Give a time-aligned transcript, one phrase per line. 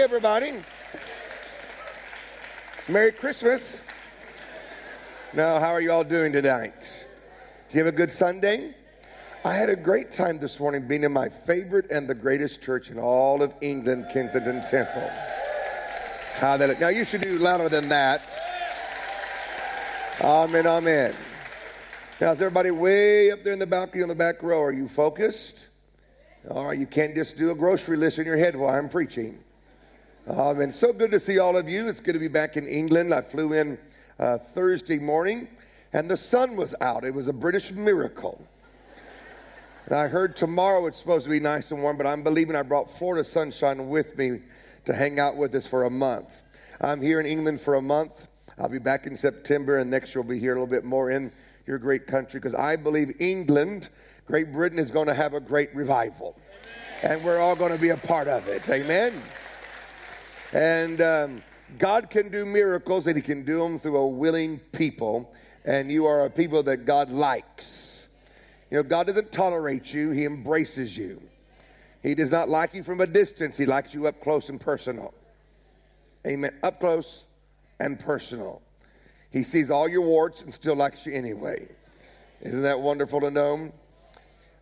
[0.00, 0.54] Everybody.
[2.88, 3.82] Merry Christmas.
[5.34, 7.04] Now, how are you all doing tonight?
[7.68, 8.74] Do you have a good Sunday?
[9.44, 12.88] I had a great time this morning being in my favorite and the greatest church
[12.88, 15.06] in all of England, Kensington Temple.
[16.36, 16.80] Hallelujah.
[16.80, 18.22] Now, you should do louder than that.
[20.22, 21.14] Amen, amen.
[22.22, 24.62] Now, is everybody way up there in the balcony on the back row?
[24.62, 25.68] Are you focused?
[26.48, 29.40] All right, you can't just do a grocery list in your head while I'm preaching.
[30.26, 31.88] Um, and so good to see all of you.
[31.88, 33.12] It's good to be back in England.
[33.12, 33.78] I flew in
[34.18, 35.48] uh, Thursday morning,
[35.92, 37.04] and the sun was out.
[37.04, 38.44] It was a British miracle.
[39.86, 42.62] And I heard tomorrow it's supposed to be nice and warm, but I'm believing I
[42.62, 44.40] brought Florida sunshine with me
[44.84, 46.42] to hang out with us for a month.
[46.80, 48.28] I'm here in England for a month.
[48.58, 51.10] I'll be back in September, and next year we'll be here a little bit more
[51.10, 51.32] in
[51.66, 53.88] your great country because I believe England,
[54.26, 56.36] Great Britain, is going to have a great revival.
[57.02, 58.68] And we're all going to be a part of it.
[58.68, 59.22] Amen.
[60.52, 61.42] And um,
[61.78, 65.32] God can do miracles, and He can do them through a willing people.
[65.64, 68.08] And you are a people that God likes.
[68.70, 71.22] You know, God doesn't tolerate you, He embraces you.
[72.02, 75.14] He does not like you from a distance, He likes you up close and personal.
[76.26, 76.54] Amen.
[76.62, 77.24] Up close
[77.78, 78.62] and personal.
[79.30, 81.68] He sees all your warts and still likes you anyway.
[82.42, 83.72] Isn't that wonderful to know?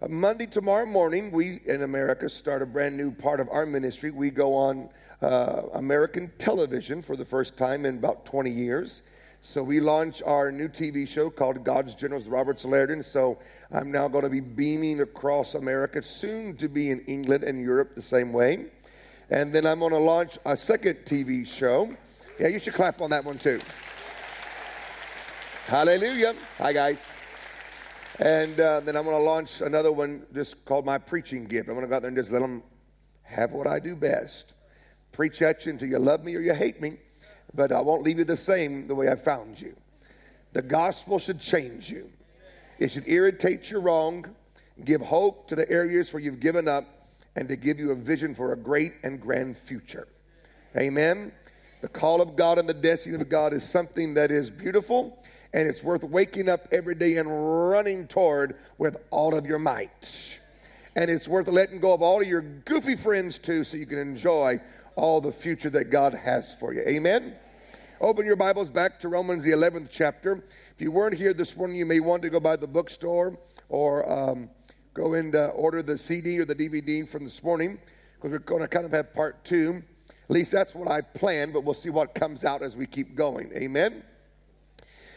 [0.01, 4.11] Uh, Monday, tomorrow morning, we in America start a brand new part of our ministry.
[4.11, 4.91] We go on
[5.23, 9.03] uh, American television for the first time in about 20 years.
[9.41, 12.61] So we launch our new TV show called God's Generals with Robert.
[13.05, 13.39] So
[13.71, 17.95] I'm now going to be beaming across America, soon to be in England and Europe
[17.95, 18.67] the same way.
[19.31, 21.95] And then I'm going to launch a second TV show.
[22.41, 23.61] Yeah, you should clap on that one too.
[25.67, 26.35] Hallelujah.
[26.59, 27.11] Hi, guys.
[28.19, 31.69] And uh, then I'm going to launch another one just called My Preaching Gift.
[31.69, 32.63] I'm going to go out there and just let them
[33.23, 34.55] have what I do best
[35.13, 36.99] preach at you until you love me or you hate me,
[37.55, 39.77] but I won't leave you the same the way I found you.
[40.53, 42.11] The gospel should change you,
[42.79, 44.27] it should irritate your wrong,
[44.85, 46.85] give hope to the areas where you've given up,
[47.37, 50.09] and to give you a vision for a great and grand future.
[50.77, 51.33] Amen.
[51.81, 55.23] The call of God and the destiny of God is something that is beautiful
[55.53, 57.29] and it's worth waking up every day and
[57.71, 60.39] running toward with all of your might.
[60.97, 63.99] And it's worth letting go of all of your goofy friends too so you can
[63.99, 64.61] enjoy
[64.99, 66.81] all the future that God has for you.
[66.81, 67.37] Amen?
[68.01, 70.45] Open your Bibles back to Romans, the 11th chapter.
[70.75, 73.39] If you weren't here this morning, you may want to go by the bookstore
[73.69, 74.51] or um,
[74.95, 77.79] go and uh, order the CD or the DVD from this morning
[78.17, 79.85] because we're going to kind of have part two.
[80.09, 83.15] At least that's what I planned, but we'll see what comes out as we keep
[83.15, 83.53] going.
[83.57, 84.03] Amen?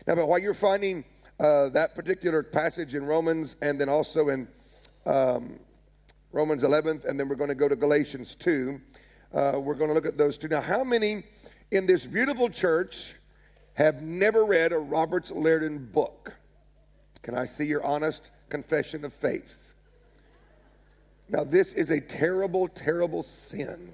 [0.05, 1.05] Now, but while you're finding
[1.39, 4.47] uh, that particular passage in Romans and then also in
[5.07, 5.59] um,
[6.31, 8.79] Romans 11th, and then we're going to go to Galatians 2.
[9.33, 10.49] Uh, we're going to look at those two.
[10.49, 11.23] Now, how many
[11.71, 13.15] in this beautiful church
[13.75, 16.33] have never read a Roberts Liardon book?
[17.21, 19.73] Can I see your honest confession of faith?
[21.29, 23.93] Now, this is a terrible, terrible sin.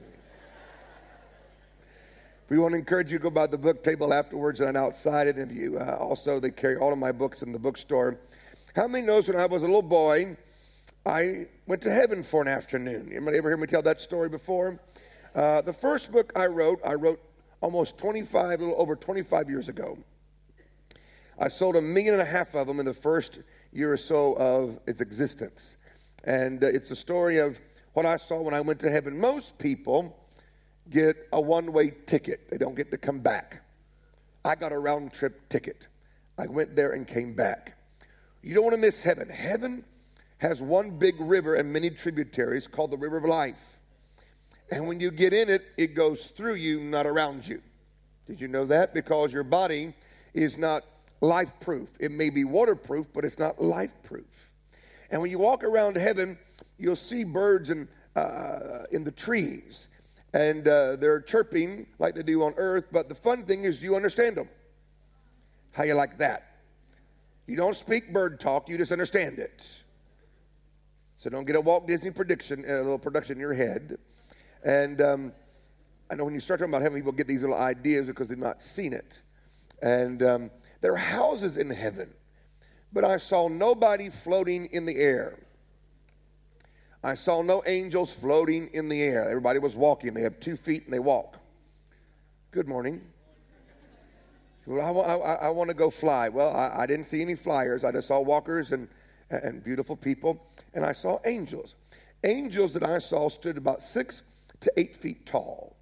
[2.50, 5.28] We want to encourage you to go by the book table afterwards and outside.
[5.28, 8.18] And if you uh, also, they carry all of my books in the bookstore.
[8.76, 10.38] How many knows when I was a little boy,
[11.06, 13.10] I went to heaven for an afternoon?
[13.12, 14.80] Anybody ever hear me tell that story before?
[15.38, 17.22] Uh, the first book I wrote, I wrote
[17.62, 19.96] almost 25, a little over 25 years ago.
[21.38, 24.34] I sold a million and a half of them in the first year or so
[24.34, 25.78] of its existence.
[26.24, 27.60] And uh, it's a story of
[27.94, 29.20] what I saw when I went to heaven.
[29.20, 30.18] Most people
[30.90, 33.62] get a one way ticket, they don't get to come back.
[34.44, 35.88] I got a round trip ticket.
[36.40, 37.78] I went there and came back.
[38.42, 39.30] You don't want to miss heaven.
[39.30, 39.84] Heaven
[40.40, 43.77] has one big river and many tributaries called the River of Life.
[44.70, 47.62] And when you get in it, it goes through you, not around you.
[48.26, 48.94] Did you know that?
[48.94, 49.94] Because your body
[50.34, 50.84] is not
[51.22, 51.90] life proof.
[52.00, 54.52] It may be waterproof, but it's not life proof.
[55.10, 56.38] And when you walk around heaven,
[56.78, 59.88] you'll see birds in, uh, in the trees.
[60.34, 63.96] And uh, they're chirping like they do on earth, but the fun thing is you
[63.96, 64.50] understand them.
[65.72, 66.58] How you like that?
[67.46, 69.84] You don't speak bird talk, you just understand it.
[71.16, 73.98] So don't get a Walt Disney prediction, a little production in your head.
[74.64, 75.34] And um,
[76.10, 78.38] I know when you start talking about heaven, people get these little ideas because they've
[78.38, 79.22] not seen it.
[79.82, 80.52] And um,
[80.82, 82.14] there are houses in heaven,
[82.94, 85.38] but I saw nobody floating in the air.
[87.04, 89.30] I saw no angels floating in the air.
[89.30, 90.14] Everybody was walking.
[90.14, 91.38] They have two feet and they walk.
[92.52, 93.02] Good morning.
[94.66, 96.28] Well, I, I, I want to go fly.
[96.28, 97.86] Well, I, I, didn't see any flyers.
[97.86, 98.90] I just saw walkers and,
[99.30, 101.76] and beautiful people, and I saw angels.
[102.26, 104.24] Angels that I saw stood about six
[104.62, 105.76] to eight feet tall.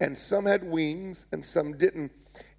[0.00, 2.12] and some had wings and some didn't.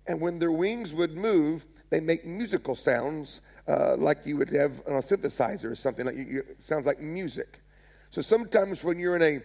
[0.07, 4.81] And when their wings would move, they make musical sounds uh, like you would have
[4.88, 6.06] on a synthesizer or something.
[6.06, 7.61] Like you, you, sounds like music.
[8.11, 9.41] So sometimes when you're in a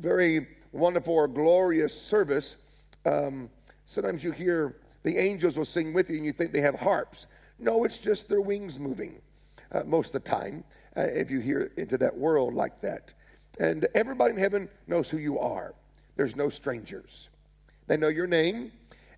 [0.00, 2.56] very wonderful or glorious service,
[3.04, 3.50] um,
[3.86, 7.26] sometimes you hear the angels will sing with you and you think they have harps.
[7.58, 9.20] No, it's just their wings moving
[9.72, 10.64] uh, most of the time
[10.96, 13.12] uh, if you hear into that world like that.
[13.58, 15.74] And everybody in heaven knows who you are.
[16.16, 17.28] There's no strangers.
[17.86, 18.72] They know your name,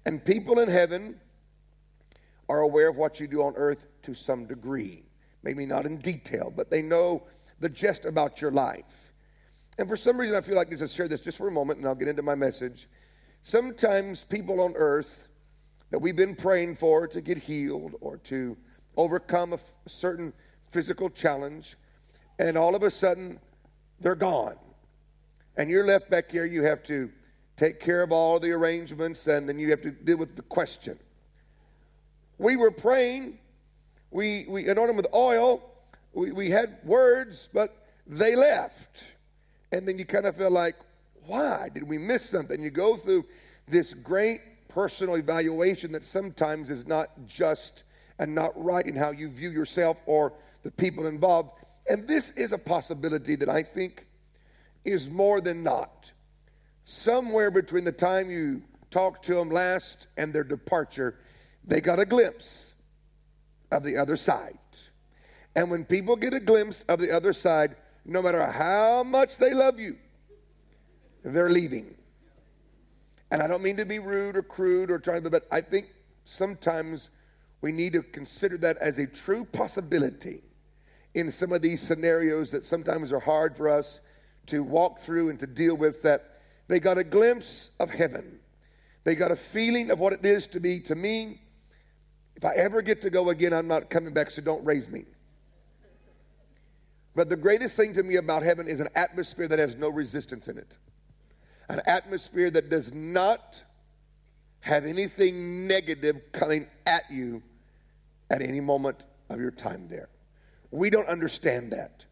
[0.04, 1.20] and people in heaven
[2.48, 5.04] are aware of what you do on earth to some degree.
[5.42, 7.26] Maybe not in detail, but they know
[7.60, 9.12] the gist about your life.
[9.78, 11.52] And for some reason, I feel like I need to share this just for a
[11.52, 12.88] moment, and I'll get into my message.
[13.42, 15.28] Sometimes people on earth
[15.90, 18.56] that we've been praying for to get healed or to
[18.96, 20.32] overcome a certain
[20.70, 21.76] physical challenge,
[22.38, 23.38] and all of a sudden
[24.00, 24.56] they're gone.
[25.56, 27.10] And you're left back here, you have to
[27.56, 30.98] take care of all the arrangements, and then you have to deal with the question.
[32.38, 33.38] We were praying,
[34.10, 35.60] we, we anointed them with oil,
[36.12, 39.06] we, we had words, but they left.
[39.72, 40.76] And then you kind of feel like,
[41.26, 41.68] why?
[41.74, 42.62] Did we miss something?
[42.62, 43.26] You go through
[43.66, 47.84] this great personal evaluation that sometimes is not just
[48.18, 51.50] and not right in how you view yourself or the people involved.
[51.88, 54.06] And this is a possibility that I think
[54.84, 56.12] is more than not.
[56.84, 61.18] Somewhere between the time you talked to them last and their departure,
[61.64, 62.74] they got a glimpse
[63.70, 64.58] of the other side.
[65.56, 69.52] And when people get a glimpse of the other side, no matter how much they
[69.52, 69.96] love you,
[71.24, 71.94] they're leaving.
[73.30, 75.88] And I don't mean to be rude or crude or trying to, but I think
[76.24, 77.10] sometimes
[77.60, 80.42] we need to consider that as a true possibility
[81.18, 84.00] in some of these scenarios that sometimes are hard for us
[84.46, 88.40] to walk through and to deal with that they got a glimpse of heaven.
[89.04, 91.40] They got a feeling of what it is to be to me.
[92.36, 95.04] If I ever get to go again, I'm not coming back, so don't raise me.
[97.16, 100.46] But the greatest thing to me about heaven is an atmosphere that has no resistance
[100.46, 100.76] in it.
[101.68, 103.62] An atmosphere that does not
[104.60, 107.42] have anything negative coming at you
[108.30, 110.08] at any moment of your time there.
[110.70, 112.04] We don't understand that.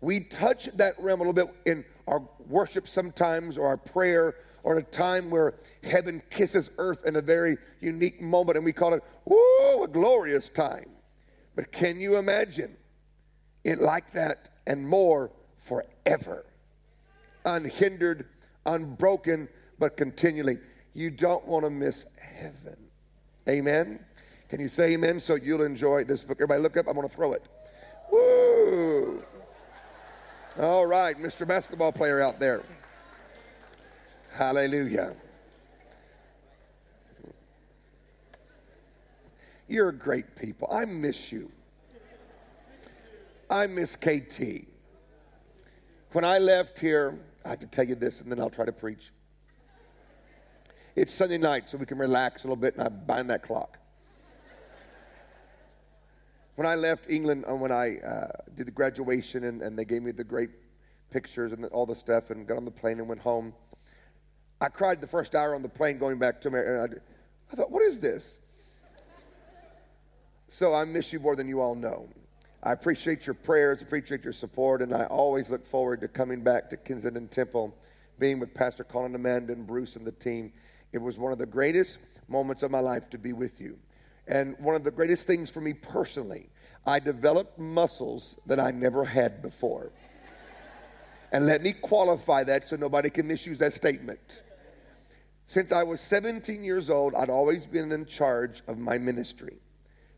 [0.00, 4.76] We touch that realm a little bit in our worship sometimes or our prayer or
[4.76, 9.02] a time where heaven kisses earth in a very unique moment and we call it,
[9.24, 10.90] whoa, a glorious time.
[11.54, 12.76] But can you imagine
[13.62, 16.46] it like that and more forever?
[17.44, 18.26] Unhindered,
[18.66, 20.58] unbroken, but continually.
[20.94, 22.76] You don't want to miss heaven.
[23.48, 24.00] Amen?
[24.48, 26.38] Can you say amen so you'll enjoy this book?
[26.38, 27.42] Everybody look up, I'm going to throw it.
[28.10, 29.22] Woo!
[30.58, 31.46] All right, Mr.
[31.46, 32.62] Basketball player out there.
[34.32, 35.14] Hallelujah.
[39.68, 40.68] You're great people.
[40.70, 41.50] I miss you.
[43.48, 44.66] I miss KT.
[46.12, 48.72] When I left here, I have to tell you this and then I'll try to
[48.72, 49.12] preach.
[50.96, 53.78] It's Sunday night, so we can relax a little bit, and I bind that clock.
[56.56, 59.84] When I left England, and uh, when I uh, did the graduation, and, and, they
[59.84, 60.50] gave me the great
[61.10, 63.52] pictures and all the stuff, and got on the plane and went home,
[64.60, 67.00] I cried the first hour on the plane going back to America.
[67.50, 68.38] I, I thought, what is this?
[70.46, 72.08] So I miss you more than you all know.
[72.62, 76.70] I appreciate your prayers, appreciate your support, and I always look forward to coming back
[76.70, 77.76] to Kensington Temple,
[78.20, 80.52] being with Pastor Colin Amanda and Bruce and the team.
[80.92, 83.76] It was one of the greatest moments of my life to be with you.
[84.26, 86.48] And one of the greatest things for me personally,
[86.86, 89.92] I developed muscles that I never had before.
[91.32, 94.42] And let me qualify that so nobody can misuse that statement.
[95.46, 99.58] Since I was 17 years old, I'd always been in charge of my ministry.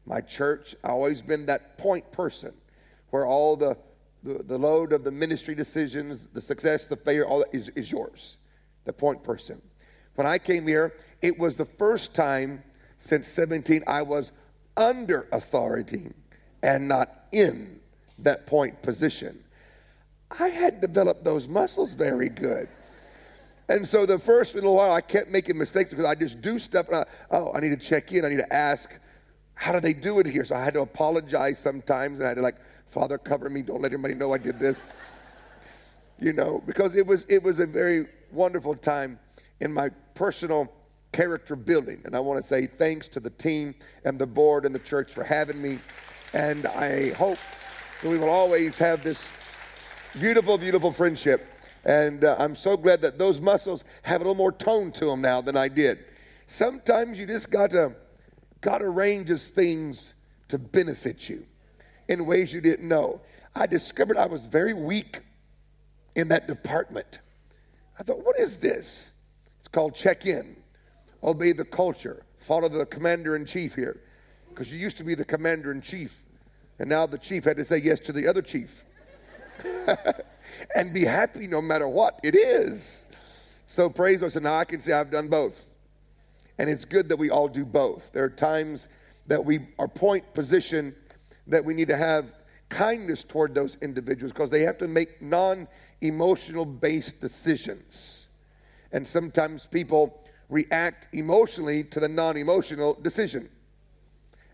[0.04, 2.54] My church, I always been that point person
[3.10, 3.76] where all the,
[4.22, 7.90] the, the load of the ministry decisions, the success, the failure, all that is, is
[7.90, 8.36] yours.
[8.84, 9.60] The point person.
[10.14, 12.62] When I came here, it was the first time
[12.98, 14.32] since 17 I was
[14.76, 16.12] under authority
[16.62, 17.80] and not in
[18.18, 19.42] that point position.
[20.38, 22.68] I hadn't developed those muscles very good.
[23.68, 26.86] And so the first little while, I kept making mistakes because I just do stuff.
[26.88, 28.24] And I, oh, I need to check in.
[28.24, 28.90] I need to ask,
[29.54, 30.44] how do they do it here?
[30.44, 33.62] So I had to apologize sometimes, and I had to like, Father, cover me.
[33.62, 34.86] Don't let anybody know I did this.
[36.20, 39.18] You know, because it was it was a very wonderful time
[39.60, 40.72] in my personal
[41.16, 42.02] character building.
[42.04, 45.10] And I want to say thanks to the team and the board and the church
[45.10, 45.78] for having me.
[46.34, 47.38] And I hope
[48.02, 49.30] that we will always have this
[50.12, 51.46] beautiful, beautiful friendship.
[51.86, 55.22] And uh, I'm so glad that those muscles have a little more tone to them
[55.22, 56.04] now than I did.
[56.48, 57.94] Sometimes you just got to
[58.60, 60.12] God arranges things
[60.48, 61.46] to benefit you
[62.08, 63.22] in ways you didn't know.
[63.54, 65.20] I discovered I was very weak
[66.14, 67.20] in that department.
[67.98, 69.12] I thought, what is this?
[69.60, 70.56] It's called check in,
[71.22, 74.00] obey the culture, follow the commander in chief here.
[74.48, 76.24] Because you used to be the commander in chief,
[76.78, 78.84] and now the chief had to say yes to the other chief.
[80.74, 83.04] and be happy no matter what it is.
[83.66, 85.68] So praise us, and now I can say I've done both.
[86.58, 88.12] And it's good that we all do both.
[88.12, 88.88] There are times
[89.26, 90.94] that we are point position
[91.46, 92.32] that we need to have
[92.68, 95.68] kindness toward those individuals because they have to make non
[96.00, 98.26] emotional based decisions.
[98.92, 103.48] And sometimes people react emotionally to the non emotional decision.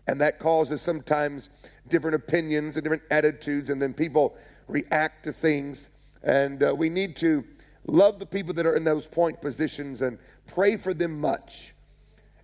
[0.07, 1.49] And that causes sometimes
[1.87, 4.35] different opinions and different attitudes, and then people
[4.67, 5.89] react to things.
[6.23, 7.43] And uh, we need to
[7.85, 11.73] love the people that are in those point positions and pray for them much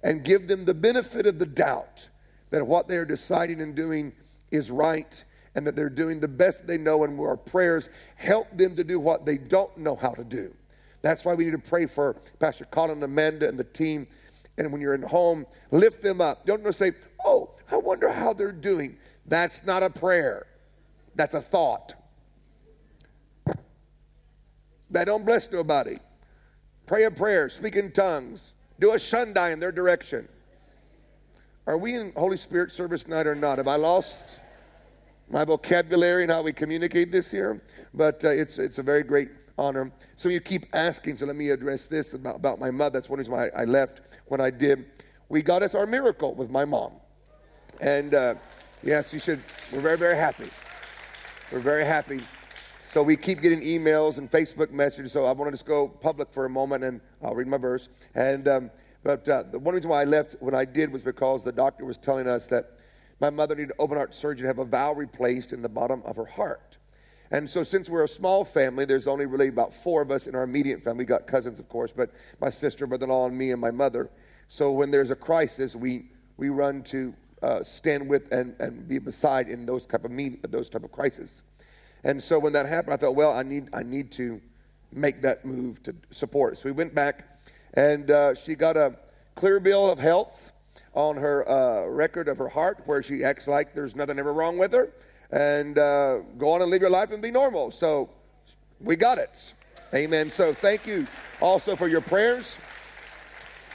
[0.03, 2.09] and give them the benefit of the doubt
[2.49, 4.13] that what they're deciding and doing
[4.51, 5.23] is right
[5.55, 8.99] and that they're doing the best they know and our prayers help them to do
[8.99, 10.53] what they don't know how to do.
[11.01, 14.07] That's why we need to pray for Pastor Colin Amanda and the team.
[14.57, 16.45] And when you're in home, lift them up.
[16.45, 16.91] Don't just say,
[17.25, 18.97] oh, I wonder how they're doing.
[19.25, 20.47] That's not a prayer.
[21.15, 21.93] That's a thought.
[24.91, 25.97] That don't bless nobody.
[26.87, 30.27] Pray a prayer, speak in tongues, do a shundai in their direction.
[31.67, 33.59] Are we in Holy Spirit service night or not?
[33.59, 34.39] Have I lost
[35.29, 37.61] my vocabulary and how we communicate this here?
[37.93, 39.29] But uh, it's, it's a very great
[39.59, 39.91] honor.
[40.17, 42.99] So you keep asking, so let me address this about, about my mother.
[42.99, 44.85] That's one reason why I left when I did.
[45.27, 46.93] We got us our miracle with my mom.
[47.81, 48.35] And uh,
[48.81, 50.49] yes, you should, we're very, very happy.
[51.51, 52.21] We're very happy.
[52.83, 55.11] So we keep getting emails and Facebook messages.
[55.11, 57.87] So I want to just go public for a moment and I'll read my verse.
[58.15, 58.71] And, um,
[59.03, 61.85] but uh, the one reason why I left when I did was because the doctor
[61.85, 62.71] was telling us that
[63.21, 66.15] my mother needed open heart surgery to have a valve replaced in the bottom of
[66.15, 66.68] her heart.
[67.31, 70.35] And so, since we're a small family, there's only really about four of us in
[70.35, 71.03] our immediate family.
[71.03, 74.09] We got cousins, of course, but my sister, brother-in-law, and me and my mother.
[74.47, 76.05] So when there's a crisis, we
[76.37, 80.49] we run to uh, stand with and, and be beside in those type of meet,
[80.51, 81.43] those type of crises.
[82.03, 84.41] And so when that happened, I thought, well, I need, I need to
[84.91, 86.59] make that move to support.
[86.59, 87.37] So we went back,
[87.73, 88.97] and uh, she got a
[89.35, 90.51] clear bill of health
[90.93, 94.57] on her uh, record of her heart, where she acts like there's nothing ever wrong
[94.57, 94.91] with her,
[95.31, 97.71] and uh, go on and live your life and be normal.
[97.71, 98.09] So
[98.79, 99.53] we got it.
[99.93, 100.31] Amen.
[100.31, 101.07] So thank you
[101.41, 102.57] also for your prayers,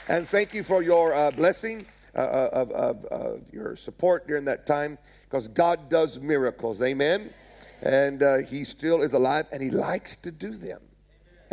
[0.07, 1.85] and thank you for your uh, blessing
[2.15, 6.81] uh, uh, of, of, of your support during that time, because God does miracles.
[6.81, 7.33] Amen
[7.81, 10.81] and uh, he still is alive and he likes to do them.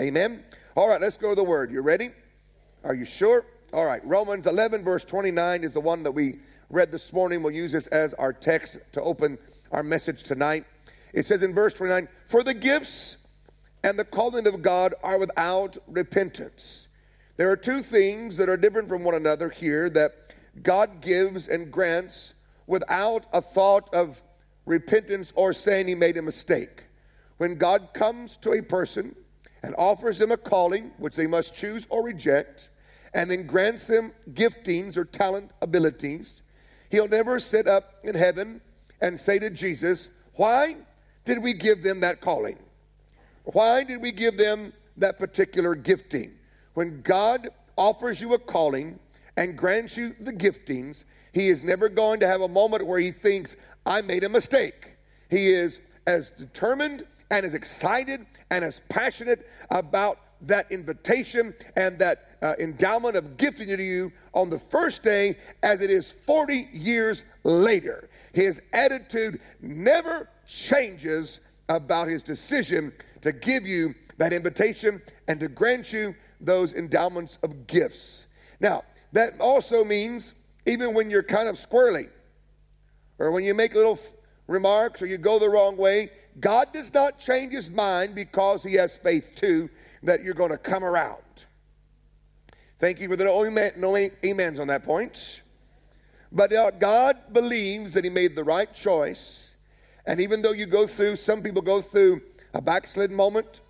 [0.01, 0.43] Amen.
[0.75, 1.71] All right, let's go to the word.
[1.71, 2.11] You ready?
[2.83, 3.45] Are you sure?
[3.73, 6.39] All right, Romans 11, verse 29 is the one that we
[6.71, 7.43] read this morning.
[7.43, 9.39] We'll use this as our text to open
[9.73, 10.65] our message tonight.
[11.13, 13.17] It says in verse 29 For the gifts
[13.83, 16.89] and the calling of God are without repentance.
[17.37, 20.13] There are two things that are different from one another here that
[20.63, 22.35] God gives and grants
[22.67, 24.23] without a thought of
[24.67, 26.85] repentance or saying he made a mistake.
[27.39, 29.17] When God comes to a person
[29.63, 32.69] and offers them a calling, which they must choose or reject,
[33.15, 36.43] and then grants them giftings or talent abilities,
[36.91, 38.61] he'll never sit up in heaven
[39.03, 40.77] and say to Jesus, Why
[41.27, 42.59] did we give them that calling?
[43.45, 46.33] Why did we give them that particular gifting?
[46.75, 48.99] When God offers you a calling
[49.37, 53.11] and grants you the giftings, he is never going to have a moment where he
[53.11, 54.97] thinks, I made a mistake.
[55.29, 62.37] He is as determined and as excited and as passionate about that invitation and that
[62.43, 67.25] uh, endowment of gifting to you on the first day as it is 40 years
[67.45, 68.09] later.
[68.33, 75.93] His attitude never changes about his decision to give you that invitation and to grant
[75.93, 78.27] you those endowments of gifts.
[78.61, 80.35] Now, that also means
[80.67, 82.09] even when you're kind of squirrely,
[83.19, 84.15] or when you make little f-
[84.47, 86.11] remarks or you go the wrong way,
[86.41, 89.69] God does not change his mind because he has faith too
[90.03, 91.19] that you're going to come around.
[92.79, 95.43] Thank you for the no, amen, no amens on that point.
[96.33, 99.55] But uh, God believes that he made the right choice.
[100.07, 102.23] And even though you go through, some people go through
[102.55, 103.61] a backslid moment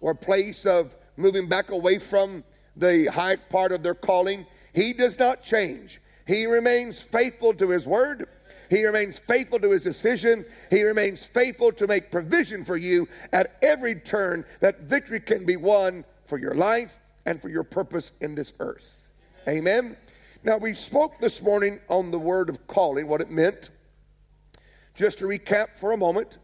[0.00, 2.44] or a place of moving back away from
[2.76, 6.00] the high part of their calling, he does not change.
[6.26, 8.28] He remains faithful to his word.
[8.70, 10.46] He remains faithful to his decision.
[10.70, 15.56] He remains faithful to make provision for you at every turn that victory can be
[15.56, 19.10] won for your life and for your purpose in this earth.
[19.46, 19.96] Amen.
[20.44, 23.70] Now, we spoke this morning on the word of calling, what it meant.
[24.94, 26.38] Just to recap for a moment,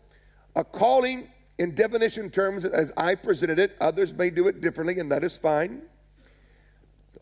[0.55, 1.29] a calling
[1.59, 5.37] in definition terms as I presented it, others may do it differently, and that is
[5.37, 5.83] fine.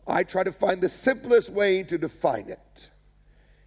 [0.05, 2.89] I try to find the simplest way to define it.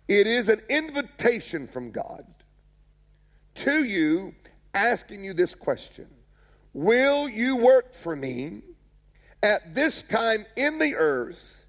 [0.07, 2.25] It is an invitation from God
[3.57, 4.37] to you,
[4.73, 6.07] asking you this question
[6.73, 8.63] Will you work for me
[9.43, 11.60] at this time in the earth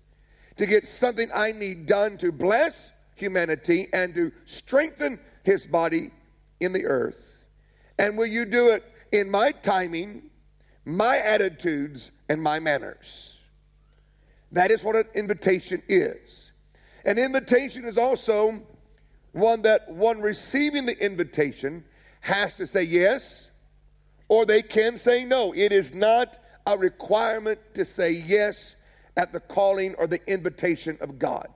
[0.62, 6.12] to get something I need done to bless humanity and to strengthen his body
[6.60, 7.44] in the earth?
[7.98, 10.30] And will you do it in my timing,
[10.86, 13.40] my attitudes, and my manners?
[14.52, 16.52] That is what an invitation is.
[17.06, 18.62] An invitation is also
[19.32, 21.84] one that one receiving the invitation
[22.20, 23.50] has to say yes
[24.28, 25.54] or they can say no.
[25.54, 26.38] It is not
[26.68, 28.76] a requirement to say yes
[29.18, 31.48] at the calling or the invitation of God.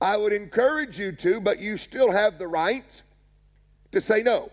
[0.00, 3.02] I would encourage you to, but you still have the right
[3.92, 4.50] to say no.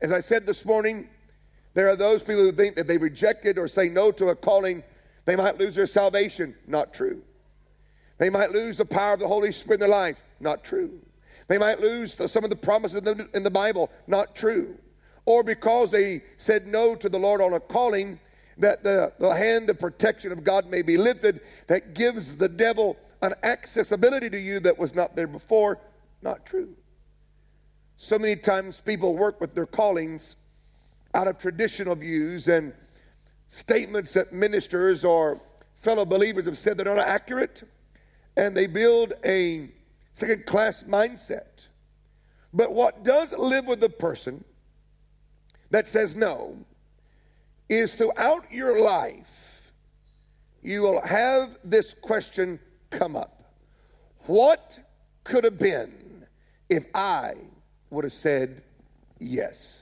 [0.00, 1.08] As I said this morning,
[1.74, 4.82] there are those people who think that they rejected or say no to a calling,
[5.24, 6.54] they might lose their salvation.
[6.66, 7.22] Not true.
[8.18, 10.22] They might lose the power of the Holy Spirit in their life.
[10.40, 11.00] Not true.
[11.48, 13.90] They might lose the, some of the promises in the, in the Bible.
[14.06, 14.76] Not true.
[15.24, 18.18] Or because they said no to the Lord on a calling,
[18.58, 22.96] that the, the hand of protection of God may be lifted, that gives the devil
[23.22, 25.78] an accessibility to you that was not there before.
[26.22, 26.74] Not true.
[27.96, 30.36] So many times people work with their callings
[31.14, 32.72] out of traditional views and
[33.48, 35.40] statements that ministers or
[35.76, 37.62] fellow believers have said that are not accurate,
[38.36, 39.68] and they build a
[40.12, 41.68] second class mindset.
[42.52, 44.44] But what does live with the person
[45.70, 46.56] that says no
[47.72, 49.72] is throughout your life,
[50.62, 52.60] you will have this question
[52.90, 53.42] come up
[54.26, 54.78] What
[55.24, 56.26] could have been
[56.68, 57.34] if I
[57.90, 58.62] would have said
[59.18, 59.78] yes?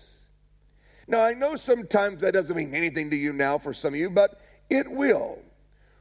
[1.06, 4.10] Now, I know sometimes that doesn't mean anything to you now for some of you,
[4.10, 5.40] but it will.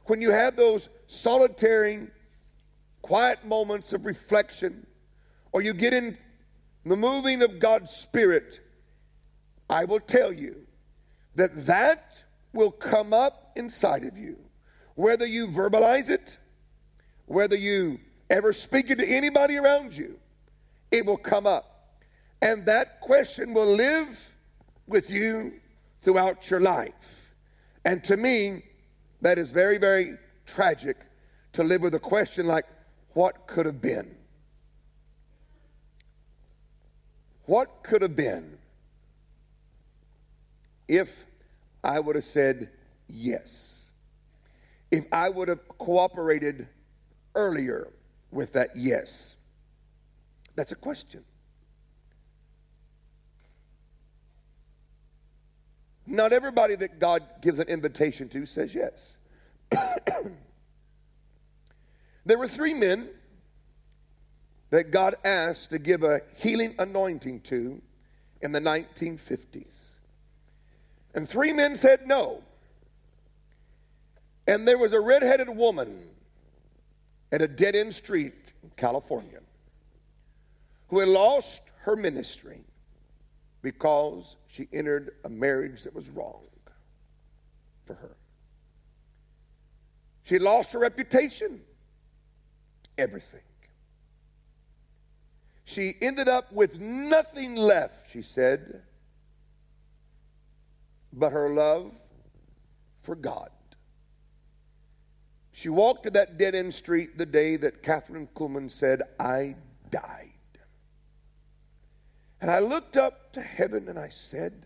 [0.04, 2.06] When you have those solitary,
[3.02, 4.86] quiet moments of reflection,
[5.50, 6.16] or you get in
[6.84, 8.60] the moving of God's Spirit,
[9.68, 10.66] I will tell you
[11.40, 12.22] that that
[12.52, 14.36] will come up inside of you.
[14.94, 16.38] Whether you verbalize it,
[17.26, 20.18] whether you ever speak it to anybody around you,
[20.90, 21.94] it will come up.
[22.42, 24.34] And that question will live
[24.86, 25.52] with you
[26.02, 27.32] throughout your life.
[27.84, 28.62] And to me,
[29.20, 30.96] that is very, very tragic
[31.52, 32.66] to live with a question like,
[33.12, 34.16] what could have been?
[37.46, 38.58] What could have been
[40.86, 41.24] if
[41.82, 42.70] I would have said
[43.08, 43.90] yes?
[44.90, 46.68] If I would have cooperated
[47.34, 47.92] earlier
[48.30, 49.36] with that yes?
[50.56, 51.24] That's a question.
[56.06, 59.16] Not everybody that God gives an invitation to says yes.
[62.26, 63.08] there were three men
[64.70, 67.80] that God asked to give a healing anointing to
[68.40, 69.89] in the 1950s.
[71.14, 72.42] And three men said no.
[74.46, 76.10] And there was a redheaded woman
[77.32, 79.40] at a dead end street in California
[80.88, 82.60] who had lost her ministry
[83.62, 86.42] because she entered a marriage that was wrong
[87.84, 88.16] for her.
[90.24, 91.60] She lost her reputation,
[92.96, 93.40] everything.
[95.64, 98.82] She ended up with nothing left, she said,
[101.12, 101.92] but her love
[103.00, 103.50] for God.
[105.52, 109.56] She walked to that dead end street the day that Kathryn Kuhlman said, I
[109.90, 110.30] died.
[112.40, 114.64] And I looked up to heaven and I said,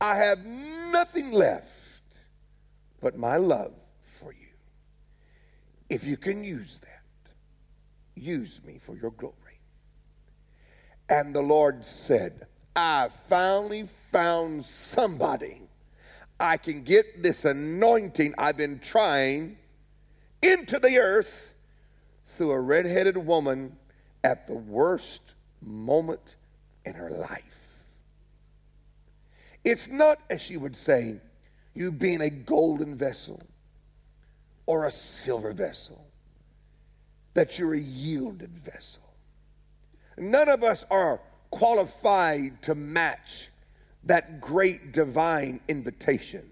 [0.00, 2.02] I have nothing left
[3.00, 3.72] but my love
[4.20, 4.48] for you.
[5.88, 7.32] If you can use that,
[8.14, 9.34] use me for your glory.
[11.08, 15.62] And the Lord said, I finally found somebody
[16.42, 19.58] I can get this anointing I've been trying
[20.42, 21.54] into the earth
[22.26, 23.76] through a redheaded woman
[24.24, 25.22] at the worst
[25.60, 26.34] moment
[26.84, 27.84] in her life.
[29.64, 31.20] It's not, as she would say,
[31.74, 33.40] you being a golden vessel
[34.66, 36.06] or a silver vessel,
[37.34, 39.14] that you're a yielded vessel.
[40.18, 41.20] none of us are
[41.52, 43.50] qualified to match
[44.02, 46.48] that great divine invitation.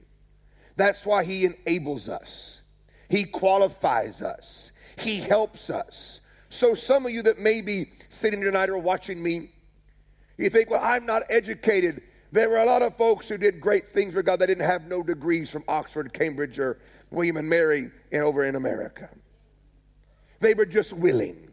[0.76, 2.62] That's why He enables us,
[3.08, 6.20] He qualifies us, He helps us.
[6.50, 9.50] So, some of you that may be sitting tonight or watching me,
[10.36, 12.02] you think, well, I'm not educated.
[12.32, 14.86] There were a lot of folks who did great things for God that didn't have
[14.86, 16.78] no degrees from Oxford, Cambridge, or
[17.10, 19.08] William and Mary in, over in America.
[20.40, 21.49] They were just willing.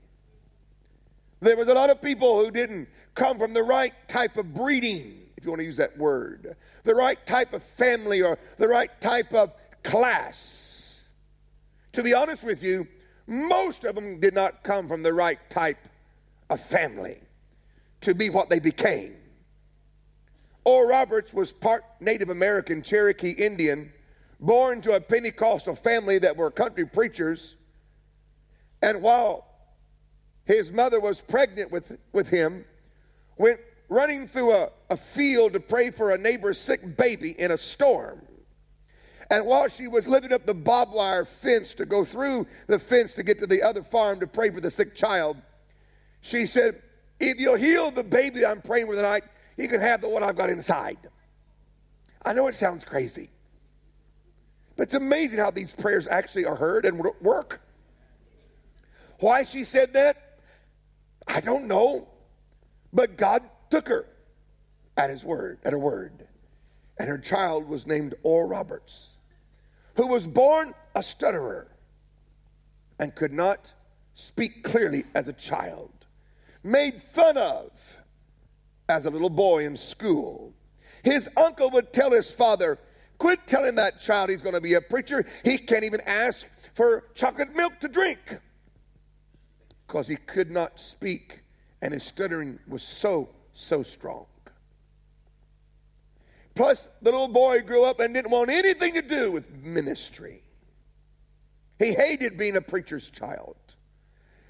[1.40, 5.20] There was a lot of people who didn't come from the right type of breeding,
[5.38, 8.90] if you want to use that word, the right type of family or the right
[9.00, 11.04] type of class.
[11.94, 12.88] To be honest with you,
[13.28, 15.88] most of them did not come from the right type
[16.50, 17.20] of family
[18.02, 19.16] to be what they became.
[20.64, 23.92] Oral Roberts was part Native American, Cherokee Indian,
[24.40, 27.56] born to a Pentecostal family that were country preachers.
[28.82, 29.47] And while
[30.48, 32.64] his mother was pregnant with, with him,
[33.38, 37.58] went running through a, a field to pray for a neighbor's sick baby in a
[37.58, 38.22] storm.
[39.30, 43.12] And while she was lifting up the barbed wire fence to go through the fence
[43.14, 45.36] to get to the other farm to pray for the sick child,
[46.22, 46.82] she said,
[47.20, 49.26] If you'll heal the baby I'm praying for tonight,
[49.58, 50.98] you can have the one I've got inside.
[52.24, 53.30] I know it sounds crazy,
[54.78, 57.62] but it's amazing how these prayers actually are heard and work.
[59.20, 60.27] Why she said that?
[61.28, 62.08] I don't know.
[62.94, 64.08] But God took her
[64.96, 66.28] at his word, at her word.
[67.00, 69.10] And her child was named Oral Roberts,
[69.96, 71.68] who was born a stutterer
[73.00, 73.74] and could not
[74.16, 75.92] speak clearly as a child,
[76.64, 77.98] made fun of
[78.90, 80.54] as a little boy in school.
[81.04, 82.80] His uncle would tell his father,
[83.20, 85.26] Quit telling that child he's going to be a preacher.
[85.44, 88.40] He can't even ask for chocolate milk to drink
[89.88, 91.40] because he could not speak
[91.82, 94.26] and his stuttering was so, so strong.
[96.56, 100.42] Plus, the little boy grew up and didn't want anything to do with ministry.
[101.80, 103.56] He hated being a preacher's child.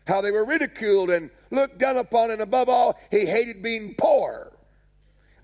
[0.07, 4.53] How they were ridiculed and looked down upon, and above all, he hated being poor.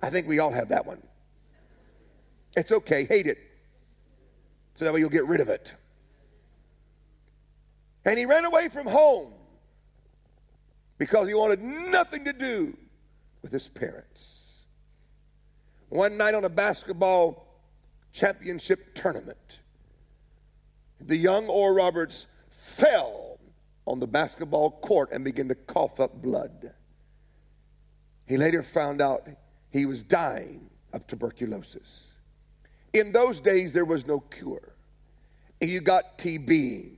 [0.02, 1.04] I think we all have that one.
[2.56, 3.40] It's okay, hate it.
[4.76, 5.74] So that way you'll get rid of it.
[8.06, 9.34] And he ran away from home
[10.98, 12.78] because he wanted nothing to do
[13.42, 14.30] with his parents.
[15.90, 17.46] One night on a basketball
[18.12, 19.60] championship tournament,
[21.00, 23.40] the young Oral Roberts fell
[23.86, 26.72] on the basketball court and began to cough up blood.
[28.26, 29.28] He later found out
[29.72, 32.12] he was dying of tuberculosis.
[32.94, 34.76] In those days, there was no cure.
[35.60, 36.92] If you got TB,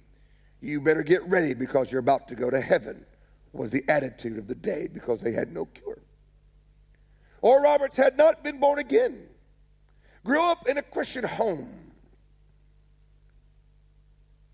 [0.62, 3.06] you better get ready because you're about to go to heaven
[3.56, 6.02] was the attitude of the day because they had no cure.
[7.42, 9.28] Oral Roberts had not been born again,
[10.24, 11.92] grew up in a Christian home,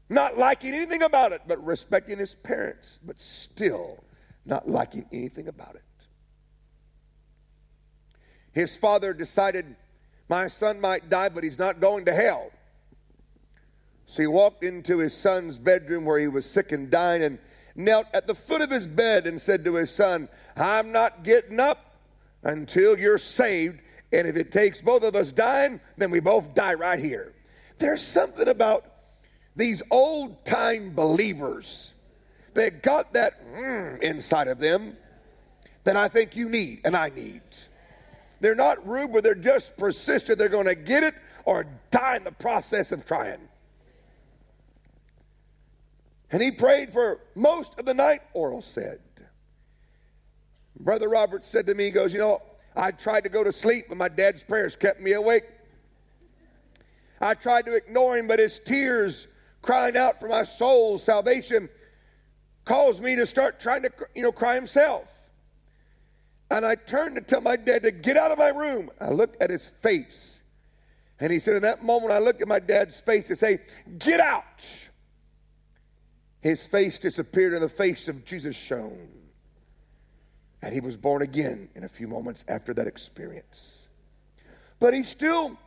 [0.10, 4.04] not liking anything about it, but respecting his parents, but still
[4.46, 5.84] not liking anything about it.
[8.52, 9.78] His father decided,
[10.30, 12.52] My son might die, but he's not going to hell.
[14.06, 17.40] So he walked into his son's bedroom where he was sick and dying and
[17.76, 21.60] knelt at the foot of his bed and said to his son, I'm not getting
[21.60, 21.96] up
[22.44, 23.80] until you're saved.
[24.14, 27.34] And if it takes both of us dying, then we both die right here.
[27.78, 28.86] There's something about
[29.56, 31.94] these old time believers
[32.54, 34.98] that got that mm, inside of them
[35.84, 37.42] that I think you need and I need.
[38.40, 40.38] They're not rude, but they're just persistent.
[40.38, 41.14] They're going to get it
[41.46, 43.48] or die in the process of trying.
[46.32, 49.00] And he prayed for most of the night, Oral said.
[50.80, 52.42] Brother Robert said to me, he goes, You know,
[52.76, 55.44] I tried to go to sleep, but my dad's prayers kept me awake.
[57.20, 59.28] I tried to ignore him, but his tears
[59.62, 61.70] crying out for my soul's salvation
[62.66, 65.08] caused me to start trying to, you know, cry himself.
[66.50, 68.90] And I turned to tell my dad to get out of my room.
[69.00, 70.42] I looked at his face.
[71.20, 73.60] And he said, In that moment, I looked at my dad's face and say,
[74.00, 74.64] Get out.
[76.42, 79.10] His face disappeared and the face of Jesus shone.
[80.62, 83.88] And he was born again in a few moments after that experience.
[84.80, 85.58] But he still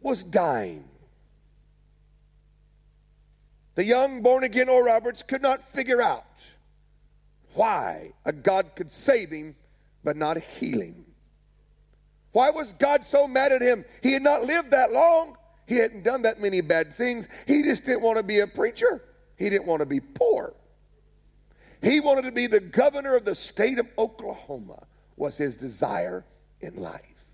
[0.00, 0.84] was dying.
[3.74, 6.24] The young born again Oral Roberts could not figure out
[7.54, 9.56] why a God could save him
[10.04, 11.04] but not heal him.
[12.32, 13.84] Why was God so mad at him?
[14.02, 15.36] He had not lived that long.
[15.66, 17.26] He hadn't done that many bad things.
[17.46, 19.02] He just didn't want to be a preacher.
[19.40, 20.52] He didn't want to be poor.
[21.82, 26.26] He wanted to be the governor of the state of Oklahoma, was his desire
[26.60, 27.24] in life.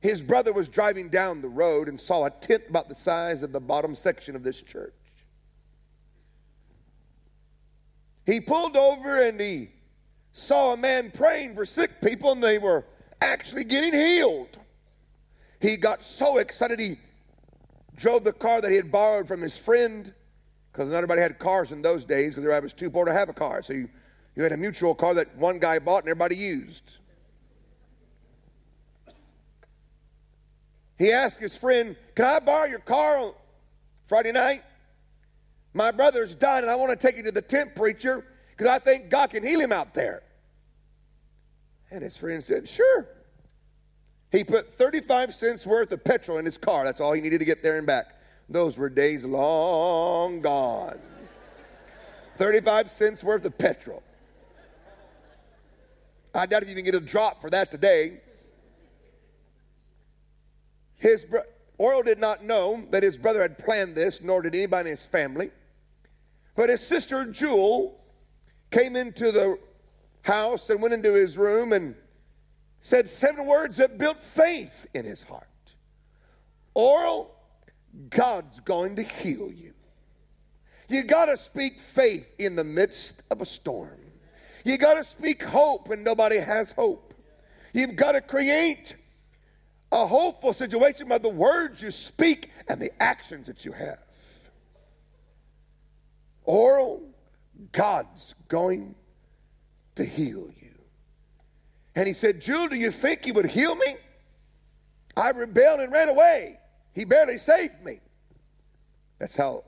[0.00, 3.52] His brother was driving down the road and saw a tent about the size of
[3.52, 4.92] the bottom section of this church.
[8.26, 9.70] He pulled over and he
[10.34, 12.84] saw a man praying for sick people, and they were
[13.22, 14.58] actually getting healed.
[15.62, 16.98] He got so excited, he
[17.96, 20.12] drove the car that he had borrowed from his friend,
[20.72, 23.28] because not everybody had cars in those days, because everybody was too poor to have
[23.28, 23.62] a car.
[23.62, 23.88] So you,
[24.34, 26.98] you had a mutual car that one guy bought and everybody used.
[30.98, 33.32] He asked his friend, Can I borrow your car on
[34.06, 34.62] Friday night?
[35.72, 38.78] My brother's died, and I want to take you to the tent preacher because I
[38.78, 40.22] think God can heal him out there.
[41.90, 43.08] And his friend said, Sure.
[44.34, 46.84] He put 35 cents worth of petrol in his car.
[46.84, 48.06] That's all he needed to get there and back.
[48.48, 50.98] Those were days long gone.
[52.36, 54.02] 35 cents worth of petrol.
[56.34, 58.22] I doubt if you can get a drop for that today.
[60.96, 61.42] His bro-
[61.78, 65.06] Oral did not know that his brother had planned this, nor did anybody in his
[65.06, 65.52] family.
[66.56, 68.00] But his sister Jewel
[68.72, 69.60] came into the
[70.22, 71.94] house and went into his room and
[72.84, 75.48] said seven words that built faith in his heart.
[76.74, 77.34] Oral,
[78.10, 79.72] God's going to heal you.
[80.90, 83.98] You got to speak faith in the midst of a storm.
[84.66, 87.14] You got to speak hope when nobody has hope.
[87.72, 88.96] You've got to create
[89.90, 93.98] a hopeful situation by the words you speak and the actions that you have.
[96.44, 97.02] Oral,
[97.72, 98.94] God's going
[99.94, 100.63] to heal you.
[101.96, 103.96] And he said, Jewel, do you think he would heal me?
[105.16, 106.58] I rebelled and ran away.
[106.92, 108.00] He barely saved me.
[109.18, 109.64] That's how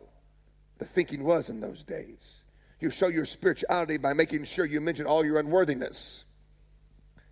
[0.79, 2.43] the thinking was in those days.
[2.81, 6.25] You show your spirituality by making sure you mention all your unworthiness.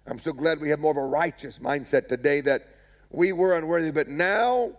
[0.07, 2.63] I'm so glad we have more of a righteous mindset today that
[3.11, 4.73] we were unworthy, but now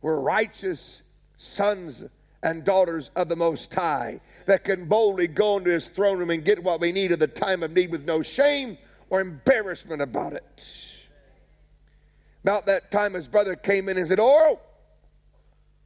[0.00, 1.02] we're righteous
[1.36, 2.04] sons
[2.42, 6.44] and daughters of the Most High that can boldly go into His throne room and
[6.44, 8.78] get what we need at the time of need with no shame
[9.10, 10.64] or embarrassment about it.
[12.42, 14.60] About that time, his brother came in and said, Oral.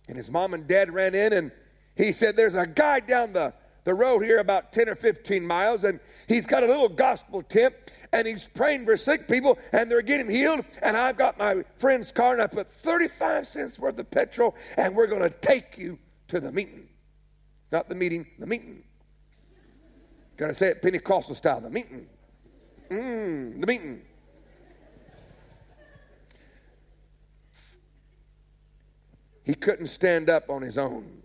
[0.09, 1.53] And his mom and dad ran in and
[1.95, 3.55] he said, There's a guy down the,
[3.85, 7.75] the road here about 10 or 15 miles, and he's got a little gospel tent
[8.13, 10.65] and he's praying for sick people and they're getting healed.
[10.83, 14.95] And I've got my friend's car and I put 35 cents worth of petrol and
[14.95, 16.89] we're going to take you to the meeting.
[17.71, 18.83] Not the meeting, the meeting.
[20.37, 22.09] Got to say it Pentecostal style, the meeting.
[22.91, 24.03] Mmm, the meeting.
[29.45, 31.23] He couldn't stand up on his own.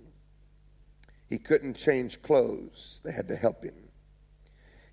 [1.28, 3.02] He couldn't change clothes.
[3.04, 3.76] They had to help him.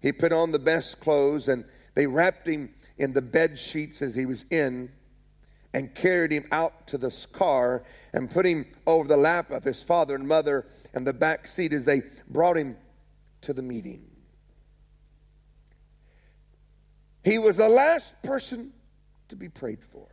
[0.00, 4.14] He put on the best clothes and they wrapped him in the bed sheets as
[4.14, 4.90] he was in
[5.74, 7.82] and carried him out to the car
[8.12, 11.72] and put him over the lap of his father and mother in the back seat
[11.72, 12.76] as they brought him
[13.42, 14.11] to the meeting.
[17.24, 18.72] He was the last person
[19.28, 20.08] to be prayed for.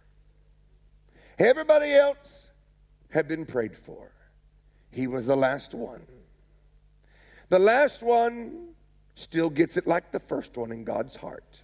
[1.38, 2.50] Everybody else
[3.10, 4.12] had been prayed for.
[4.92, 6.06] He was the last one.
[7.50, 8.70] The last one
[9.16, 11.64] still gets it like the first one in God's heart.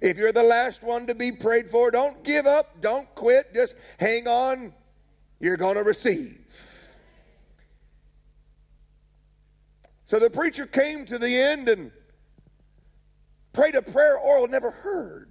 [0.00, 3.74] If you're the last one to be prayed for, don't give up, don't quit, just
[3.98, 4.72] hang on.
[5.40, 6.38] You're going to receive.
[10.06, 11.92] So the preacher came to the end and
[13.58, 15.28] prayed a prayer Oral never heard.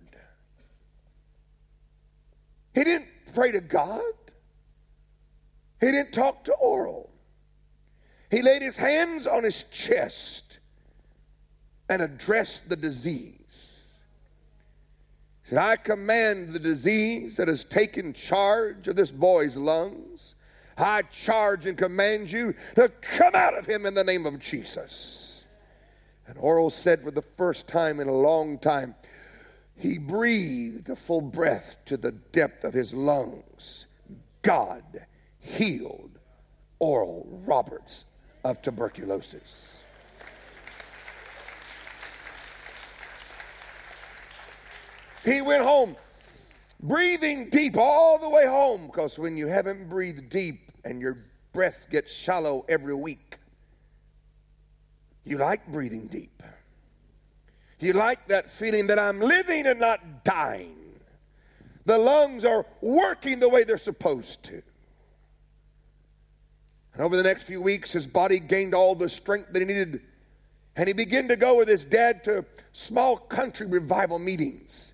[2.76, 4.02] He didn't pray to God.
[5.80, 7.10] He didn't talk to Oral.
[8.30, 10.60] He laid his hands on his chest
[11.88, 13.80] and addressed the disease.
[15.44, 20.36] He said, I command the disease that has taken charge of this boy's lungs.
[20.78, 25.27] I charge and command you to come out of him in the name of Jesus.
[26.28, 28.96] And Oral said for the first time in a long time,
[29.76, 33.86] he breathed a full breath to the depth of his lungs.
[34.42, 35.06] God
[35.40, 36.20] healed
[36.80, 38.06] Oral Roberts
[38.44, 39.84] of tuberculosis.
[45.24, 45.96] He went home
[46.82, 51.88] breathing deep all the way home because when you haven't breathed deep and your breath
[51.90, 53.40] gets shallow every week,
[55.28, 56.42] you like breathing deep.
[57.80, 60.76] You like that feeling that I'm living and not dying.
[61.86, 64.62] The lungs are working the way they're supposed to.
[66.94, 70.02] And over the next few weeks, his body gained all the strength that he needed.
[70.76, 74.94] And he began to go with his dad to small country revival meetings.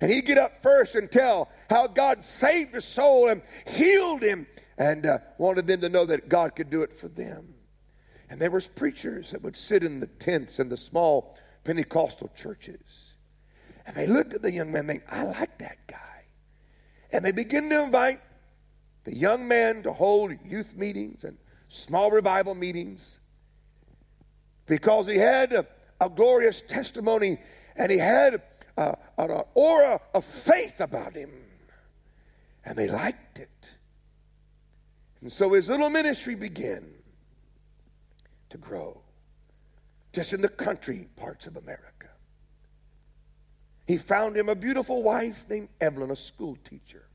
[0.00, 4.46] And he'd get up first and tell how God saved his soul and healed him
[4.78, 7.51] and uh, wanted them to know that God could do it for them.
[8.32, 13.12] And there was preachers that would sit in the tents in the small Pentecostal churches.
[13.86, 16.24] And they looked at the young man and think, I like that guy.
[17.12, 18.22] And they begin to invite
[19.04, 21.36] the young man to hold youth meetings and
[21.68, 23.20] small revival meetings
[24.64, 25.66] because he had a,
[26.00, 27.36] a glorious testimony
[27.76, 28.40] and he had
[28.78, 31.32] a, an aura of faith about him.
[32.64, 33.76] And they liked it.
[35.20, 37.01] And so his little ministry began
[38.52, 39.02] to grow
[40.12, 42.08] just in the country parts of America.
[43.86, 47.06] He found him a beautiful wife named Evelyn, a school teacher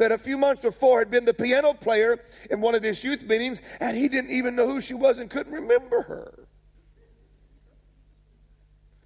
[0.00, 2.18] that a few months before had been the piano player
[2.50, 5.28] in one of his youth meetings, and he didn't even know who she was and
[5.28, 6.48] couldn't remember her.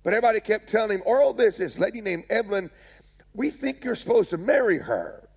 [0.04, 2.70] But everybody kept telling him, Oral, there's this lady named Evelyn.
[3.34, 5.28] We think you're supposed to marry her.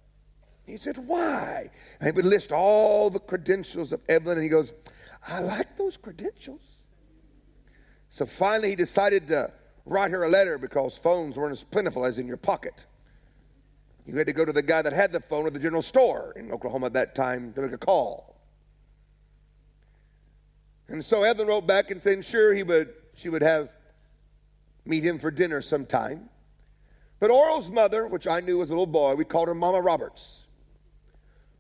[0.68, 1.72] He said, Why?
[2.00, 4.74] And he would list all the credentials of Evelyn, and he goes,
[5.26, 6.62] I like those credentials.
[8.10, 9.52] So finally, he decided to
[9.86, 12.86] write her a letter because phones weren't as plentiful as in your pocket.
[14.06, 16.34] You had to go to the guy that had the phone at the general store
[16.38, 18.38] in Oklahoma at that time to make a call.
[20.88, 23.70] And so Evan wrote back and said, sure, he would, she would have
[24.86, 26.30] meet him for dinner sometime.
[27.20, 30.44] But Oral's mother, which I knew as a little boy, we called her Mama Roberts,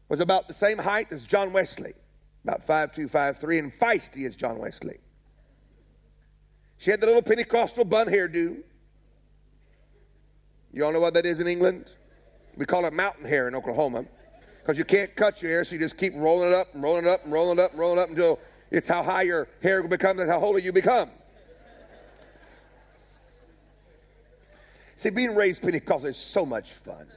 [0.07, 1.93] was about the same height as John Wesley,
[2.47, 4.99] about 5'2, 5'3, and feisty as John Wesley.
[6.77, 8.57] She had the little Pentecostal bun hairdo.
[10.71, 11.91] You all know what that is in England?
[12.55, 14.05] We call it mountain hair in Oklahoma
[14.61, 17.05] because you can't cut your hair, so you just keep rolling it up and rolling
[17.05, 18.39] it up and rolling it up and rolling it up until
[18.71, 21.09] it's how high your hair will become and how holy you become.
[24.95, 27.07] See, being raised Pentecostal is so much fun.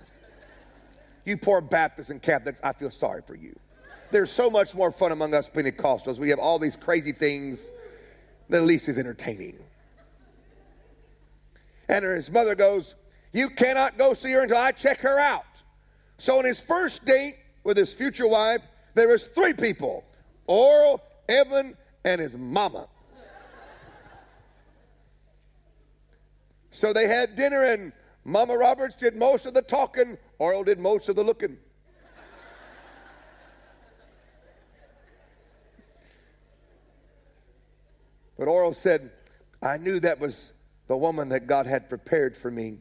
[1.25, 3.59] You poor Baptists and Catholics, I feel sorry for you.
[4.11, 6.19] There's so much more fun among us Pentecostals.
[6.19, 7.71] We have all these crazy things
[8.49, 9.59] that at least is entertaining.
[11.89, 12.95] And his mother goes,
[13.33, 15.45] you cannot go see her until I check her out.
[16.19, 18.63] So on his first date with his future wife,
[18.95, 20.05] there was three people
[20.47, 22.89] Oral, Evan, and his mama.
[26.73, 27.93] So they had dinner, and
[28.25, 31.57] Mama Roberts did most of the talking, Oral did most of the looking.
[38.41, 39.11] But Oral said,
[39.61, 40.53] I knew that was
[40.89, 42.79] the woman that God had prepared for me.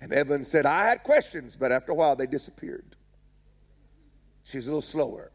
[0.00, 2.94] And Evelyn said, I had questions, but after a while they disappeared.
[4.44, 5.32] She's a little slower.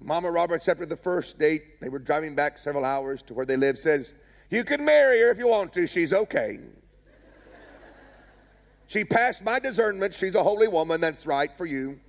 [0.00, 3.56] Mama Roberts, after the first date, they were driving back several hours to where they
[3.56, 4.12] live, says,
[4.50, 5.86] You can marry her if you want to.
[5.86, 6.58] She's okay.
[8.88, 10.14] she passed my discernment.
[10.14, 11.00] She's a holy woman.
[11.00, 12.00] That's right for you.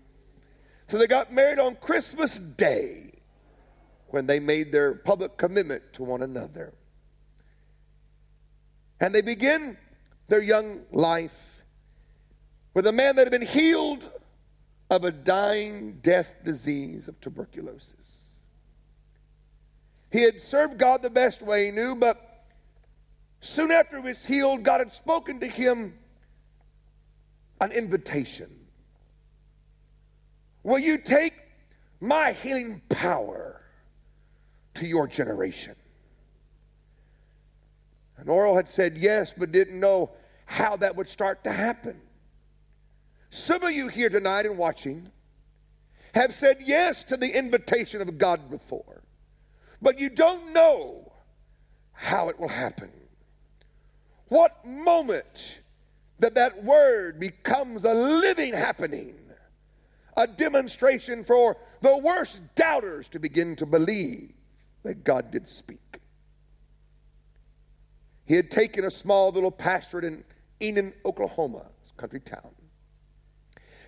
[0.88, 3.12] So they got married on Christmas Day
[4.12, 6.74] when they made their public commitment to one another.
[9.00, 9.78] And they begin
[10.28, 11.64] their young life
[12.74, 14.10] with a man that had been healed
[14.90, 17.96] of a dying death disease of tuberculosis.
[20.12, 22.46] He had served God the best way he knew, but
[23.40, 25.98] soon after he was healed, God had spoken to him
[27.62, 28.50] an invitation.
[30.64, 31.34] Will you take
[32.02, 33.41] my healing power
[34.76, 35.76] to your generation?
[38.18, 40.12] And Oral had said yes, but didn't know
[40.46, 42.00] how that would start to happen.
[43.32, 45.10] Some of you here tonight and watching
[46.14, 49.02] have said yes to the invitation of God before,
[49.82, 51.14] but you don't know
[51.94, 52.92] how it will happen.
[54.28, 55.60] What moment
[56.20, 59.16] that that word becomes a living happening,
[60.16, 64.34] a demonstration for the worst doubters to begin to believe
[64.84, 66.00] that God did speak.
[68.26, 70.24] He had taken a small little pastorate in
[70.62, 71.66] Enid, Oklahoma,
[71.98, 72.56] country town.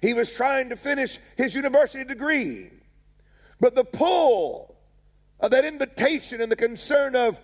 [0.01, 2.70] He was trying to finish his university degree,
[3.59, 4.76] but the pull
[5.39, 7.39] of that invitation and the concern of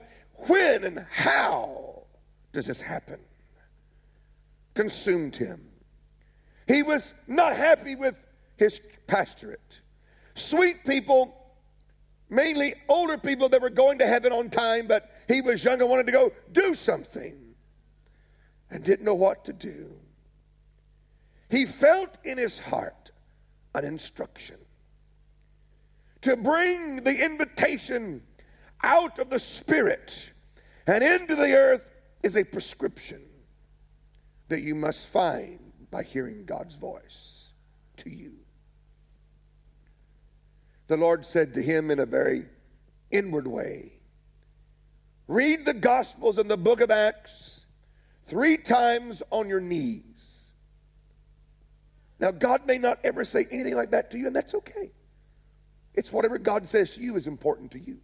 [0.48, 2.04] when and how
[2.52, 3.20] does this happen
[4.74, 5.70] consumed him.
[6.68, 8.16] He was not happy with
[8.58, 9.80] his pastorate.
[10.36, 11.39] Sweet people,
[12.30, 15.90] mainly older people that were going to heaven on time, but he was young and
[15.90, 17.36] wanted to go do something
[18.70, 19.92] and didn't know what to do.
[21.50, 23.12] He felt in his heart
[23.74, 24.58] an instruction.
[26.22, 28.22] to bring the invitation
[28.84, 30.32] out of the spirit
[30.86, 31.92] and into the earth
[32.24, 33.22] is a prescription
[34.50, 35.60] that you must find
[35.92, 37.50] by hearing God's voice
[37.98, 38.34] to you.
[40.90, 42.48] The Lord said to him in a very
[43.12, 43.94] inward way
[45.28, 47.68] Read the Gospels and the book of Acts
[48.26, 50.04] three times on your knees.
[52.20, 54.92] Now, God may not ever say anything like that to you, and that's okay.
[55.94, 58.00] It's whatever God says to you is important to you.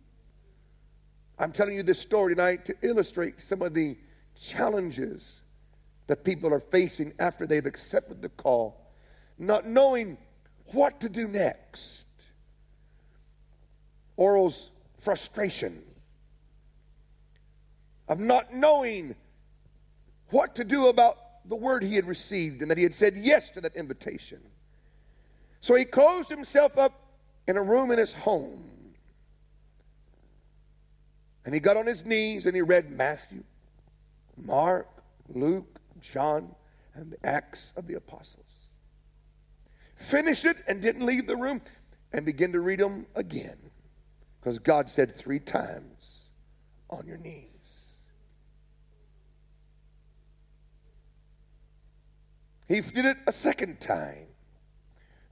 [1.39, 3.97] I'm telling you this story tonight to illustrate some of the
[4.39, 5.41] challenges
[6.05, 8.91] that people are facing after they've accepted the call,
[9.39, 10.19] not knowing
[10.73, 12.04] what to do next.
[14.17, 15.83] Oral's frustration
[18.07, 19.15] of not knowing
[20.29, 23.49] what to do about the word he had received and that he had said yes
[23.51, 24.39] to that invitation.
[25.61, 26.93] So he closed himself up
[27.47, 28.71] in a room in his home.
[31.45, 33.43] And he got on his knees and he read Matthew,
[34.35, 34.87] Mark,
[35.29, 36.55] Luke, John,
[36.95, 38.69] and the Acts of the Apostles.
[39.95, 41.61] Finished it and didn't leave the room
[42.11, 43.57] and began to read them again.
[44.45, 46.19] Because God said three times
[46.91, 47.49] on your knees.
[52.67, 54.27] He did it a second time.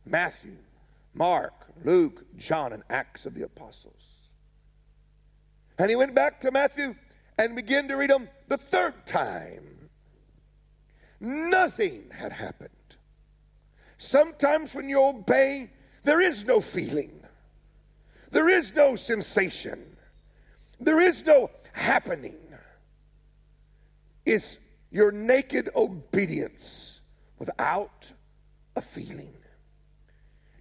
[0.03, 0.57] Matthew,
[1.13, 1.53] Mark,
[1.85, 4.01] Luke, John, and Acts of the Apostles.
[5.77, 6.95] And he went back to Matthew
[7.37, 9.89] and began to read them the third time.
[11.19, 12.71] Nothing had happened.
[13.99, 15.69] Sometimes when you obey,
[16.03, 17.22] there is no feeling.
[18.33, 19.95] There is no sensation.
[20.79, 22.35] There is no happening.
[24.25, 24.57] It's
[24.89, 27.01] your naked obedience
[27.37, 28.11] without
[28.75, 29.35] a feeling.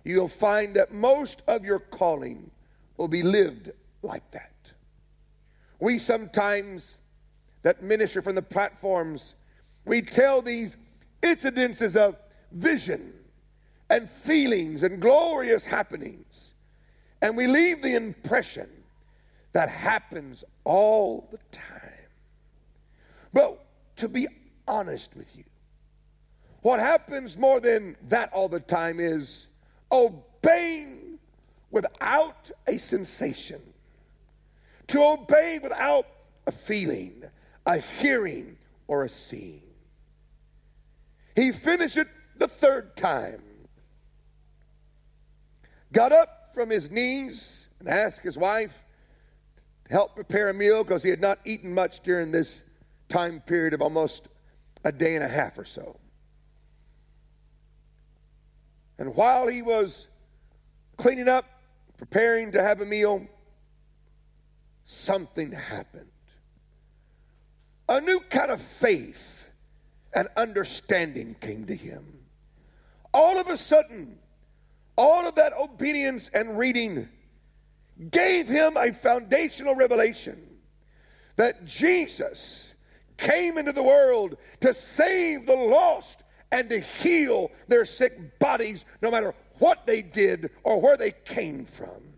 [0.04, 2.50] You'll find that most of your calling
[2.98, 3.70] will be lived
[4.02, 4.72] like that.
[5.80, 7.00] We sometimes,
[7.62, 9.34] that minister from the platforms,
[9.86, 10.76] we tell these
[11.22, 12.16] incidences of
[12.52, 13.14] vision
[13.88, 16.51] and feelings and glorious happenings.
[17.22, 18.68] And we leave the impression
[19.52, 22.08] that happens all the time.
[23.32, 23.64] But
[23.96, 24.26] to be
[24.66, 25.44] honest with you,
[26.62, 29.46] what happens more than that all the time is
[29.90, 31.18] obeying
[31.70, 33.62] without a sensation,
[34.88, 36.06] to obey without
[36.46, 37.22] a feeling,
[37.64, 38.58] a hearing,
[38.88, 39.62] or a seeing.
[41.34, 43.42] He finished it the third time,
[45.92, 48.84] got up from his knees and asked his wife
[49.86, 52.62] to help prepare a meal because he had not eaten much during this
[53.08, 54.28] time period of almost
[54.84, 55.98] a day and a half or so.
[58.98, 60.08] And while he was
[60.96, 61.44] cleaning up,
[61.98, 63.26] preparing to have a meal,
[64.84, 66.10] something happened.
[67.88, 69.50] A new kind of faith
[70.14, 72.20] and understanding came to him.
[73.12, 74.18] All of a sudden,
[74.96, 77.08] all of that obedience and reading
[78.10, 80.40] gave him a foundational revelation
[81.36, 82.72] that Jesus
[83.16, 89.10] came into the world to save the lost and to heal their sick bodies no
[89.10, 92.14] matter what they did or where they came from.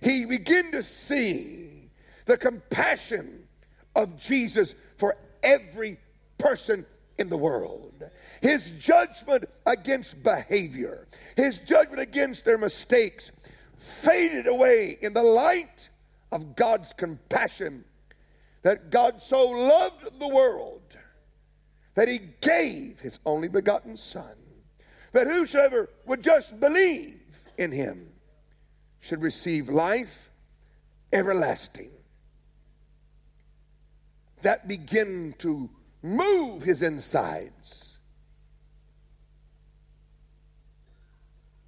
[0.00, 1.90] He began to see
[2.26, 3.48] the compassion
[3.94, 5.98] of Jesus for every
[6.38, 6.86] person
[7.18, 8.04] in the world.
[8.42, 13.30] His judgment against behavior, his judgment against their mistakes
[13.76, 15.88] faded away in the light
[16.32, 17.84] of God's compassion.
[18.62, 20.96] That God so loved the world
[21.94, 24.36] that he gave his only begotten Son,
[25.12, 27.20] that whosoever would just believe
[27.58, 28.08] in him
[28.98, 30.30] should receive life
[31.12, 31.90] everlasting.
[34.42, 35.70] That begin to
[36.02, 37.81] move his insides.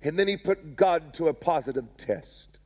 [0.04, 2.58] And then he put God to a positive test.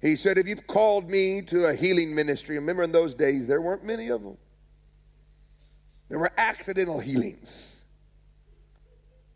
[0.00, 3.60] He said, If you've called me to a healing ministry, remember in those days there
[3.60, 4.38] weren't many of them,
[6.08, 7.76] there were accidental healings,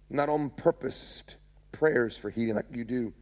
[0.09, 1.24] not on purpose
[1.72, 3.12] prayers for healing like you do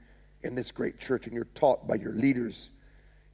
[0.43, 2.71] in this great church, and you're taught by your leaders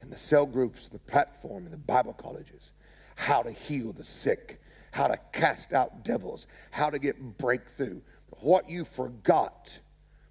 [0.01, 2.71] in the cell groups, the platform, and the Bible colleges
[3.15, 8.01] how to heal the sick, how to cast out devils, how to get breakthrough.
[8.43, 9.79] What you forgot,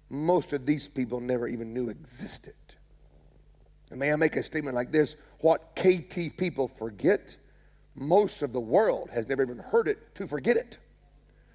[0.07, 2.53] most of these people never even knew existed.
[3.89, 5.15] And may I make a statement like this?
[5.39, 7.37] What KT people forget,
[7.95, 10.77] most of the world has never even heard it to forget it.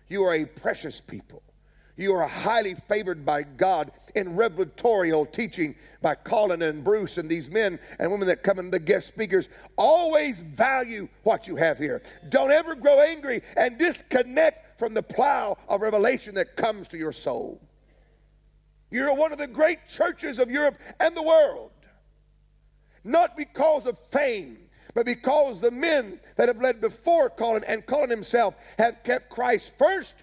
[0.08, 1.44] You are a precious people.
[1.96, 7.48] You are highly favored by God in revelatorial teaching by Colin and Bruce and these
[7.48, 9.48] men and women that come in, the guest speakers.
[9.76, 12.02] Always value what you have here.
[12.28, 17.12] Don't ever grow angry and disconnect from the plow of revelation that comes to your
[17.12, 17.60] soul.
[18.90, 21.72] You're one of the great churches of Europe and the world.
[23.04, 24.58] Not because of fame,
[24.94, 29.72] but because the men that have led before Colin and Colin himself have kept Christ
[29.78, 30.14] first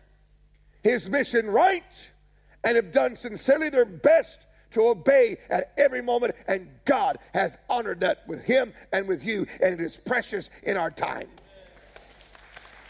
[0.84, 2.12] his mission right
[2.64, 4.40] and have done sincerely their best
[4.72, 6.36] to obey at every moment.
[6.48, 10.78] And God has honored that with him and with you, and it is precious in
[10.78, 11.28] our time.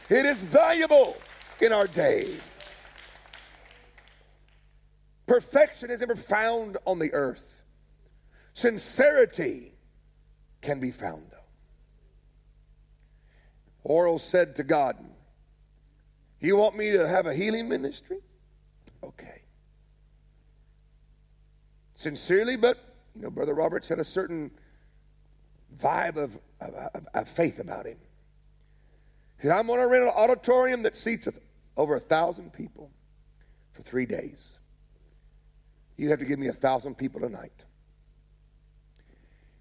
[0.10, 1.18] It is valuable
[1.62, 2.38] in our day.
[5.28, 7.64] Perfection is never found on the earth.
[8.54, 9.74] Sincerity
[10.62, 11.38] can be found, though.
[13.84, 14.98] Oral said to God,
[16.40, 18.18] you want me to have a healing ministry?
[19.04, 19.42] Okay.
[21.96, 22.78] Sincerely, but
[23.16, 24.52] you know, Brother Roberts had a certain
[25.82, 27.98] vibe of, of, of faith about him.
[29.38, 31.28] He said, I'm going to rent an auditorium that seats
[31.78, 32.92] over a thousand people
[33.72, 34.60] for three days.
[35.98, 37.64] You have to give me a thousand people tonight.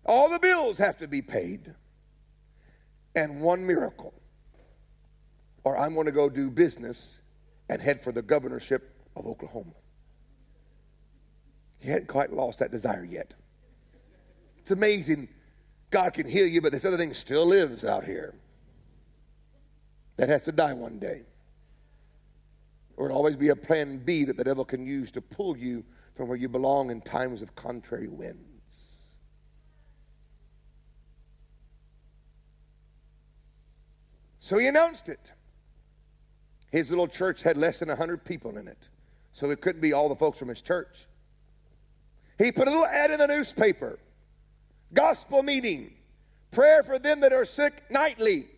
[0.06, 1.74] All the bills have to be paid,
[3.14, 4.14] and one miracle
[5.64, 7.18] or I'm going to go do business
[7.68, 9.72] and head for the governorship of Oklahoma.
[11.78, 13.34] He hadn't quite lost that desire yet.
[14.58, 15.28] It's amazing
[15.90, 18.34] God can heal you, but this other thing still lives out here.
[20.16, 21.22] That has to die one day.
[22.96, 25.84] Or it'll always be a plan B that the devil can use to pull you
[26.14, 28.38] from where you belong in times of contrary winds.
[34.38, 35.32] So he announced it.
[36.70, 38.88] His little church had less than 100 people in it,
[39.32, 41.06] so it couldn't be all the folks from his church.
[42.36, 43.98] He put a little ad in the newspaper
[44.92, 45.94] gospel meeting,
[46.50, 48.48] prayer for them that are sick nightly,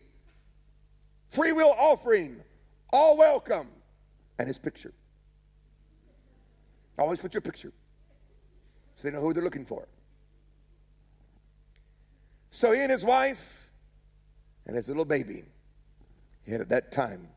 [1.29, 2.41] free will offering,
[2.93, 3.69] all welcome,
[4.39, 4.93] and his picture.
[6.99, 7.73] Always put your picture
[8.97, 9.87] so they know who they're looking for.
[12.51, 13.69] So he and his wife
[14.67, 15.45] and his little baby,
[16.45, 17.29] he had at that time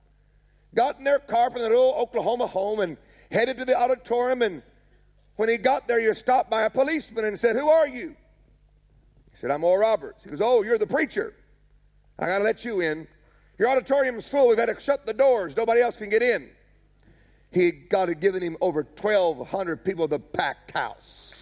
[0.74, 2.98] got in their car from their little Oklahoma home and
[3.32, 4.42] headed to the auditorium.
[4.42, 4.64] And
[5.36, 8.16] when he got there, he was stopped by a policeman and said, Who are you?
[9.32, 10.24] He said, I'm Oral Roberts.
[10.24, 11.34] He goes, Oh, you're the preacher.
[12.18, 13.08] I got to let you in.
[13.58, 14.48] Your auditorium's full.
[14.48, 15.56] We've had to shut the doors.
[15.56, 16.50] Nobody else can get in.
[17.52, 21.36] He got to given him over 1,200 people the packed house.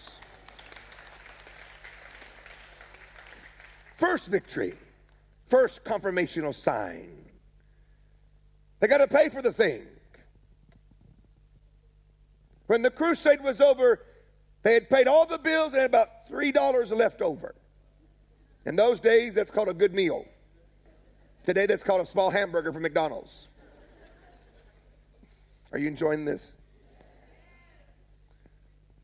[3.98, 4.76] First victory,
[5.50, 7.26] first confirmational sign.
[8.80, 9.88] They got to pay for the thing.
[12.68, 14.02] When the crusade was over,
[14.64, 17.56] they had paid all the bills and had about $3 left over.
[18.66, 20.26] In those days, that's called a good meal.
[21.44, 23.48] Today, that's called a small hamburger from McDonald's.
[25.72, 26.54] Are you enjoying this?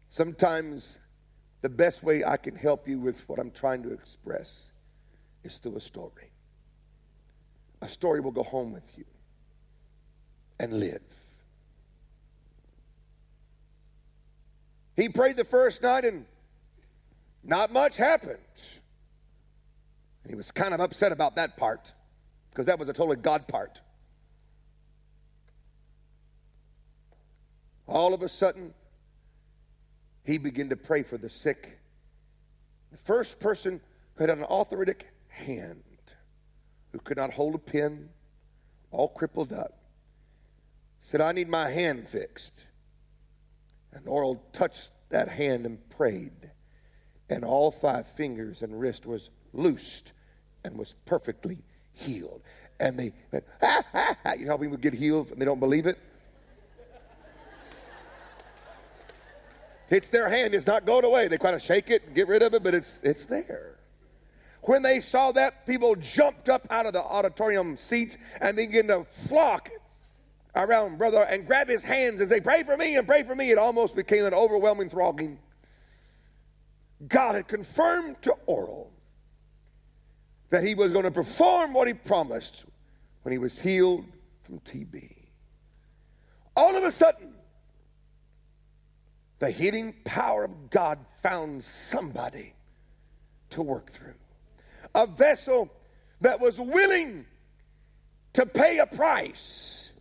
[0.09, 0.99] Sometimes
[1.61, 4.71] the best way I can help you with what I'm trying to express
[5.43, 6.31] is through a story.
[7.81, 9.05] A story will go home with you
[10.59, 11.01] and live.
[14.95, 16.25] He prayed the first night and
[17.43, 18.37] not much happened.
[20.23, 21.91] And he was kind of upset about that part
[22.51, 23.81] because that was a totally God part.
[27.87, 28.73] All of a sudden,
[30.23, 31.79] he began to pray for the sick.
[32.91, 33.81] The first person
[34.15, 35.83] who had an arthritic hand,
[36.91, 38.09] who could not hold a pen,
[38.91, 39.77] all crippled up,
[41.01, 42.65] said, I need my hand fixed.
[43.91, 46.51] And Oral touched that hand and prayed.
[47.29, 50.13] And all five fingers and wrist was loosed
[50.63, 51.59] and was perfectly
[51.91, 52.41] healed.
[52.79, 54.33] And they went, ah, ah, ah.
[54.33, 55.97] You know how people get healed and they don't believe it?
[59.93, 60.55] It's their hand.
[60.55, 61.27] It's not going away.
[61.27, 63.75] They kind of shake it and get rid of it, but it's, it's there.
[64.63, 69.05] When they saw that, people jumped up out of the auditorium seats and began to
[69.27, 69.69] flock
[70.55, 73.51] around brother and grab his hands and say, Pray for me and pray for me.
[73.51, 75.37] It almost became an overwhelming thronging.
[77.07, 78.91] God had confirmed to Oral
[80.49, 82.65] that he was going to perform what he promised
[83.21, 84.05] when he was healed
[84.41, 85.11] from TB.
[86.55, 87.32] All of a sudden,
[89.43, 92.53] the healing power of God found somebody
[93.49, 94.13] to work through.
[94.95, 95.69] A vessel
[96.21, 97.25] that was willing
[98.31, 99.91] to pay a price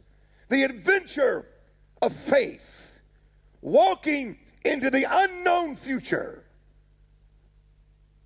[0.49, 1.45] the adventure
[2.01, 3.01] of faith,
[3.63, 6.45] walking into the unknown future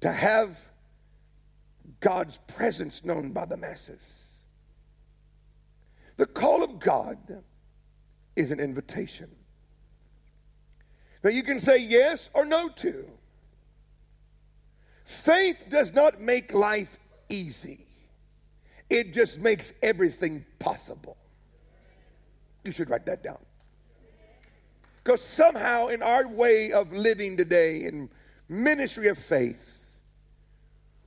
[0.02, 0.58] to have
[2.00, 4.24] God's presence known by the masses.
[6.18, 7.42] The call of God
[8.34, 9.35] is an invitation
[11.22, 13.06] that you can say yes or no to.
[15.04, 16.98] Faith does not make life
[17.28, 17.86] easy,
[18.90, 21.16] it just makes everything possible.
[22.64, 23.38] You should write that down.
[25.02, 28.10] Because somehow, in our way of living today, in
[28.48, 29.76] ministry of faith,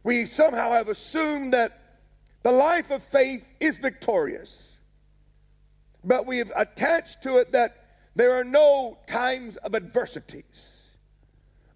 [0.03, 1.99] we somehow have assumed that
[2.43, 4.79] the life of faith is victorious.
[6.03, 10.83] But we have attached to it that there are no times of adversities,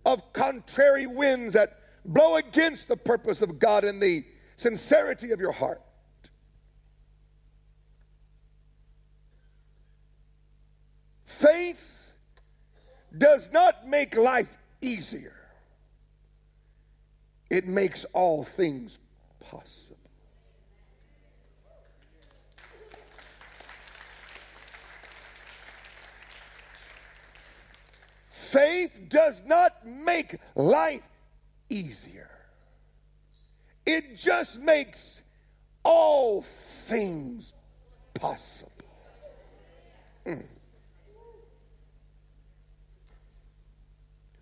[0.05, 4.25] of contrary winds that blow against the purpose of God and the
[4.57, 5.81] sincerity of your heart.
[11.25, 12.11] Faith
[13.17, 15.35] does not make life easier,
[17.49, 18.99] it makes all things
[19.39, 19.82] possible.
[28.53, 31.01] Faith does not make life
[31.71, 32.29] easier.
[33.83, 35.23] It just makes
[35.81, 37.51] all things
[38.13, 38.71] possible.
[40.27, 40.45] Mm.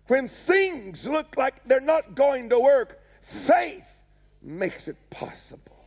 [0.08, 3.88] When things look like they're not going to work, faith
[4.42, 5.86] makes it possible.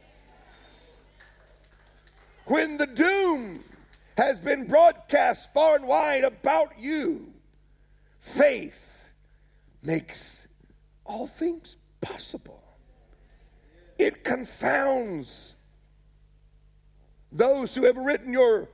[2.45, 3.63] When the doom
[4.17, 7.34] has been broadcast far and wide about you,
[8.25, 9.11] Faith
[9.83, 10.47] makes
[11.05, 12.63] all things possible.
[13.99, 15.53] It confounds
[17.31, 18.67] those who have written your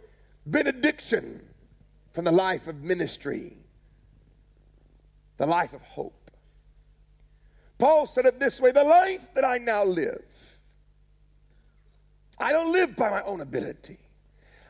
[0.46, 1.44] benediction
[2.14, 3.58] from the life of ministry,
[5.36, 6.32] the life of hope.
[7.78, 10.24] Paul said it this way the life that I now live,
[12.40, 14.00] I don't live by my own ability,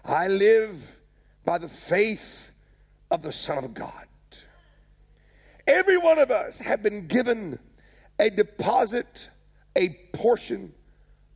[0.04, 0.98] I live
[1.46, 2.52] by the faith
[3.12, 4.08] of the Son of God.
[5.68, 7.59] Every one of us have been given
[8.20, 9.30] a deposit,
[9.76, 10.74] a portion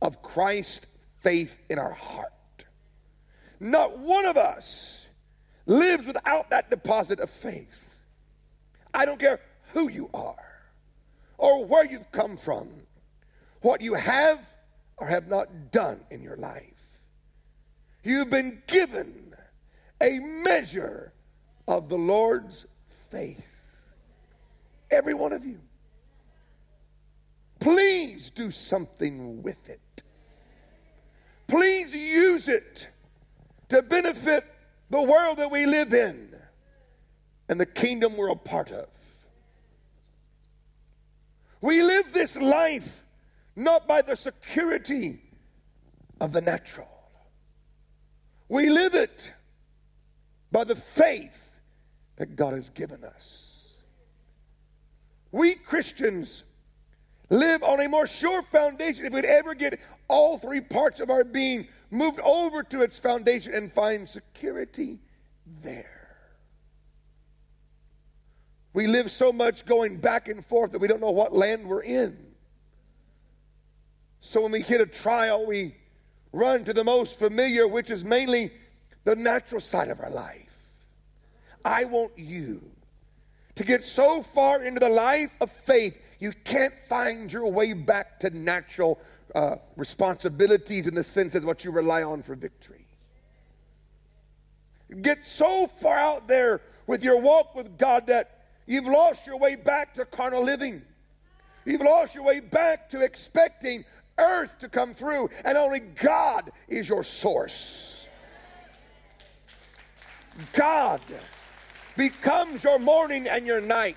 [0.02, 0.86] of Christ
[1.20, 2.32] faith in our heart.
[3.58, 5.06] Not one of us
[5.66, 7.78] lives without that deposit of faith.
[8.92, 9.40] I don't care
[9.72, 10.36] who you are
[11.38, 12.68] or where you've come from,
[13.60, 14.40] what you have
[14.96, 16.72] or have not done in your life.
[18.02, 19.34] You've been given
[20.00, 21.12] a measure
[21.66, 22.66] of the Lord's
[23.10, 23.45] faith.
[24.90, 25.60] Every one of you.
[27.58, 30.02] Please do something with it.
[31.46, 32.88] Please use it
[33.68, 34.44] to benefit
[34.90, 36.34] the world that we live in
[37.48, 38.88] and the kingdom we're a part of.
[41.60, 43.02] We live this life
[43.54, 45.22] not by the security
[46.20, 46.88] of the natural,
[48.48, 49.32] we live it
[50.52, 51.60] by the faith
[52.16, 53.45] that God has given us.
[55.36, 56.44] We Christians
[57.28, 59.78] live on a more sure foundation if we'd ever get
[60.08, 64.98] all three parts of our being moved over to its foundation and find security
[65.62, 66.16] there.
[68.72, 71.82] We live so much going back and forth that we don't know what land we're
[71.82, 72.16] in.
[74.20, 75.76] So when we hit a trial, we
[76.32, 78.52] run to the most familiar, which is mainly
[79.04, 80.56] the natural side of our life.
[81.62, 82.70] I want you
[83.56, 88.20] to get so far into the life of faith, you can't find your way back
[88.20, 88.98] to natural
[89.34, 92.86] uh, responsibilities in the sense of what you rely on for victory.
[95.02, 99.56] Get so far out there with your walk with God that you've lost your way
[99.56, 100.82] back to carnal living.
[101.64, 103.84] You've lost your way back to expecting
[104.18, 108.06] earth to come through, and only God is your source.
[110.52, 111.00] God
[111.96, 113.96] becomes your morning and your night,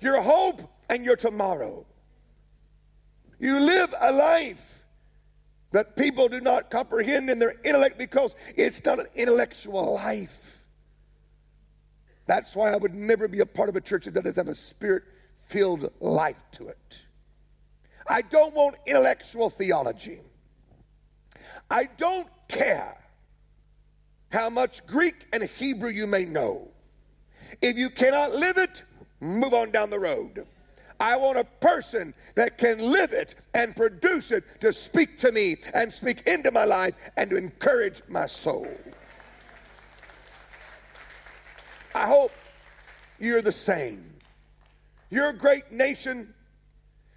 [0.00, 1.84] your hope and your tomorrow.
[3.38, 4.84] You live a life
[5.72, 10.62] that people do not comprehend in their intellect because it's not an intellectual life.
[12.26, 14.54] That's why I would never be a part of a church that doesn't have a
[14.54, 15.04] spirit
[15.46, 17.02] filled life to it.
[18.08, 20.20] I don't want intellectual theology.
[21.70, 22.96] I don't care
[24.30, 26.70] how much Greek and Hebrew you may know.
[27.62, 28.82] If you cannot live it,
[29.20, 30.46] move on down the road.
[30.98, 35.56] I want a person that can live it and produce it to speak to me
[35.74, 38.66] and speak into my life and to encourage my soul.
[41.94, 42.32] I hope
[43.18, 44.14] you're the same.
[45.10, 46.34] Your great nation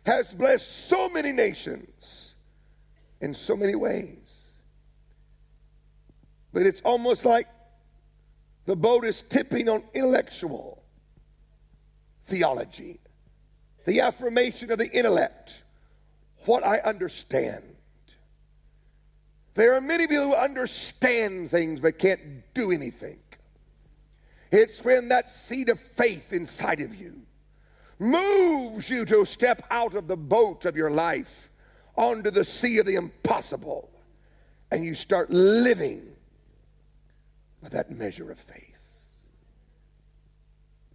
[0.06, 2.36] has blessed so many nations
[3.22, 4.52] in so many ways.
[6.54, 7.48] But it's almost like
[8.66, 10.84] the boat is tipping on intellectual
[12.26, 13.00] theology,
[13.86, 15.64] the affirmation of the intellect,
[16.46, 17.64] what I understand.
[19.56, 23.20] There are many people who understand things but can't do anything.
[24.52, 27.22] It's when that seed of faith inside of you
[28.00, 31.50] moves you to step out of the boat of your life
[31.96, 33.90] onto the sea of the impossible
[34.72, 36.16] and you start living
[37.62, 38.80] with that measure of faith.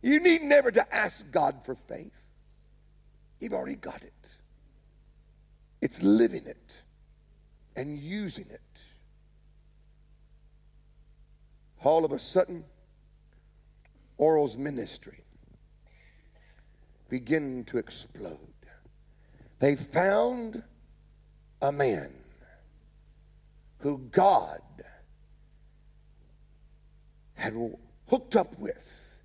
[0.02, 2.12] You need never to ask God for faith.
[3.40, 4.12] You've already got it.
[5.80, 6.82] It's living it
[7.76, 8.60] and using it.
[11.82, 12.64] All of a sudden,
[14.18, 15.24] Oral's ministry
[17.08, 18.38] began to explode.
[19.58, 20.62] They found
[21.60, 22.12] a man
[23.78, 24.62] who God
[27.34, 27.54] had
[28.08, 29.22] hooked up with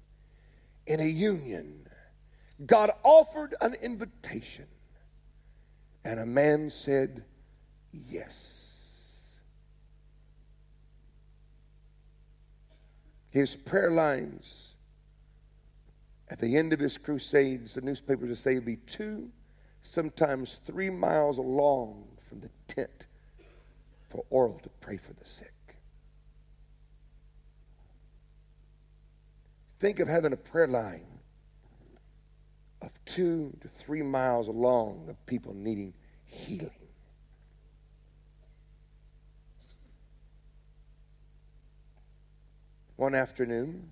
[0.85, 1.87] in a union.
[2.65, 4.67] God offered an invitation,
[6.03, 7.23] and a man said
[7.93, 8.55] yes.
[13.29, 14.69] His prayer lines
[16.29, 19.29] at the end of his crusades, the newspapers would say it'd be two,
[19.81, 23.07] sometimes three miles long from the tent
[24.09, 25.53] for Oral to pray for the sick.
[29.79, 31.05] Think of having a prayer line
[32.81, 35.93] of two to three miles long of people needing
[36.25, 36.71] healing.
[42.97, 43.89] One afternoon,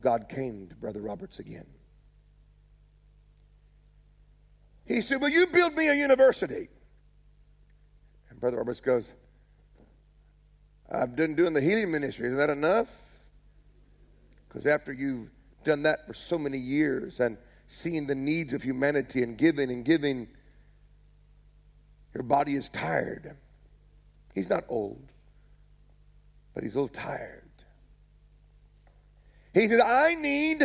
[0.00, 1.66] God came to Brother Roberts again.
[4.84, 6.68] He said, Will you build me a university?
[8.30, 9.12] And Brother Roberts goes,
[10.90, 12.26] I've been doing the healing ministry.
[12.26, 12.88] Isn't that enough?
[14.48, 15.30] Because after you've
[15.64, 17.36] done that for so many years and
[17.68, 20.28] seeing the needs of humanity and giving and giving,
[22.14, 23.36] your body is tired.
[24.34, 25.02] He's not old,
[26.54, 27.42] but he's a little tired.
[29.52, 30.62] He says, I need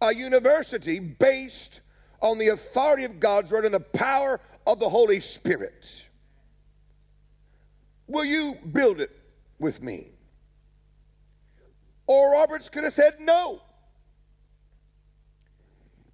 [0.00, 1.80] a university based
[2.20, 6.06] on the authority of God's word and the power of the Holy Spirit.
[8.12, 9.10] Will you build it
[9.58, 10.10] with me?
[12.06, 13.62] Oral Roberts could have said no.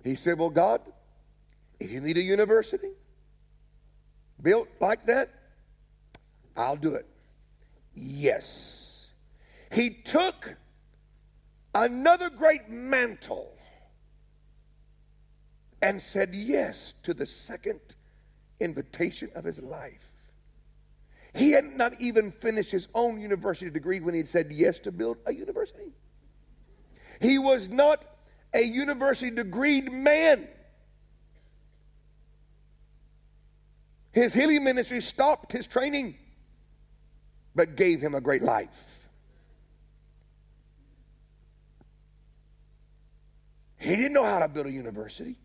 [0.04, 0.80] He said, Well, God,
[1.80, 2.90] if you need a university
[4.40, 5.30] built like that,
[6.56, 7.06] I'll do it.
[7.96, 9.06] Yes.
[9.72, 10.54] He took
[11.74, 13.58] another great mantle
[15.82, 17.80] and said yes to the second
[18.60, 20.17] invitation of his life.
[21.34, 24.92] He had not even finished his own university degree when he had said yes to
[24.92, 25.92] build a university.
[27.20, 28.04] He was not
[28.54, 30.48] a university degreed man.
[34.12, 36.16] His healing ministry stopped his training,
[37.54, 38.98] but gave him a great life.
[43.76, 45.36] He didn't know how to build a university.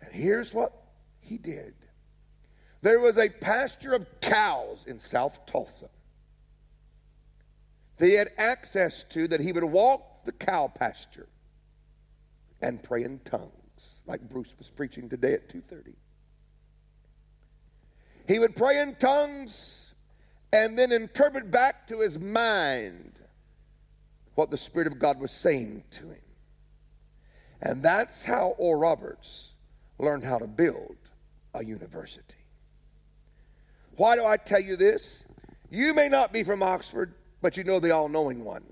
[0.00, 0.72] And here's what
[1.20, 1.74] he did
[2.84, 5.88] there was a pasture of cows in South Tulsa.
[7.96, 11.28] They had access to that he would walk the cow pasture
[12.60, 15.96] and pray in tongues, like Bruce was preaching today at 2:30.
[18.28, 19.94] He would pray in tongues
[20.52, 23.18] and then interpret back to his mind
[24.34, 26.22] what the Spirit of God was saying to him.
[27.62, 29.52] And that's how Oral Roberts
[29.98, 30.98] learned how to build
[31.54, 32.43] a university.
[33.96, 35.24] Why do I tell you this?
[35.70, 38.64] You may not be from Oxford, but you know the all knowing one.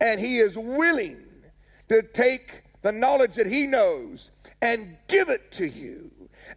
[0.00, 1.24] And he is willing
[1.88, 4.30] to take the knowledge that he knows
[4.62, 6.10] and give it to you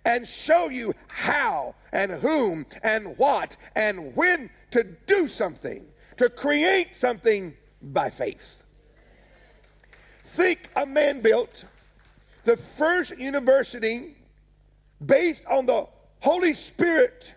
[0.05, 5.85] and show you how and whom and what and when to do something,
[6.17, 8.63] to create something by faith.
[10.25, 11.65] Think a man built
[12.43, 14.15] the first university
[15.03, 15.87] based on the
[16.21, 17.33] Holy Spirit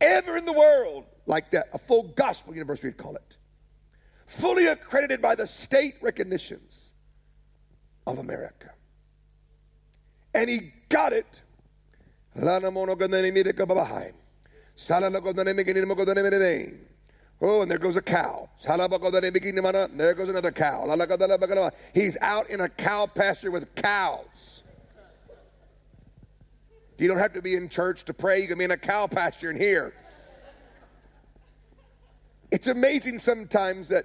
[0.00, 3.36] ever in the world, like that, a full gospel university, we'd call it.
[4.26, 6.92] Fully accredited by the state recognitions
[8.06, 8.70] of America.
[10.34, 11.42] And he got it.
[17.42, 18.48] Oh, and there goes a cow.
[18.64, 21.70] There goes another cow.
[21.92, 24.59] He's out in a cow pasture with cows.
[27.00, 28.42] You don't have to be in church to pray.
[28.42, 29.94] You can be in a cow pasture in here.
[32.50, 34.04] It's amazing sometimes that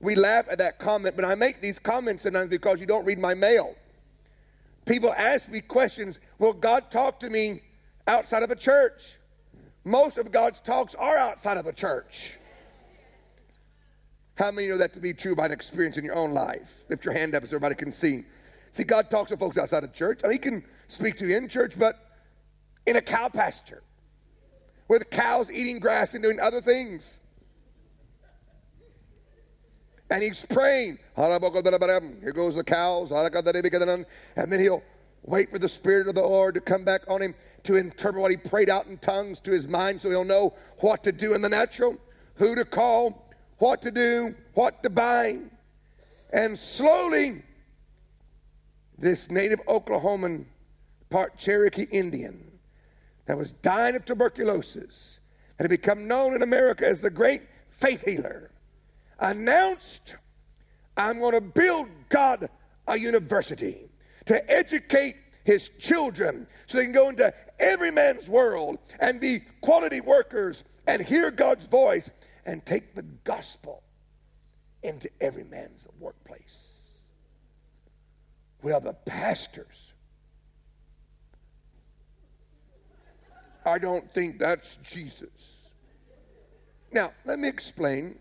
[0.00, 3.20] we laugh at that comment, but I make these comments sometimes because you don't read
[3.20, 3.76] my mail.
[4.86, 7.60] People ask me questions Will God talk to me
[8.08, 9.14] outside of a church?
[9.84, 12.32] Most of God's talks are outside of a church.
[14.34, 16.82] How many know that to be true by an experience in your own life?
[16.88, 18.24] Lift your hand up so everybody can see.
[18.72, 20.22] See, God talks to folks outside of church.
[20.24, 22.11] I mean, He can speak to you in church, but
[22.86, 23.82] in a cow pasture
[24.88, 27.20] with cows eating grass and doing other things.
[30.10, 30.98] And he's praying.
[31.16, 33.10] Here goes the cows.
[33.10, 34.82] And then he'll
[35.22, 38.30] wait for the Spirit of the Lord to come back on him to interpret what
[38.30, 41.40] he prayed out in tongues to his mind so he'll know what to do in
[41.40, 41.96] the natural,
[42.34, 45.38] who to call, what to do, what to buy.
[46.30, 47.42] And slowly,
[48.98, 50.44] this native Oklahoman,
[51.08, 52.51] part Cherokee Indian,
[53.32, 55.18] that was dying of tuberculosis,
[55.56, 58.50] that had become known in America as the great faith healer,
[59.18, 60.16] announced,
[60.98, 62.50] I'm going to build God
[62.86, 63.88] a university
[64.26, 70.02] to educate his children so they can go into every man's world and be quality
[70.02, 72.10] workers and hear God's voice
[72.44, 73.82] and take the gospel
[74.82, 76.98] into every man's workplace.
[78.62, 79.91] Well, the pastors,
[83.64, 85.56] I don't think that's Jesus.
[86.92, 88.18] Now, let me explain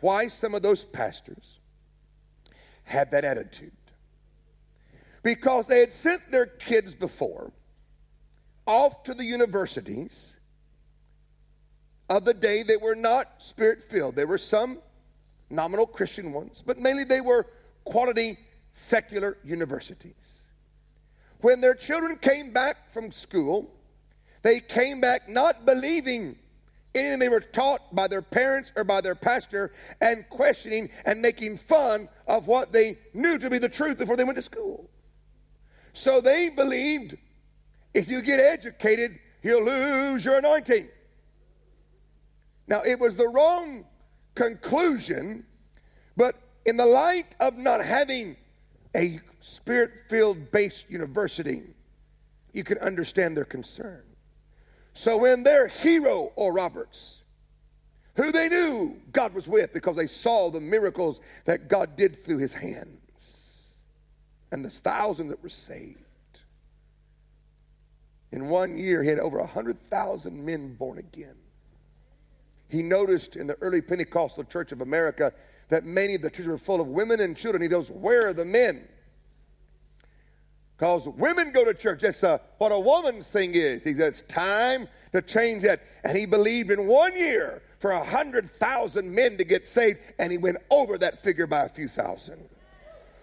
[0.00, 1.58] why some of those pastors
[2.84, 3.72] had that attitude.
[5.22, 7.52] Because they had sent their kids before
[8.66, 10.34] off to the universities
[12.08, 14.16] of the day they were not spirit filled.
[14.16, 14.78] There were some
[15.50, 17.46] nominal Christian ones, but mainly they were
[17.84, 18.38] quality
[18.72, 20.14] secular universities.
[21.40, 23.70] When their children came back from school,
[24.42, 26.36] they came back not believing
[26.94, 31.56] anything they were taught by their parents or by their pastor and questioning and making
[31.56, 34.88] fun of what they knew to be the truth before they went to school.
[35.92, 37.16] So they believed
[37.94, 40.88] if you get educated, you'll lose your anointing.
[42.66, 43.86] Now, it was the wrong
[44.34, 45.46] conclusion,
[46.16, 46.36] but
[46.66, 48.36] in the light of not having
[48.94, 51.62] a spirit filled based university,
[52.52, 54.02] you can understand their concern.
[54.98, 57.18] So when their hero, Oral Roberts,
[58.16, 62.38] who they knew God was with because they saw the miracles that God did through
[62.38, 63.36] his hands,
[64.50, 66.00] and the thousands that were saved.
[68.32, 71.36] In one year, he had over 100,000 men born again.
[72.68, 75.32] He noticed in the early Pentecostal Church of America
[75.68, 77.62] that many of the churches were full of women and children.
[77.62, 78.88] He goes, Where are the men?
[80.78, 82.02] Because women go to church.
[82.02, 83.82] That's a, what a woman's thing is.
[83.82, 85.80] He said, It's time to change that.
[86.04, 90.38] And he believed in one year for a 100,000 men to get saved, and he
[90.38, 92.48] went over that figure by a few thousand.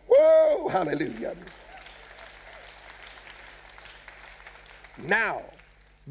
[0.07, 1.35] Whoa, hallelujah.
[4.97, 5.43] Now,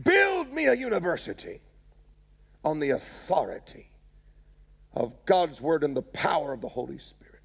[0.03, 1.61] build me a university
[2.65, 3.91] on the authority
[4.95, 7.41] of God's word and the power of the Holy Spirit.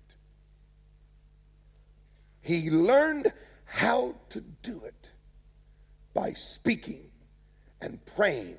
[2.42, 3.34] He learned
[3.70, 5.12] how to do it
[6.14, 7.12] by speaking
[7.82, 8.58] and praying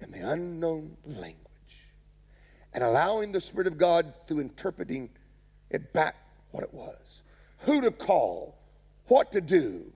[0.00, 1.36] in the unknown language
[2.72, 5.10] and allowing the Spirit of God through interpreting
[5.70, 6.16] it back
[6.50, 7.22] what it was,
[7.58, 8.58] who to call,
[9.06, 9.92] what to do.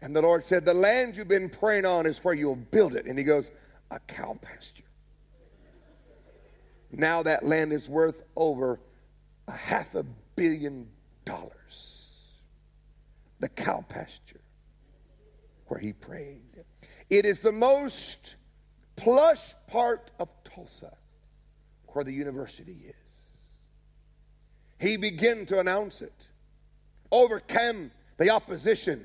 [0.00, 3.04] And the Lord said, The land you've been praying on is where you'll build it.
[3.04, 3.50] And he goes,
[3.90, 4.84] A cow pasture.
[6.90, 8.80] Now that land is worth over
[9.46, 10.04] a half a
[10.34, 10.88] billion
[11.26, 11.59] dollars.
[13.40, 14.40] The cow pasture
[15.66, 16.64] where he prayed.
[17.08, 18.36] It is the most
[18.96, 20.96] plush part of Tulsa
[21.88, 22.94] where the university is.
[24.78, 26.28] He began to announce it,
[27.10, 29.04] overcame the opposition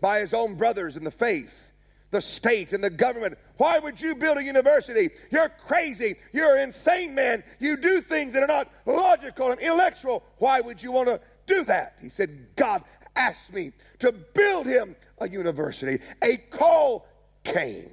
[0.00, 1.72] by his own brothers in the faith
[2.10, 3.36] the state and the government.
[3.56, 5.10] Why would you build a university?
[5.30, 6.16] You're crazy.
[6.32, 7.42] You're an insane man.
[7.58, 10.24] You do things that are not logical and intellectual.
[10.38, 11.96] Why would you want to do that?
[12.00, 12.84] He said, God
[13.16, 15.98] asked me to build him a university.
[16.22, 17.06] A call
[17.44, 17.90] came,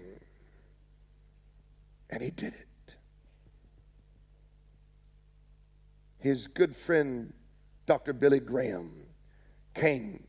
[2.10, 2.96] and he did it.
[6.20, 7.34] His good friend,
[7.86, 8.14] Dr.
[8.14, 8.92] Billy Graham,
[9.74, 10.24] came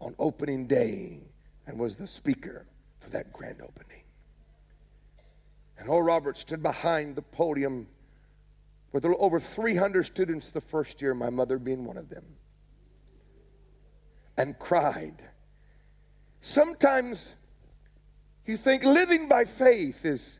[0.00, 1.20] on opening day
[1.66, 2.66] and was the speaker
[3.00, 4.02] for that grand opening.
[5.78, 7.88] And Oral Roberts stood behind the podium
[8.92, 12.24] with over 300 students the first year, my mother being one of them,
[14.38, 15.20] and cried.
[16.40, 17.34] Sometimes
[18.46, 20.38] you think living by faith is,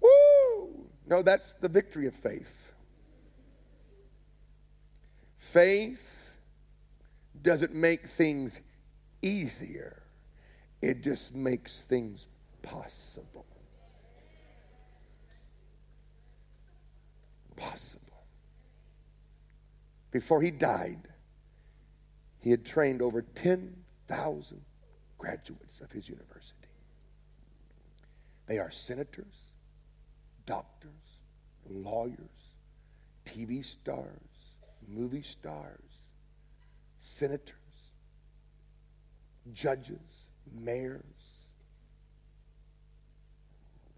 [0.00, 0.86] woo!
[1.06, 2.72] No, that's the victory of faith.
[5.36, 6.38] Faith
[7.42, 8.60] doesn't make things
[9.22, 10.02] easier,
[10.80, 12.28] it just makes things
[12.62, 13.44] possible.
[17.56, 18.02] Possible.
[20.10, 21.08] Before he died,
[22.46, 24.60] he had trained over 10,000
[25.18, 26.68] graduates of his university.
[28.46, 29.34] They are senators,
[30.46, 30.92] doctors,
[31.68, 32.54] lawyers,
[33.24, 34.30] TV stars,
[34.86, 35.82] movie stars,
[37.00, 37.56] senators,
[39.52, 41.02] judges, mayors.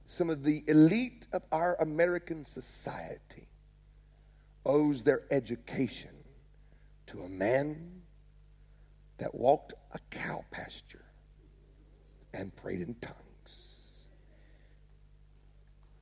[0.07, 3.49] Some of the elite of our American society
[4.65, 6.13] owes their education
[7.09, 7.98] to a man
[9.19, 11.05] that walked a cow pasture
[12.33, 13.15] and prayed in tongues.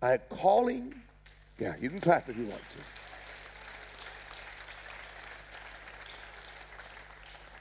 [0.02, 0.94] A calling,
[1.58, 2.78] yeah, you can clap if you want to.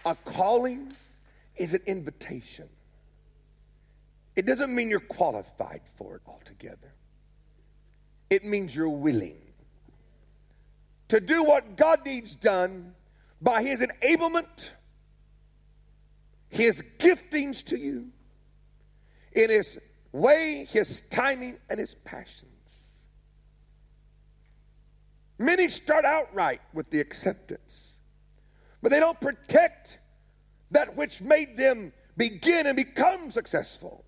[0.09, 0.93] A calling
[1.55, 2.69] is an invitation.
[4.35, 6.93] It doesn't mean you're qualified for it altogether.
[8.29, 9.37] It means you're willing
[11.07, 12.95] to do what God needs done
[13.41, 14.69] by His enablement,
[16.55, 18.07] His giftings to you,
[19.33, 19.77] in His
[20.13, 22.51] way, His timing, and His passions.
[25.37, 27.97] Many start out right with the acceptance,
[28.81, 29.99] but they don't protect
[30.71, 34.05] that which made them begin and become successful.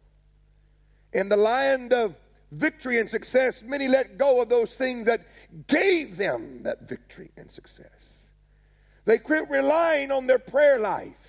[1.11, 2.15] In the land of
[2.53, 5.19] victory and success, many let go of those things that
[5.67, 8.23] gave them that victory and success.
[9.03, 11.26] They quit relying on their prayer life,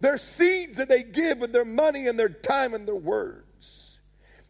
[0.00, 3.98] their seeds that they give with their money and their time and their words.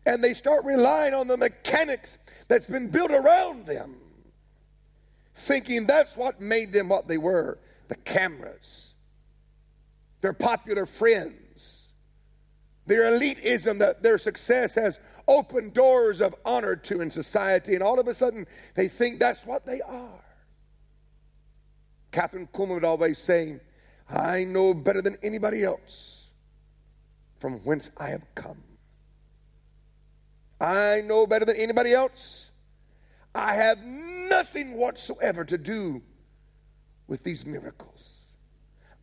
[0.04, 2.18] And they start relying on the mechanics
[2.48, 3.96] that's been built around them,
[5.34, 8.94] thinking that's what made them what they were the cameras,
[10.20, 11.88] their popular friends,
[12.84, 17.98] their elitism, that their success has opened doors of honor to in society, and all
[17.98, 20.24] of a sudden they think that's what they are.
[22.12, 23.60] Kathryn Kuhlman would always say,
[24.08, 26.26] I know better than anybody else
[27.38, 28.62] from whence I have come.
[30.60, 32.50] I know better than anybody else.
[33.34, 36.02] I have nothing whatsoever to do
[37.06, 38.26] with these miracles.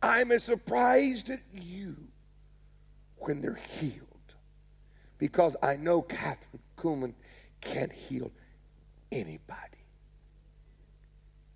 [0.02, 1.96] I'm as surprised at you
[3.16, 4.34] when they're healed
[5.18, 7.14] because I know Kathryn Kuhlman
[7.60, 8.30] can't heal
[9.10, 9.86] anybody.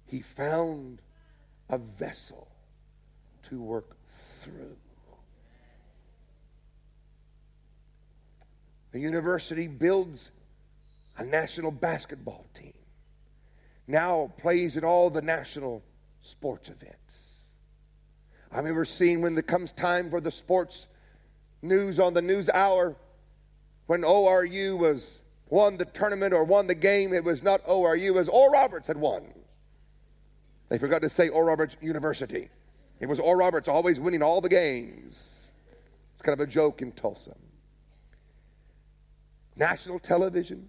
[0.07, 1.03] He found
[1.69, 2.49] a vessel
[3.49, 4.77] to work through.
[8.93, 10.33] The university builds
[11.17, 12.75] a national basketball team,
[13.87, 15.83] now plays in all the national
[16.23, 17.27] sports events.
[18.51, 20.87] I remember seeing when it comes time for the sports
[21.61, 22.97] news on the news hour,
[23.87, 28.11] when ORU was won the tournament or won the game, it was not ORU, it
[28.11, 29.35] was Roberts had won.
[30.69, 32.51] They forgot to say Oral Roberts University.
[33.01, 35.53] It was Oral Roberts always winning all the games.
[36.15, 37.35] It's kind of a joke in Tulsa.
[39.57, 40.69] National television.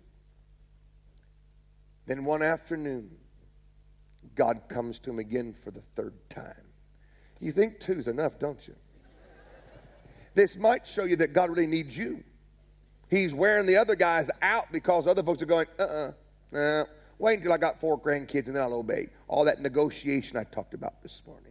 [2.06, 3.12] Then one afternoon,
[4.36, 6.66] God comes to him again for the third time.
[7.40, 8.76] You think two's enough, don't you?
[10.36, 12.24] This might show you that God really needs you.
[13.10, 16.84] He's wearing the other guys out because other folks are going, uh uh-uh, uh,
[17.18, 19.10] wait until I got four grandkids and then I'll obey.
[19.28, 21.49] All that negotiation I talked about this morning.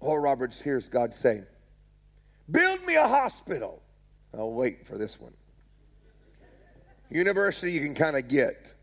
[0.00, 1.42] Oral Roberts hears God say,
[2.50, 3.82] Build me a hospital.
[4.36, 5.32] I'll wait for this one.
[7.10, 8.74] University you can kind of get.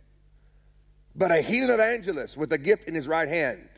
[1.16, 3.70] But a healing evangelist with a gift in his right hand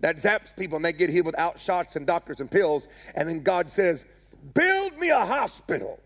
[0.00, 2.86] that zaps people and they get healed without shots and doctors and pills.
[3.14, 4.04] And then God says,
[4.54, 5.98] Build me a hospital.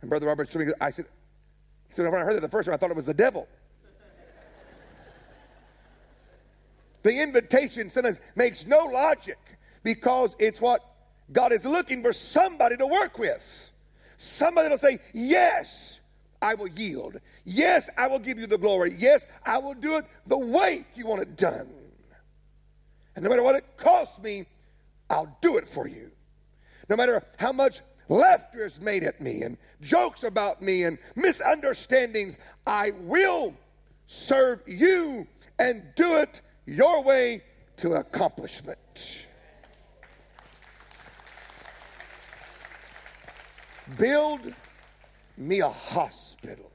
[0.00, 1.06] And Brother Robert I said,
[1.90, 3.48] said, when I heard that the first time, I thought it was the devil.
[7.04, 9.38] The invitation sometimes makes no logic
[9.84, 10.80] because it's what
[11.30, 13.70] God is looking for somebody to work with.
[14.16, 16.00] Somebody will say, Yes,
[16.40, 17.20] I will yield.
[17.44, 18.94] Yes, I will give you the glory.
[18.98, 21.68] Yes, I will do it the way you want it done.
[23.14, 24.46] And no matter what it costs me,
[25.08, 26.10] I'll do it for you.
[26.88, 32.38] No matter how much laughter is made at me and jokes about me and misunderstandings,
[32.66, 33.54] I will
[34.06, 35.26] serve you
[35.58, 37.42] and do it your way
[37.78, 38.78] to accomplishment.
[43.98, 44.40] Build
[45.36, 46.70] me a hospital.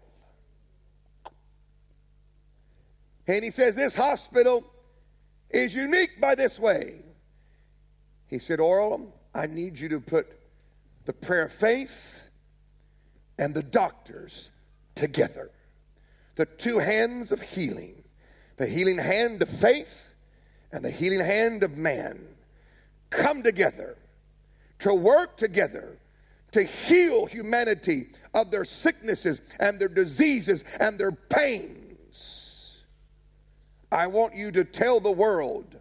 [3.27, 4.63] And he says, This hospital
[5.49, 7.01] is unique by this way.
[8.27, 10.27] He said, Oral, I need you to put
[11.05, 12.21] the prayer of faith
[13.37, 14.51] and the doctors
[14.93, 15.49] together.
[16.35, 17.98] The two hands of healing
[18.59, 20.13] the healing hand of faith
[20.71, 22.19] and the healing hand of man
[23.09, 23.97] come together
[24.79, 25.97] to work together
[26.51, 32.75] to heal humanity of their sicknesses and their diseases and their pains.
[33.91, 35.77] I want you to tell the world,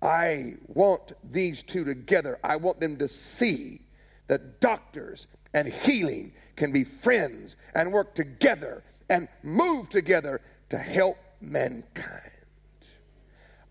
[0.00, 2.38] I want these two together.
[2.42, 3.82] I want them to see
[4.28, 10.40] that doctors and healing can be friends and work together and move together
[10.70, 12.30] to help mankind.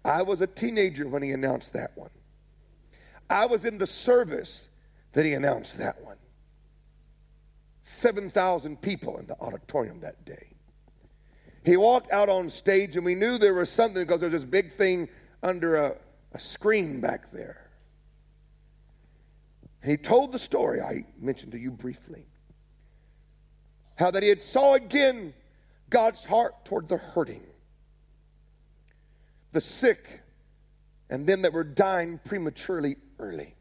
[0.04, 2.10] I was a teenager when he announced that one.
[3.30, 4.70] I was in the service
[5.14, 6.18] that he announced that one.
[7.84, 10.50] 7,000 people in the auditorium that day.
[11.66, 14.50] He walked out on stage, and we knew there was something because there was this
[14.50, 15.10] big thing
[15.44, 15.96] under a,
[16.34, 17.70] a screen back there.
[19.84, 22.26] He told the story I mentioned to you briefly.
[23.96, 25.34] How that he had saw again
[25.90, 27.44] God's heart toward the hurting,
[29.52, 30.22] the sick,
[31.10, 33.56] and them that were dying prematurely early.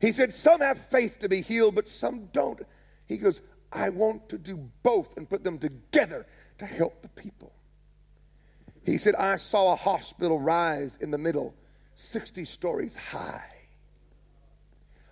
[0.00, 2.60] He said, Some have faith to be healed, but some don't.
[3.06, 3.40] He goes,
[3.72, 6.26] I want to do both and put them together
[6.58, 7.52] to help the people.
[8.84, 11.54] He said, I saw a hospital rise in the middle,
[11.96, 13.54] 60 stories high.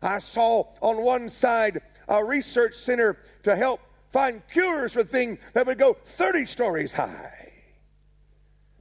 [0.03, 3.81] I saw on one side a research center to help
[4.13, 7.46] find cures for things that would go 30 stories high.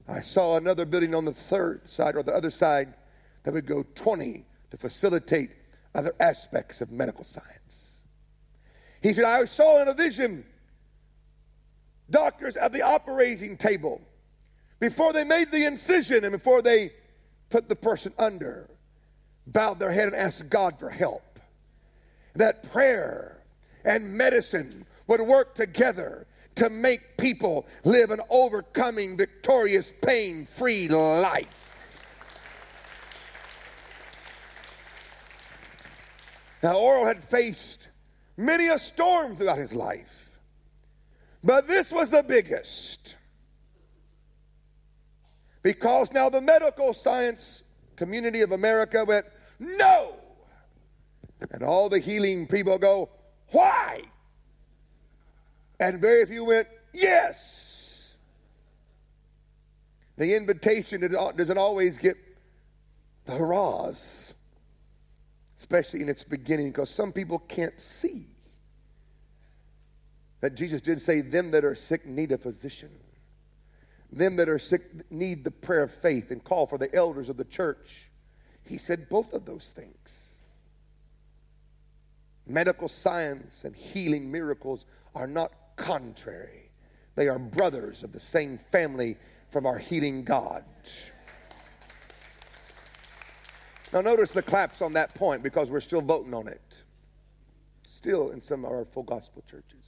[0.08, 2.93] I saw another building on the third side or the other side
[3.43, 5.51] that would go 20 to facilitate
[5.93, 8.01] other aspects of medical science.
[9.01, 10.45] He said, I saw in a vision
[12.10, 14.01] doctors at the operating table
[14.80, 16.91] before they made the incision and before they
[17.49, 18.70] put the person under,
[19.47, 21.39] bowed their head and asked God for help.
[22.36, 23.43] That prayer
[23.84, 31.47] and medicine would work together to make people live an overcoming, victorious, pain free life.
[36.64, 37.89] Now, Oral had faced
[38.38, 40.32] many a storm throughout his life,
[41.43, 43.18] but this was the biggest.
[45.62, 47.64] Because now the medical science
[47.95, 49.26] community of America went,
[49.60, 50.16] no.
[51.51, 53.10] And all the healing people go,
[53.49, 54.01] why?
[55.80, 58.13] And very few went, yes.
[60.17, 62.15] The invitation doesn't always get
[63.26, 64.26] the hurrahs
[65.65, 68.28] especially in its beginning, because some people can't see
[70.41, 72.91] that Jesus did say, Them that are sick need a physician.
[74.11, 77.38] Them that are sick need the prayer of faith and call for the elders of
[77.38, 78.11] the church.
[78.63, 79.97] He said both of those things.
[82.45, 86.71] Medical science and healing miracles are not contrary,
[87.16, 89.17] they are brothers of the same family
[89.51, 90.63] from our healing God.
[93.93, 96.83] Now, notice the claps on that point because we're still voting on it.
[97.87, 99.86] Still in some of our full gospel churches.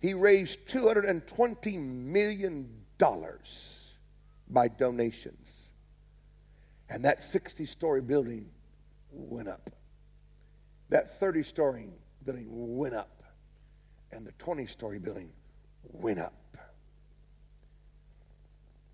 [0.00, 2.68] He raised $220 million
[4.50, 5.70] by donations.
[6.90, 8.50] And that 60 story building
[9.10, 9.70] went up.
[10.90, 11.88] That 30 story
[12.24, 13.22] building went up.
[14.12, 15.30] And the 20 story building
[15.82, 16.34] went up.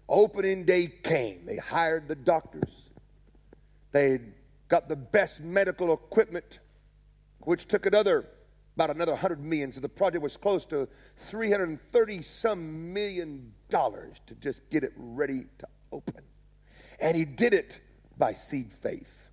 [0.09, 1.47] Opening day came.
[1.47, 2.89] They hired the doctors.
[3.93, 4.20] They
[4.69, 6.61] got the best medical equipment,
[7.40, 8.27] which took another
[8.77, 9.73] about another 100 million.
[9.73, 15.44] So the project was close to 330 some million dollars to just get it ready
[15.59, 16.23] to open.
[16.98, 17.81] And he did it
[18.16, 19.28] by seed faith.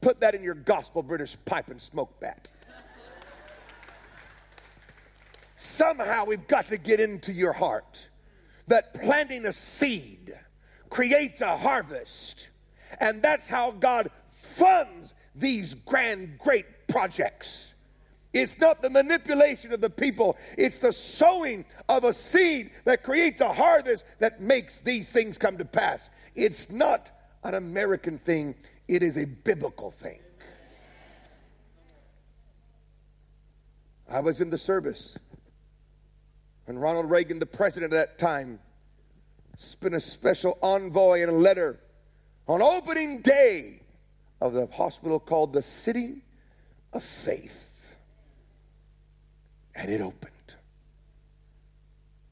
[0.00, 2.48] Put that in your gospel British pipe and smoke that.
[5.62, 8.08] Somehow we've got to get into your heart
[8.66, 10.36] that planting a seed
[10.90, 12.48] creates a harvest.
[12.98, 17.74] And that's how God funds these grand, great projects.
[18.32, 23.40] It's not the manipulation of the people, it's the sowing of a seed that creates
[23.40, 26.10] a harvest that makes these things come to pass.
[26.34, 27.08] It's not
[27.44, 28.56] an American thing,
[28.88, 30.18] it is a biblical thing.
[34.10, 35.16] I was in the service
[36.72, 38.58] when Ronald Reagan, the president at that time,
[39.58, 41.78] spent a special envoy and a letter
[42.48, 43.82] on opening day
[44.40, 46.22] of the hospital called the City
[46.94, 47.98] of Faith.
[49.74, 50.32] And it opened.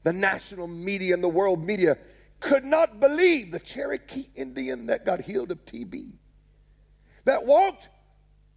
[0.01, 1.99] The national media and the world media
[2.39, 6.13] could not believe the Cherokee Indian that got healed of TB,
[7.25, 7.89] that walked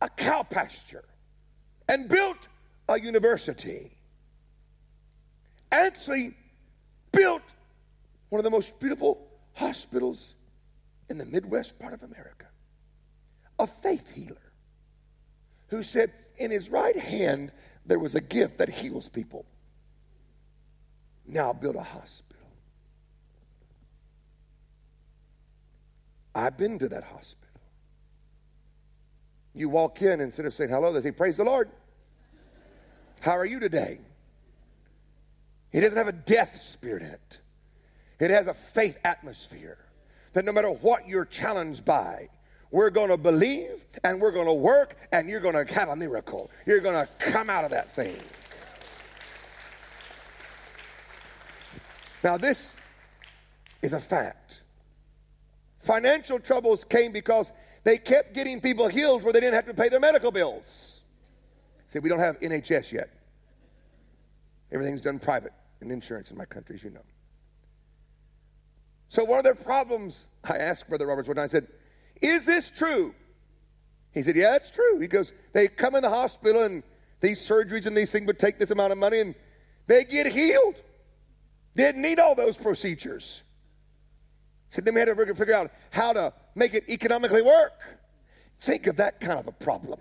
[0.00, 1.04] a cow pasture
[1.90, 2.48] and built
[2.88, 3.93] a university,
[5.74, 6.34] actually
[7.12, 7.42] built
[8.28, 10.34] one of the most beautiful hospitals
[11.08, 12.46] in the Midwest part of America.
[13.58, 14.52] A faith healer
[15.68, 17.52] who said in his right hand
[17.86, 19.44] there was a gift that heals people.
[21.26, 22.42] Now build a hospital.
[26.34, 27.44] I've been to that hospital.
[29.54, 31.70] You walk in, instead of saying hello, they say, Praise the Lord.
[33.20, 34.00] How are you today?
[35.74, 37.40] It doesn't have a death spirit in it,
[38.20, 39.78] it has a faith atmosphere
[40.32, 42.28] that no matter what you're challenged by,
[42.70, 45.96] we're going to believe and we're going to work and you're going to have a
[45.96, 46.50] miracle.
[46.64, 48.16] You're going to come out of that thing.
[52.22, 52.74] Now, this
[53.82, 54.62] is a fact.
[55.80, 57.52] Financial troubles came because
[57.84, 61.02] they kept getting people healed where they didn't have to pay their medical bills.
[61.88, 63.10] See, we don't have NHS yet.
[64.72, 65.52] Everything's done private
[65.84, 67.04] and insurance in my country, as you know.
[69.08, 71.68] So one of their problems, I asked Brother Roberts one time, I said,
[72.20, 73.14] Is this true?
[74.12, 74.98] He said, Yeah, it's true.
[74.98, 76.82] He goes, They come in the hospital and
[77.20, 79.34] these surgeries and these things would take this amount of money and
[79.86, 80.82] they get healed.
[81.76, 83.42] Didn't need all those procedures.
[84.70, 87.80] So then we had to figure out how to make it economically work.
[88.60, 90.00] Think of that kind of a problem.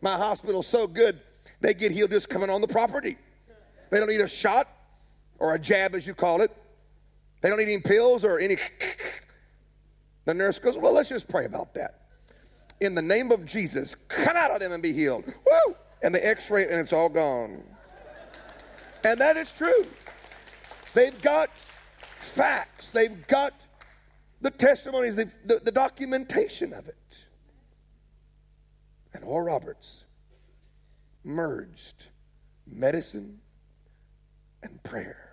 [0.00, 1.20] My hospital's so good,
[1.60, 3.16] they get healed just coming on the property.
[3.90, 4.68] They don't need a shot
[5.38, 6.50] or a jab, as you call it.
[7.40, 8.56] They don't need any pills or any.
[10.24, 12.02] The nurse goes, Well, let's just pray about that.
[12.82, 15.24] In the name of Jesus, come out of them and be healed.
[15.24, 15.74] Woo!
[16.02, 17.62] And the x ray, and it's all gone.
[19.04, 19.86] And that is true.
[20.92, 21.48] They've got
[22.18, 23.54] facts, they've got
[24.42, 26.96] the testimonies, the, the, the documentation of it.
[29.14, 30.04] And Oral Roberts
[31.24, 32.08] merged
[32.66, 33.38] medicine
[34.62, 35.27] and prayer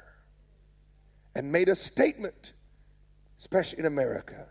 [1.35, 2.53] and made a statement,
[3.39, 4.47] especially in America,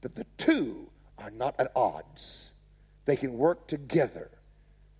[0.00, 2.52] that the two are not at odds.
[3.04, 4.30] They can work together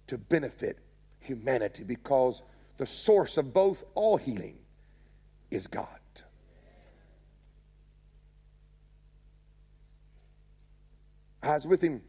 [0.09, 0.79] to benefit
[1.21, 2.43] humanity because
[2.77, 4.59] the source of both all healing
[5.51, 5.87] is God.
[11.43, 12.03] I was with him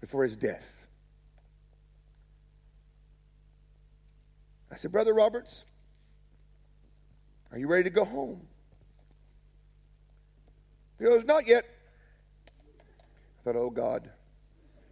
[0.00, 0.86] before his death.
[4.70, 5.64] I said, Brother Roberts,
[7.54, 8.40] are you ready to go home?
[10.98, 11.64] He goes, Not yet.
[12.48, 14.10] I thought, Oh God,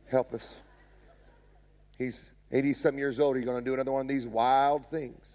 [0.09, 0.55] help us.
[1.99, 3.35] He's 80 some years old.
[3.35, 5.27] Are you going to do another one of these wild things.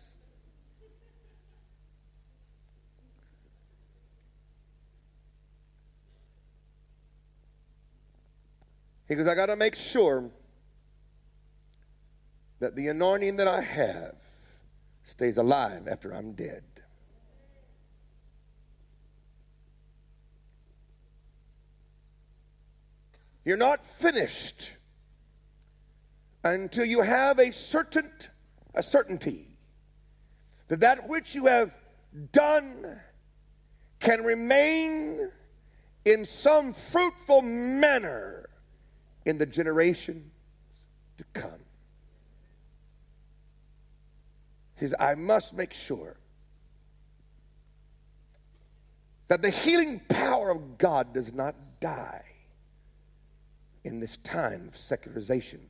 [9.10, 10.30] He goes, I got to make sure
[12.60, 14.16] that the anointing that I have
[15.06, 16.64] stays alive after I'm dead.
[23.48, 24.74] You're not finished
[26.44, 28.12] until you have a certain
[28.76, 29.48] a certainty
[30.68, 31.74] that that which you have
[32.34, 33.00] done
[34.02, 35.30] can remain
[36.04, 38.50] in some fruitful manner
[39.26, 40.30] in the generations
[41.18, 41.62] to come.
[44.76, 46.18] He says, I must make sure
[49.30, 52.26] that the healing power of God does not die
[53.88, 55.62] in this time of secularization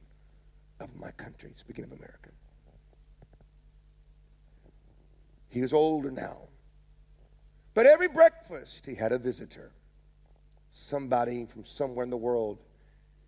[0.79, 2.29] of my country, speaking of America.
[5.49, 6.37] He is older now.
[7.73, 9.71] But every breakfast he had a visitor,
[10.73, 12.57] somebody from somewhere in the world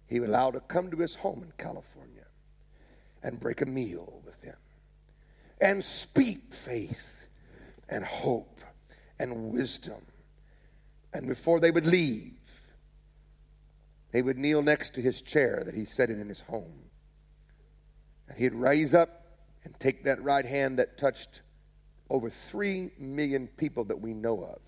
[0.08, 2.26] he would allow to come to his home in California
[3.22, 4.56] and break a meal with him
[5.62, 7.28] and speak faith
[7.88, 8.60] and hope
[9.20, 10.02] and wisdom.
[11.14, 12.39] And before they would leave,
[14.12, 16.90] they would kneel next to his chair that he sat in in his home.
[18.28, 19.26] And he'd rise up
[19.64, 21.42] and take that right hand that touched
[22.10, 24.62] over three million people that we know of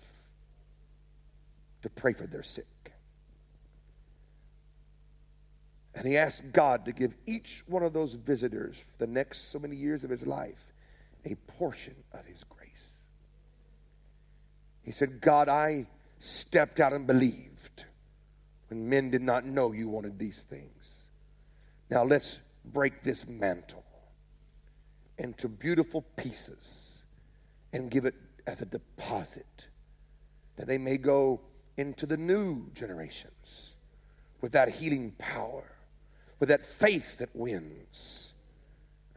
[1.82, 2.66] to pray for their sick.
[5.94, 9.58] And he asked God to give each one of those visitors for the next so
[9.58, 10.72] many years of his life
[11.24, 12.62] a portion of his grace.
[14.82, 15.86] He said, God, I
[16.18, 17.51] stepped out and believed
[18.72, 21.04] when men did not know you wanted these things.
[21.90, 23.84] Now let's break this mantle
[25.18, 27.02] into beautiful pieces
[27.74, 28.14] and give it
[28.46, 29.68] as a deposit
[30.56, 31.42] that they may go
[31.76, 33.74] into the new generations
[34.40, 35.76] with that healing power,
[36.40, 38.32] with that faith that wins,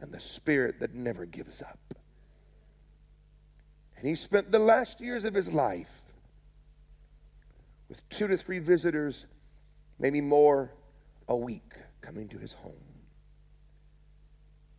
[0.00, 1.94] and the spirit that never gives up.
[3.96, 6.02] And he spent the last years of his life
[7.88, 9.24] with two to three visitors,
[9.98, 10.72] maybe more,
[11.28, 12.74] a week coming to his home.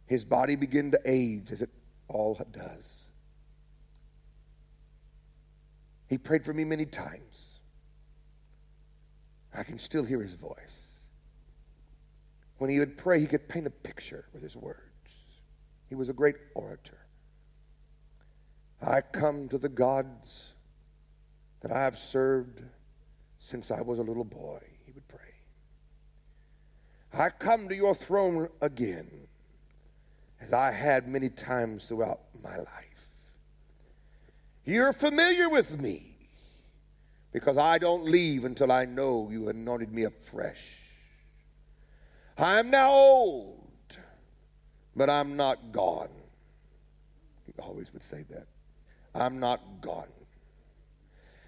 [0.05, 1.69] His body began to age as it
[2.07, 3.03] all does.
[6.07, 7.59] He prayed for me many times.
[9.53, 10.87] I can still hear his voice.
[12.57, 14.81] When he would pray, he could paint a picture with his words.
[15.89, 16.99] He was a great orator.
[18.81, 20.53] I come to the gods
[21.61, 22.61] that I have served
[23.39, 24.59] since I was a little boy.
[27.17, 29.09] I come to your throne again,
[30.39, 33.07] as I had many times throughout my life.
[34.65, 36.15] You're familiar with me
[37.31, 40.61] because I don't leave until I know you anointed me afresh.
[42.37, 43.97] I am now old,
[44.95, 46.09] but I'm not gone.
[47.47, 48.45] He always would say that.
[49.15, 50.09] I'm not gone.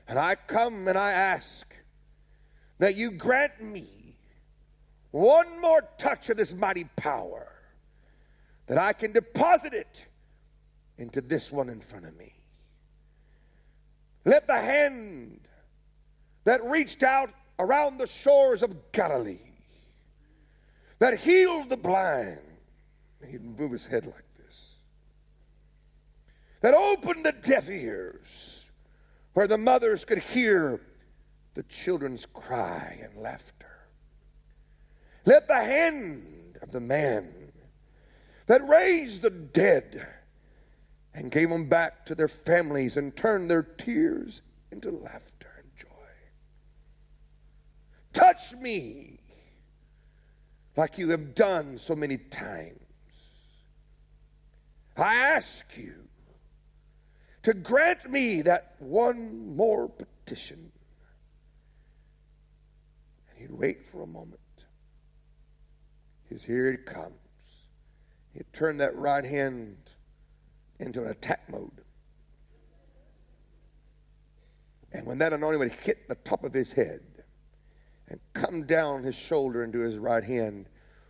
[0.08, 1.76] And I come and I ask
[2.80, 3.99] that you grant me
[5.12, 7.48] one more touch of this mighty power,
[8.68, 10.06] that I can deposit it
[10.98, 12.36] into this one in front of me.
[14.26, 15.48] Let the hand
[16.44, 19.40] that reached out around the shores of Galilee,
[21.00, 22.40] that healed the blind,
[23.28, 24.76] he'd move his head like this,
[26.62, 28.66] that opened the deaf ears
[29.34, 30.82] where the mothers could hear
[31.54, 33.59] the children's cry and laughter.
[35.26, 37.34] Let the hand of the man
[38.48, 40.08] that raised the dead
[41.14, 44.42] and gave them back to their families and turned their tears
[44.72, 45.88] into laughter and joy.
[48.14, 49.20] Touch me
[50.76, 52.80] like you have done so many times.
[54.96, 55.96] I ask you
[57.44, 60.72] to grant me that one more petition.
[63.30, 64.40] And he'd wait for a moment.
[66.30, 67.14] His here it comes.
[68.34, 69.78] He turned that right hand
[70.80, 71.82] into an attack mode.
[74.92, 77.02] And when that anointing would hit the top of his head
[78.08, 80.68] and come down his shoulder into his right hand,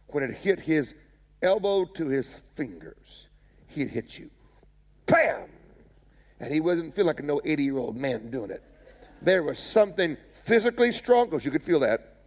[0.07, 0.93] when it hit his
[1.41, 3.27] elbow to his fingers,
[3.67, 4.29] he'd hit you.
[5.05, 5.49] Bam!
[6.39, 8.63] And he wasn't feeling like no 80 year old man doing it.
[9.21, 12.18] There was something physically strong, because you could feel that.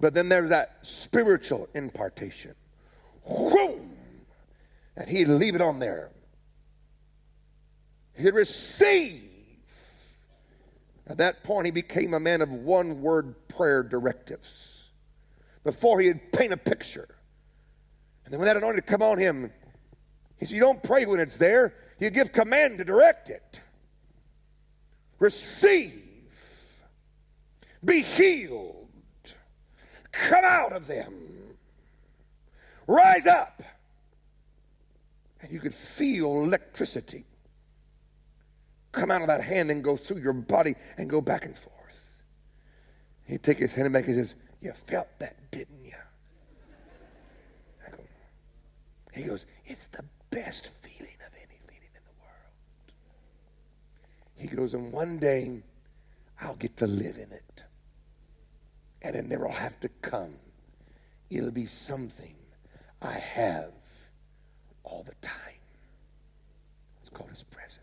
[0.00, 2.54] But then there's that spiritual impartation.
[3.24, 3.96] Whoom!
[4.96, 6.10] And he'd leave it on there.
[8.14, 9.30] He'd receive.
[11.06, 14.90] At that point, he became a man of one word prayer directives.
[15.64, 17.16] Before he'd paint a picture.
[18.24, 19.52] And then when that anointing come on him,
[20.38, 23.60] he said, You don't pray when it's there, you give command to direct it.
[25.18, 26.02] Receive.
[27.84, 28.83] Be healed.
[30.28, 31.14] Come out of them.
[32.86, 33.62] Rise up.
[35.40, 37.24] And you could feel electricity
[38.94, 41.74] come out of that hand and go through your body and go back and forth.
[43.26, 45.92] He'd take his hand and make it says, You felt that, didn't you?
[47.90, 47.98] Go,
[49.12, 52.52] he goes, It's the best feeling of any feeling in the world.
[54.36, 55.62] He goes, and one day
[56.40, 57.64] I'll get to live in it.
[59.04, 60.36] And it never will have to come.
[61.30, 62.34] It'll be something
[63.02, 63.72] I have
[64.82, 65.60] all the time.
[67.00, 67.78] It's called his presence.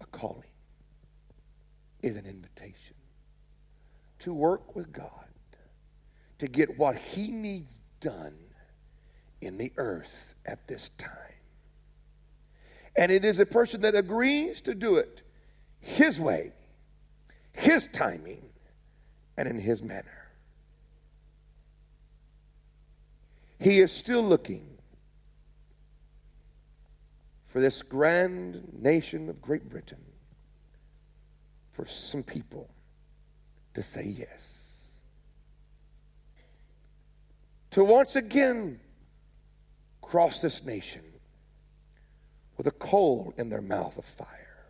[0.00, 0.44] A calling
[2.02, 2.96] is an invitation
[4.18, 5.08] to work with God
[6.38, 8.36] to get what he needs done
[9.40, 11.08] in the earth at this time.
[12.94, 15.22] And it is a person that agrees to do it
[15.80, 16.52] his way,
[17.54, 18.42] his timing,
[19.36, 20.28] and in his manner.
[23.58, 24.66] He is still looking
[27.48, 30.02] for this grand nation of Great Britain
[31.72, 32.68] for some people
[33.74, 34.60] to say yes.
[37.70, 38.80] To once again
[40.02, 41.02] cross this nation
[42.56, 44.66] with a coal in their mouth of fire,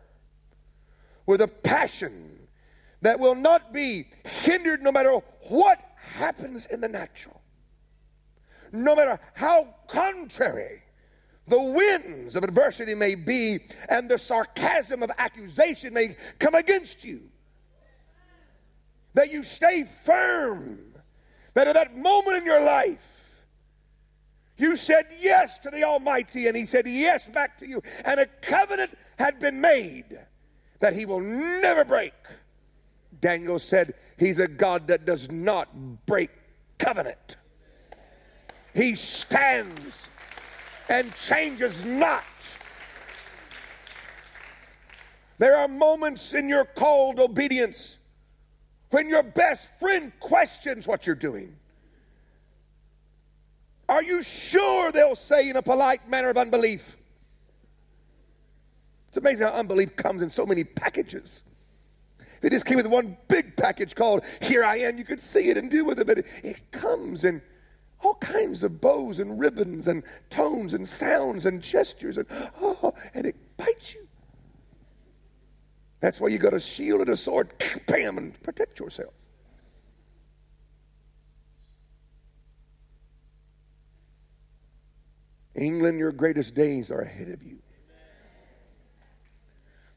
[1.25, 2.34] with a passion
[3.05, 5.19] that will not be hindered no matter
[5.49, 5.79] what
[6.15, 7.39] happens in the natural,
[8.71, 10.81] no matter how contrary
[11.47, 13.59] the winds of adversity may be
[13.89, 17.21] and the sarcasm of accusation may come against you.
[19.13, 20.79] That you stay firm.
[21.53, 23.45] That at that moment in your life,
[24.57, 27.83] you said yes to the Almighty, and He said yes back to you.
[28.03, 30.17] And a covenant had been made
[30.79, 32.13] that He will never break.
[33.21, 36.29] Daniel said, He's a God that does not break
[36.77, 37.37] covenant.
[38.73, 40.09] He stands
[40.89, 42.23] and changes not.
[45.37, 47.97] There are moments in your called obedience
[48.89, 51.55] when your best friend questions what you're doing.
[53.87, 56.97] Are you sure they'll say in a polite manner of unbelief?
[59.09, 61.43] It's amazing how unbelief comes in so many packages.
[62.45, 65.57] It just came with one big package called Here I Am, you could see it
[65.57, 67.41] and deal with it, but it, it comes in
[68.03, 72.27] all kinds of bows and ribbons and tones and sounds and gestures and
[72.61, 74.07] oh, and it bites you.
[76.01, 77.51] That's why you got a shield and a sword,
[77.87, 79.15] bam, and protect yourself.
[85.55, 87.57] England, your greatest days are ahead of you.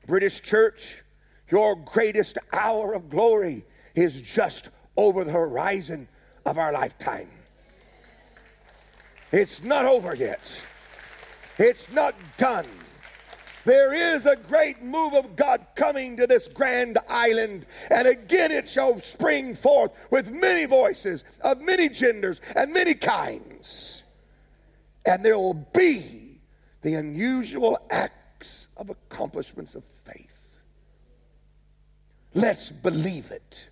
[0.07, 1.03] British church,
[1.51, 3.65] your greatest hour of glory
[3.95, 6.09] is just over the horizon
[6.45, 7.31] of our lifetime.
[9.33, 10.62] It's not over yet.
[11.59, 12.66] It's not done.
[13.65, 18.66] There is a great move of God coming to this grand island, and again it
[18.66, 24.05] shall spring forth with many voices of many genders and many kinds.
[25.05, 26.41] And there will be
[26.81, 30.28] the unusual acts of accomplishments of faith.
[32.35, 33.69] Let's believe it.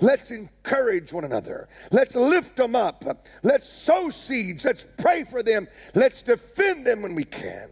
[0.00, 1.68] Let's encourage one another.
[1.90, 3.04] Let's lift them up.
[3.42, 4.64] Let's sow seeds.
[4.64, 5.68] Let's pray for them.
[5.94, 7.70] Let's defend them when we can.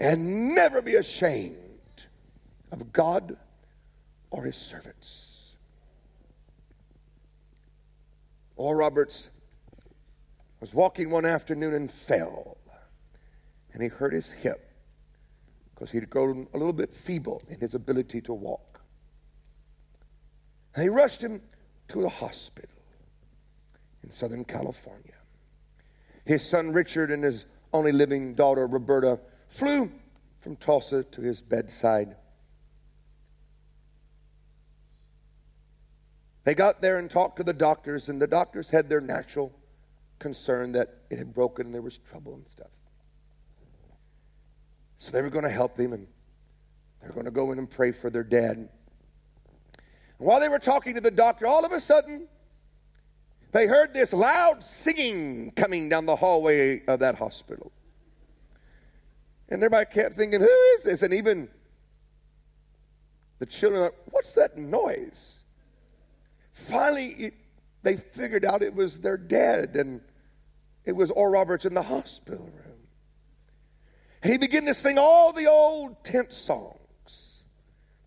[0.00, 1.56] And never be ashamed
[2.72, 3.36] of God
[4.30, 5.54] or his servants.
[8.56, 9.28] Oral Roberts
[10.60, 12.56] was walking one afternoon and fell.
[13.72, 14.72] And he hurt his hip
[15.74, 18.71] because he'd grown a little bit feeble in his ability to walk.
[20.74, 21.42] And they rushed him
[21.88, 22.70] to a hospital
[24.02, 25.14] in Southern California.
[26.24, 29.18] His son Richard and his only living daughter Roberta
[29.48, 29.90] flew
[30.40, 32.16] from Tulsa to his bedside.
[36.44, 39.52] They got there and talked to the doctors, and the doctors had their natural
[40.18, 42.70] concern that it had broken and there was trouble and stuff.
[44.96, 46.06] So they were going to help him, and
[47.00, 48.68] they were going to go in and pray for their dad.
[50.22, 52.28] While they were talking to the doctor, all of a sudden,
[53.50, 57.72] they heard this loud singing coming down the hallway of that hospital.
[59.48, 61.02] And everybody kept thinking, who is this?
[61.02, 61.48] And even
[63.40, 65.40] the children, like, what's that noise?
[66.52, 67.34] Finally, it,
[67.82, 70.00] they figured out it was their dad, and
[70.84, 72.86] it was Oral Roberts in the hospital room.
[74.22, 77.42] And he began to sing all the old tent songs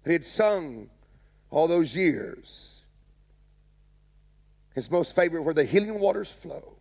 [0.03, 0.89] that he had sung
[1.55, 2.81] all those years.
[4.75, 6.73] His most favorite, where the healing waters flow,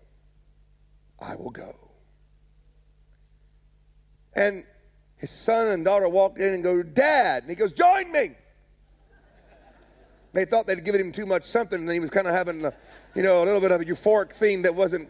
[1.21, 1.77] I will go.
[4.35, 4.65] And
[5.17, 7.45] his son and daughter walked in and go, Dad.
[7.45, 8.33] And he goes, Join me.
[10.33, 12.75] They thought they'd given him too much something, and he was kind of having, a,
[13.15, 15.09] you know, a little bit of a euphoric theme that wasn't,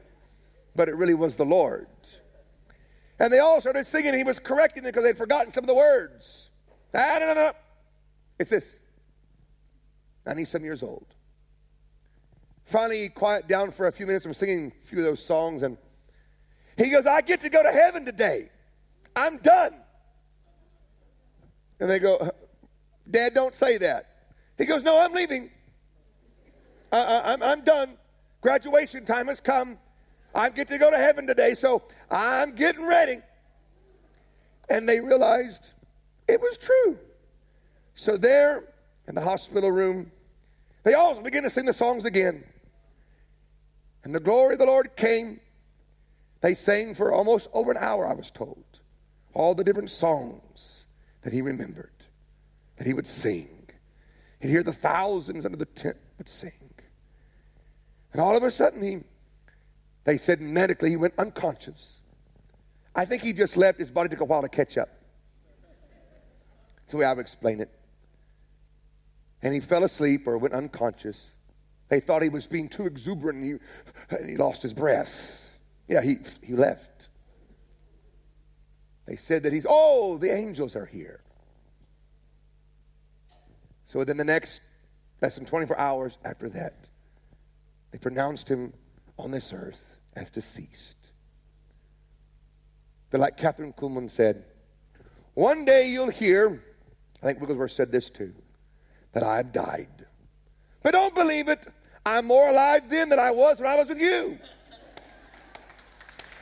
[0.77, 1.87] but it really was the Lord.
[3.19, 4.13] And they all started singing.
[4.13, 6.51] He was correcting them because they'd forgotten some of the words.
[6.95, 7.53] Ah, no, no, no.
[8.39, 8.79] It's this.
[10.27, 11.07] 90 some years old.
[12.65, 15.63] Finally, he quiet down for a few minutes from singing a few of those songs,
[15.63, 15.77] and
[16.77, 18.49] he goes, I get to go to heaven today.
[19.15, 19.75] I'm done.
[21.79, 22.31] And they go,
[23.11, 24.05] Dad, don't say that.
[24.57, 25.51] He goes, No, I'm leaving.
[26.91, 27.97] I, am done.
[28.41, 29.79] Graduation time has come.
[30.35, 33.19] I get to go to heaven today, so I'm getting ready.
[34.69, 35.73] And they realized
[36.29, 36.99] it was true.
[37.95, 38.65] So there
[39.07, 40.11] in the hospital room,
[40.85, 42.45] they all began to sing the songs again.
[44.05, 45.41] And the glory of the Lord came.
[46.43, 48.65] They sang for almost over an hour, I was told.
[49.33, 50.85] all the different songs
[51.23, 51.91] that he remembered,
[52.77, 53.69] that he would sing.
[54.39, 56.53] He'd hear the thousands under the tent would sing.
[58.13, 59.01] And all of a sudden, he,
[60.05, 62.01] they said medically, he went unconscious.
[62.95, 63.81] I think he just left.
[63.81, 64.89] His body took a while to catch up.
[66.77, 67.71] That's the way I would explain it.
[69.45, 71.35] And he fell asleep or went unconscious.
[71.89, 73.61] They thought he was being too exuberant and
[74.11, 75.51] he, and he lost his breath.
[75.87, 77.11] Yeah, he, he left.
[79.07, 81.21] They said that he's, oh, the angels are here.
[83.85, 84.63] So within the next
[85.21, 86.87] less than 24 hours after that,
[87.93, 88.73] they pronounced him
[89.19, 91.11] on this earth as deceased.
[93.11, 94.47] But like Kathryn Kuhlman said,
[95.35, 96.65] one day you'll hear,
[97.23, 98.33] I think Wigglesworth said this too,
[99.15, 99.89] that I've died.
[100.83, 101.67] But don't believe it.
[102.05, 104.39] I'm more alive then than I was when I was with you.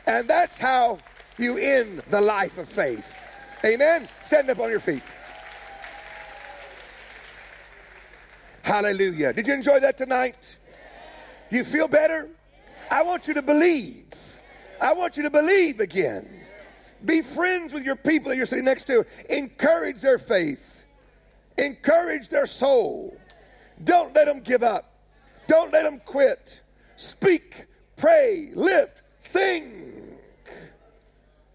[0.06, 0.98] And that's how
[1.38, 3.14] you end the life of faith.
[3.64, 4.08] Amen?
[4.22, 5.02] Stand up on your feet.
[8.62, 9.32] Hallelujah.
[9.32, 10.56] Did you enjoy that tonight?
[11.50, 12.28] You feel better?
[12.90, 14.06] I want you to believe.
[14.80, 16.28] I want you to believe again.
[17.04, 19.04] Be friends with your people that you're sitting next to.
[19.28, 20.81] Encourage their faith,
[21.58, 23.16] encourage their soul.
[23.84, 24.92] Don't let them give up,
[25.48, 26.60] don't let them quit.
[26.96, 27.66] Speak,
[27.96, 30.18] pray, lift, sing.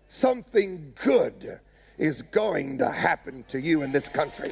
[0.08, 1.60] Something good
[1.98, 4.52] is going to happen to you in this country.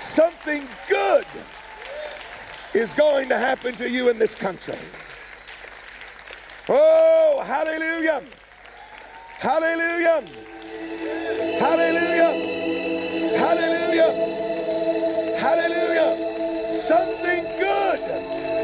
[0.00, 1.26] Something good
[2.74, 4.78] is going to happen to you in this country.
[6.68, 8.22] Oh, hallelujah!
[9.38, 10.24] Hallelujah!
[11.58, 12.53] Hallelujah!
[13.36, 14.12] Hallelujah!
[15.38, 16.68] Hallelujah!
[16.68, 18.00] Something good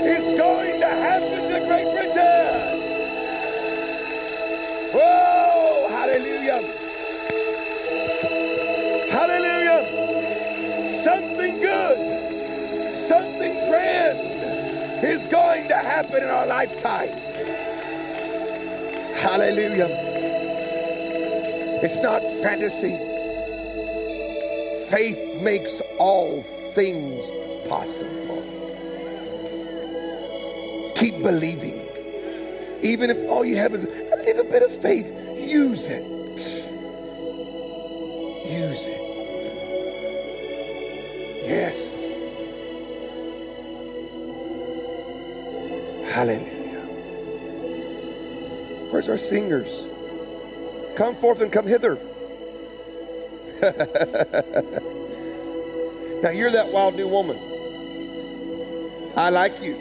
[0.05, 2.80] is going to happen to Great Britain.
[4.94, 6.62] Oh, hallelujah!
[9.10, 9.82] Hallelujah!
[11.02, 17.12] Something good, something grand is going to happen in our lifetime.
[19.16, 19.88] Hallelujah.
[21.82, 23.09] It's not fantasy.
[24.90, 26.42] Faith makes all
[26.74, 27.24] things
[27.68, 28.42] possible.
[30.96, 31.86] Keep believing.
[32.82, 36.04] Even if all you have is a little bit of faith, use it.
[38.50, 39.00] Use it.
[41.46, 41.96] Yes.
[46.12, 46.80] Hallelujah.
[48.90, 49.86] Where's our singers?
[50.96, 52.09] Come forth and come hither.
[56.22, 57.38] now you're that wild new woman.
[59.16, 59.76] I like you.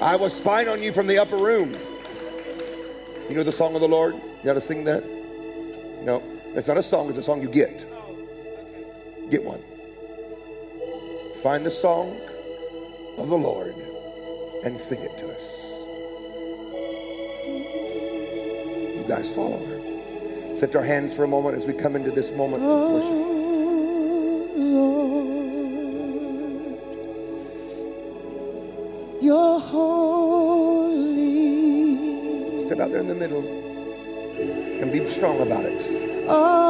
[0.00, 1.74] I was spying on you from the upper room.
[3.28, 4.14] You know the song of the Lord?
[4.14, 5.04] You got to sing that?
[6.02, 6.22] No,
[6.54, 7.86] it's not a song, it's a song you get.
[9.30, 9.62] Get one.
[11.42, 12.20] Find the song
[13.18, 13.74] of the Lord
[14.64, 15.68] and sing it to us.
[18.96, 19.81] You guys follow her.
[20.62, 22.94] Lift our hands for a moment as we come into this moment of oh,
[29.16, 29.24] worship.
[29.24, 31.02] You're holy.
[32.66, 33.42] Step out there in the middle
[34.80, 35.82] and be strong about it.
[36.28, 36.61] Oh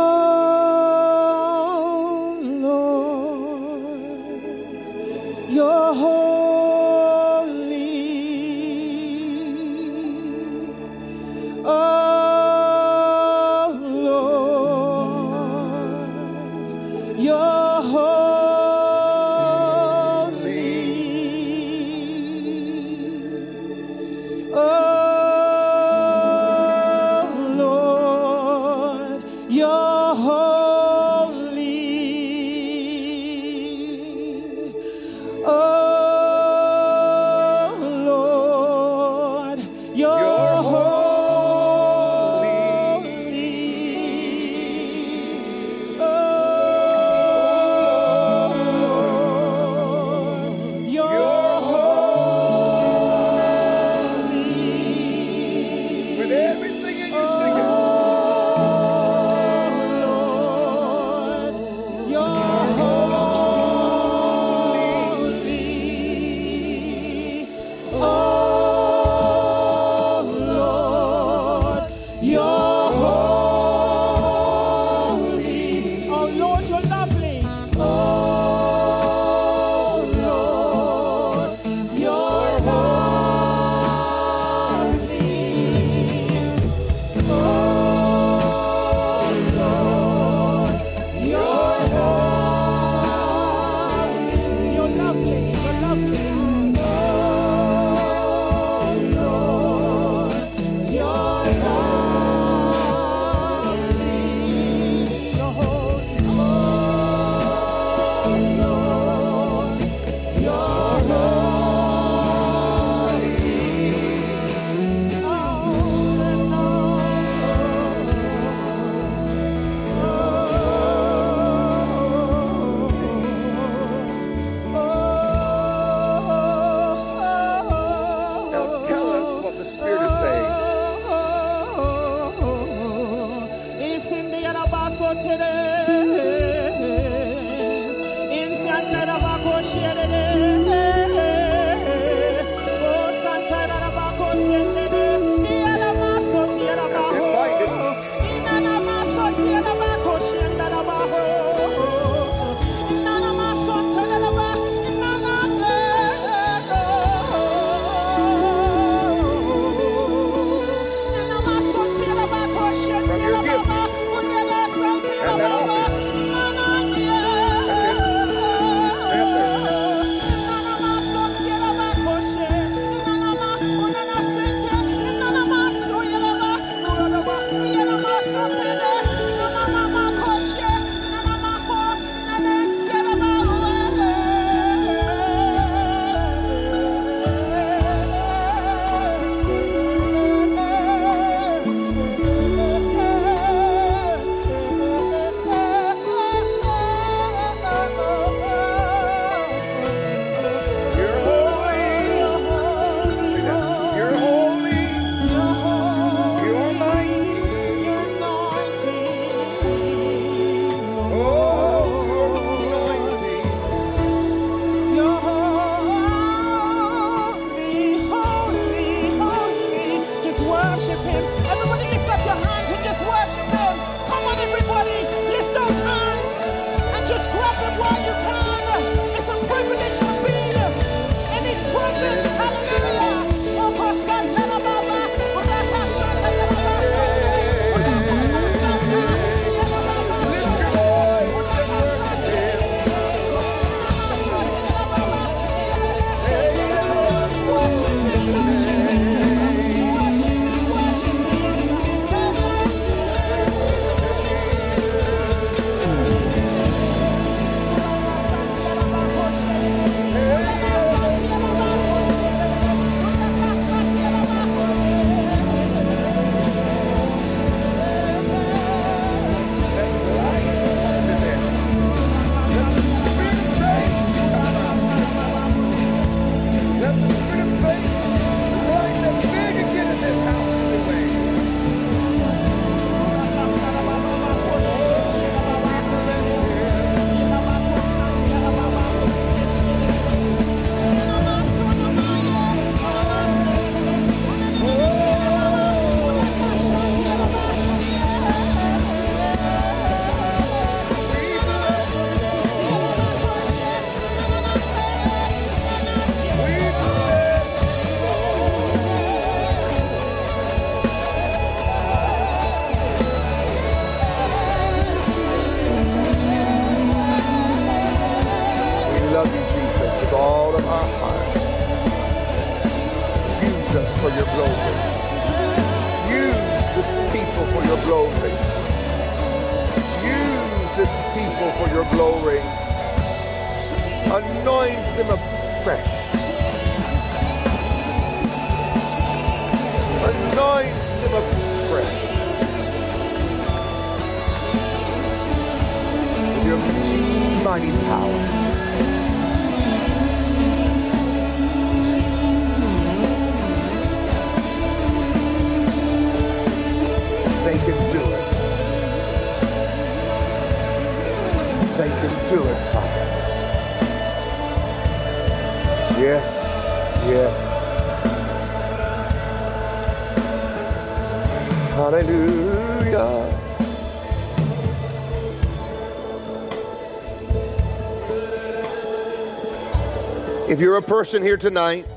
[380.63, 381.89] you're a person here tonight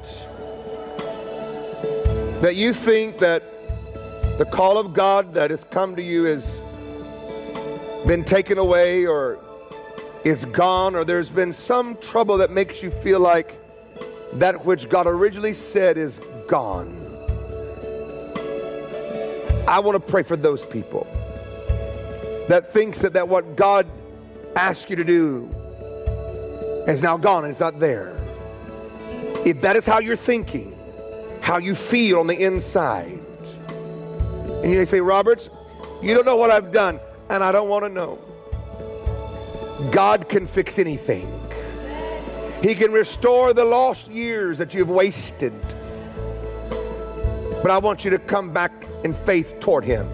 [2.42, 3.44] that you think that
[4.40, 6.60] the call of God that has come to you has
[8.08, 9.38] been taken away or
[10.24, 13.56] is gone, or there's been some trouble that makes you feel like
[14.34, 16.90] that which God originally said is gone.
[19.68, 21.06] I want to pray for those people
[22.50, 23.86] that thinks that, that what God
[24.56, 25.52] asked you to do
[26.88, 28.15] is now gone and it's not there.
[29.46, 30.78] If that is how you're thinking,
[31.42, 33.20] how you feel on the inside,
[34.64, 35.50] and you say, Roberts,
[36.02, 37.00] you don't know what I've done,
[37.30, 38.20] and I don't want to know.
[39.92, 41.32] God can fix anything.
[42.64, 45.54] He can restore the lost years that you've wasted.
[47.62, 48.72] But I want you to come back
[49.04, 50.08] in faith toward Him.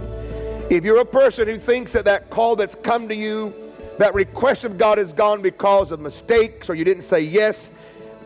[0.70, 3.54] If you're a person who thinks that that call that's come to you,
[3.98, 7.72] that request of God is gone because of mistakes or you didn't say yes,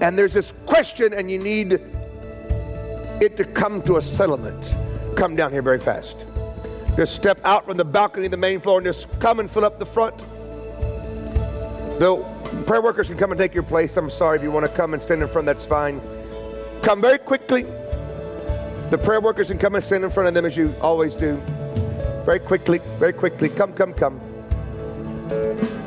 [0.02, 1.74] and there's this question and you need
[3.22, 4.76] it to come to a settlement,
[5.16, 6.26] come down here very fast.
[6.96, 9.66] Just step out from the balcony, of the main floor, and just come and fill
[9.66, 10.18] up the front.
[12.00, 12.24] The
[12.66, 13.98] prayer workers can come and take your place.
[13.98, 16.02] I'm sorry if you want to come and stand in front, that's fine.
[16.82, 17.64] Come very quickly.
[18.92, 21.36] The prayer workers can come and stand in front of them as you always do.
[22.26, 23.50] Very quickly, very quickly.
[23.50, 24.22] Come, come, come.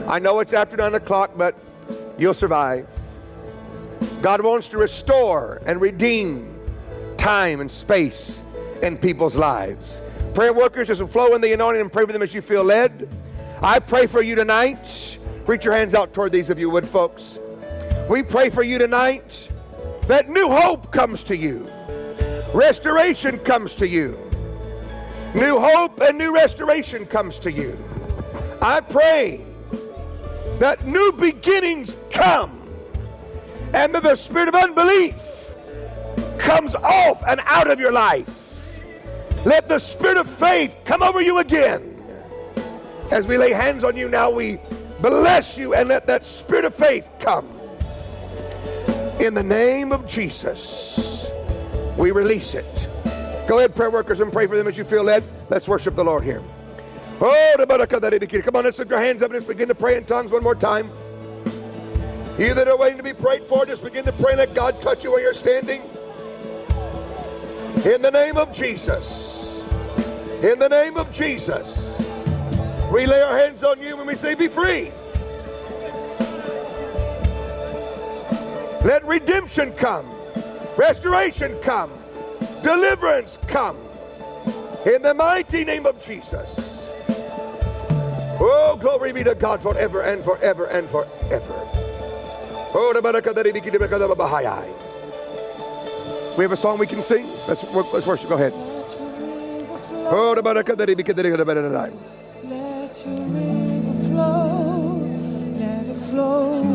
[0.06, 1.54] I know it's after nine o'clock, but
[2.18, 2.86] you'll survive.
[4.22, 6.58] God wants to restore and redeem
[7.16, 8.42] time and space
[8.82, 10.02] in people's lives.
[10.34, 13.08] Prayer workers, just flow in the anointing and pray for them as you feel led.
[13.62, 15.18] I pray for you tonight.
[15.46, 17.38] Reach your hands out toward these, if you would, folks.
[18.08, 19.48] We pray for you tonight
[20.02, 21.66] that new hope comes to you,
[22.54, 24.16] restoration comes to you,
[25.34, 27.78] new hope and new restoration comes to you.
[28.62, 29.44] I pray
[30.58, 32.57] that new beginnings come
[33.74, 35.54] and that the spirit of unbelief
[36.38, 38.38] comes off and out of your life.
[39.44, 41.94] Let the spirit of faith come over you again.
[43.10, 44.58] As we lay hands on you now, we
[45.00, 47.46] bless you and let that spirit of faith come.
[49.20, 51.26] In the name of Jesus,
[51.96, 52.88] we release it.
[53.48, 55.24] Go ahead, prayer workers, and pray for them as you feel led.
[55.48, 56.42] Let's worship the Lord here.
[57.20, 60.30] Oh, Come on, let's lift your hands up and let's begin to pray in tongues
[60.30, 60.90] one more time.
[62.38, 64.36] You that are waiting to be prayed for, just begin to pray.
[64.36, 65.82] Let God touch you where you're standing.
[67.84, 69.66] In the name of Jesus.
[70.40, 72.00] In the name of Jesus.
[72.92, 74.92] We lay our hands on you and we say, Be free.
[78.84, 80.08] Let redemption come,
[80.76, 81.90] restoration come,
[82.62, 83.76] deliverance come.
[84.86, 86.88] In the mighty name of Jesus.
[88.40, 91.87] Oh, glory be to God forever and forever and forever.
[92.74, 92.92] Oh,
[96.36, 97.26] we have a song we can sing.
[97.48, 98.28] Let's, let's worship.
[98.28, 98.52] Go ahead.
[100.10, 100.34] Oh.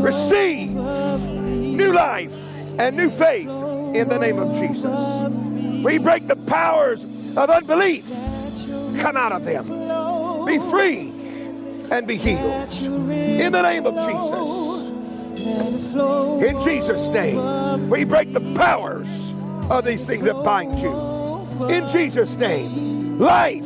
[0.03, 2.33] Receive new life
[2.79, 3.49] and new faith
[3.95, 5.83] in the name of Jesus.
[5.83, 7.03] We break the powers
[7.37, 8.05] of unbelief.
[8.99, 9.65] Come out of them.
[10.45, 11.13] Be free
[11.91, 12.71] and be healed.
[12.81, 14.92] In the name of Jesus.
[15.45, 19.33] In Jesus' name, we break the powers
[19.69, 20.91] of these things that bind you.
[21.69, 23.63] In Jesus' name, life,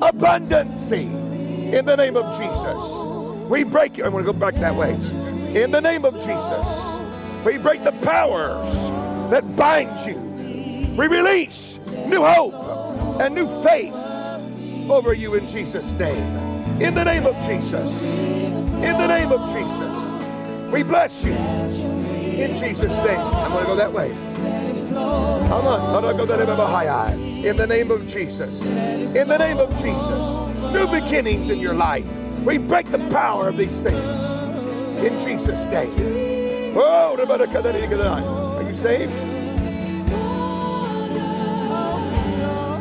[0.00, 1.72] abundancy.
[1.72, 4.04] In the name of Jesus, we break you.
[4.04, 4.92] I'm going to go back that way.
[5.60, 8.72] In the name of Jesus, we break the powers
[9.30, 10.16] that bind you.
[10.96, 12.54] We release new hope
[13.20, 13.94] and new faith
[14.90, 16.82] over you in Jesus' name.
[16.82, 18.02] In the name of Jesus.
[18.02, 19.97] In the name of Jesus.
[20.70, 21.32] We bless you.
[21.32, 23.18] In Jesus' name.
[23.18, 24.10] I'm going to go that way.
[24.90, 25.80] Come on.
[25.80, 28.62] I'm going to go that way high In the name of Jesus.
[28.66, 30.72] In the name of Jesus.
[30.72, 32.06] New beginnings in your life.
[32.44, 33.96] We break the power of these things.
[34.98, 36.74] In Jesus' name.
[36.76, 39.12] Oh, are you saved?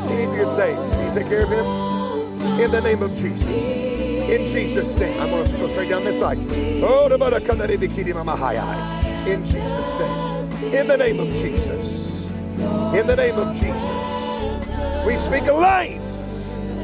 [0.10, 0.78] He needs to get saved.
[0.78, 2.60] Can you take care of him?
[2.60, 3.97] In the name of Jesus.
[4.28, 5.22] In Jesus' name.
[5.22, 6.38] I'm going to go straight down this side.
[6.84, 7.08] Oh,
[9.26, 10.74] In Jesus' name.
[10.76, 12.30] In the name of Jesus.
[12.94, 15.06] In the name of Jesus.
[15.06, 16.02] We speak life.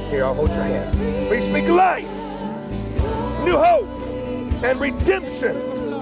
[0.10, 1.30] Here, I'll hold your hand.
[1.30, 2.06] We speak life.
[3.44, 3.90] New hope
[4.64, 5.58] and redemption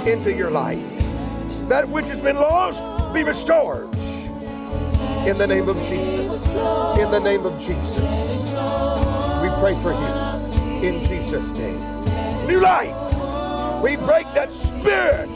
[0.07, 0.85] into your life.
[1.69, 2.84] That which has been lost
[3.15, 3.91] be restored.
[5.26, 6.45] In the name of Jesus.
[6.45, 7.93] In the name of Jesus.
[9.41, 10.88] We pray for you.
[10.88, 11.80] In Jesus' name.
[12.45, 12.98] New life.
[13.82, 15.30] We break that spirit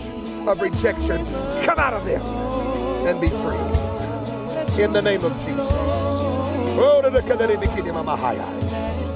[0.45, 1.25] of rejection.
[1.63, 2.21] Come out of this
[3.07, 4.83] and be free.
[4.83, 5.69] In the name of Jesus.
[6.77, 7.01] Oh,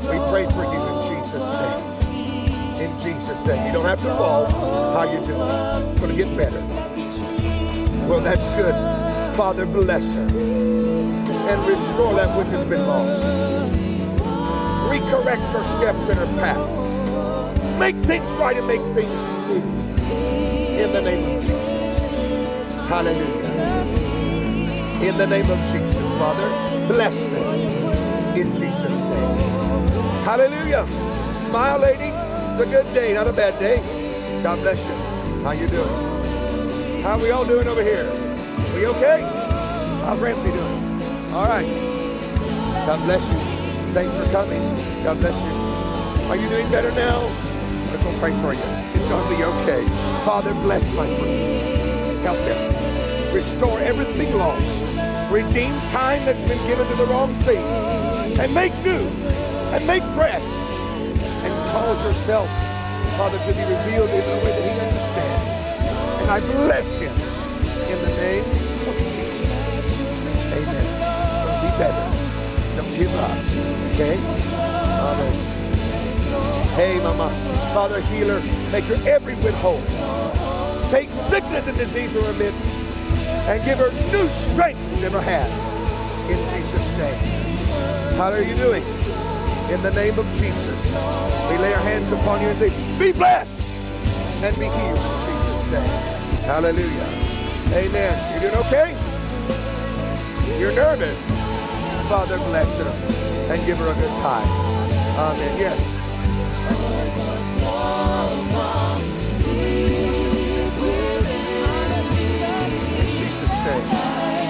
[0.04, 2.82] We pray for you in Jesus' name.
[2.82, 3.68] In Jesus' name.
[3.68, 4.46] You don't have to fall.
[4.46, 5.92] How you doing?
[5.92, 6.62] It's going to get better.
[8.08, 9.36] Well, that's good.
[9.36, 10.28] Father, bless her
[11.50, 13.59] and restore that which has been lost.
[14.90, 17.80] Recorrect her steps in her path.
[17.80, 19.62] Make things right and make things new.
[20.78, 22.90] In the name of Jesus.
[22.90, 23.50] Hallelujah.
[25.02, 26.50] In the name of Jesus, Father,
[26.92, 28.36] bless them.
[28.36, 29.38] In Jesus' name.
[30.24, 30.86] Hallelujah.
[31.50, 32.06] Smile, lady.
[32.06, 33.78] It's a good day, not a bad day.
[34.44, 35.44] God bless you.
[35.44, 37.04] How you doing?
[37.04, 38.12] How we all doing over here?
[38.76, 39.22] We okay?
[40.04, 41.34] How's Ramsey doing?
[41.34, 41.66] All right.
[42.86, 43.49] God bless you.
[43.92, 44.62] Thanks for coming.
[45.04, 46.30] God bless you.
[46.30, 47.26] Are you doing better now?
[47.26, 48.62] I'm going to pray for you.
[48.94, 49.84] It's going to be okay.
[50.24, 52.20] Father, bless my friend.
[52.20, 53.34] Help them.
[53.34, 54.64] Restore everything lost.
[55.34, 57.66] Redeem time that's been given to the wrong thing.
[58.40, 59.02] And make new.
[59.74, 60.44] And make fresh.
[60.44, 62.48] And cause yourself,
[63.18, 66.22] Father, to be revealed in a way that he understands.
[66.22, 67.19] And I bless him
[73.08, 74.18] Okay?
[76.76, 77.30] Hey, Mama.
[77.74, 79.82] Father, healer, make her every bit whole.
[80.90, 82.66] Take sickness and disease from her midst
[83.48, 85.50] and give her new strength she never had.
[86.30, 87.16] In Jesus' name.
[88.18, 88.84] How are you doing?
[89.72, 90.84] In the name of Jesus.
[91.50, 92.70] We lay our hands upon you and say,
[93.00, 93.62] be blessed
[94.44, 95.90] and be healed in Jesus' name.
[96.44, 97.08] Hallelujah.
[97.74, 98.34] Amen.
[98.34, 98.98] You doing okay?
[100.60, 101.39] You're nervous.
[102.10, 102.90] Father, bless her
[103.54, 104.48] and give her a good time.
[105.16, 105.60] Amen.
[105.60, 105.80] Yes.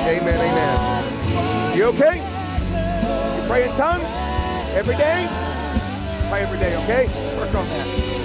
[0.07, 0.39] Amen.
[0.39, 1.77] Amen.
[1.77, 2.15] You okay?
[3.41, 4.05] You pray in tongues
[4.73, 5.27] every day?
[6.29, 7.07] Pray every day, okay?
[7.37, 8.18] Work on that.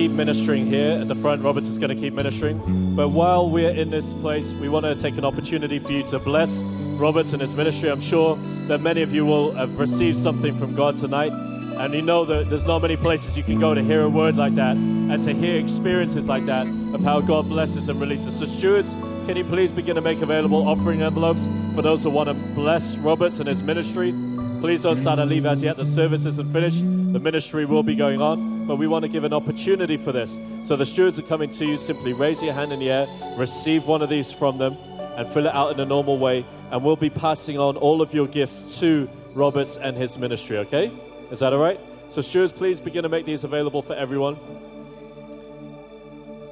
[0.00, 1.42] Keep ministering here at the front.
[1.42, 2.94] Roberts is going to keep ministering.
[2.96, 6.18] But while we're in this place, we want to take an opportunity for you to
[6.18, 7.90] bless Roberts and his ministry.
[7.90, 11.32] I'm sure that many of you will have received something from God tonight.
[11.32, 14.38] And you know that there's not many places you can go to hear a word
[14.38, 18.38] like that and to hear experiences like that of how God blesses and releases.
[18.38, 18.94] So, stewards,
[19.26, 22.96] can you please begin to make available offering envelopes for those who want to bless
[22.96, 24.14] Roberts and his ministry?
[24.60, 25.76] Please don't start to leave as yet.
[25.76, 26.80] The service isn't finished.
[26.80, 30.38] The ministry will be going on, but we want to give an opportunity for this.
[30.62, 31.76] So the stewards are coming to you.
[31.76, 34.76] Simply raise your hand in the air, receive one of these from them,
[35.16, 36.46] and fill it out in a normal way.
[36.70, 40.92] And we'll be passing on all of your gifts to Roberts and his ministry, okay?
[41.30, 41.80] Is that all right?
[42.08, 44.38] So, stewards, please begin to make these available for everyone.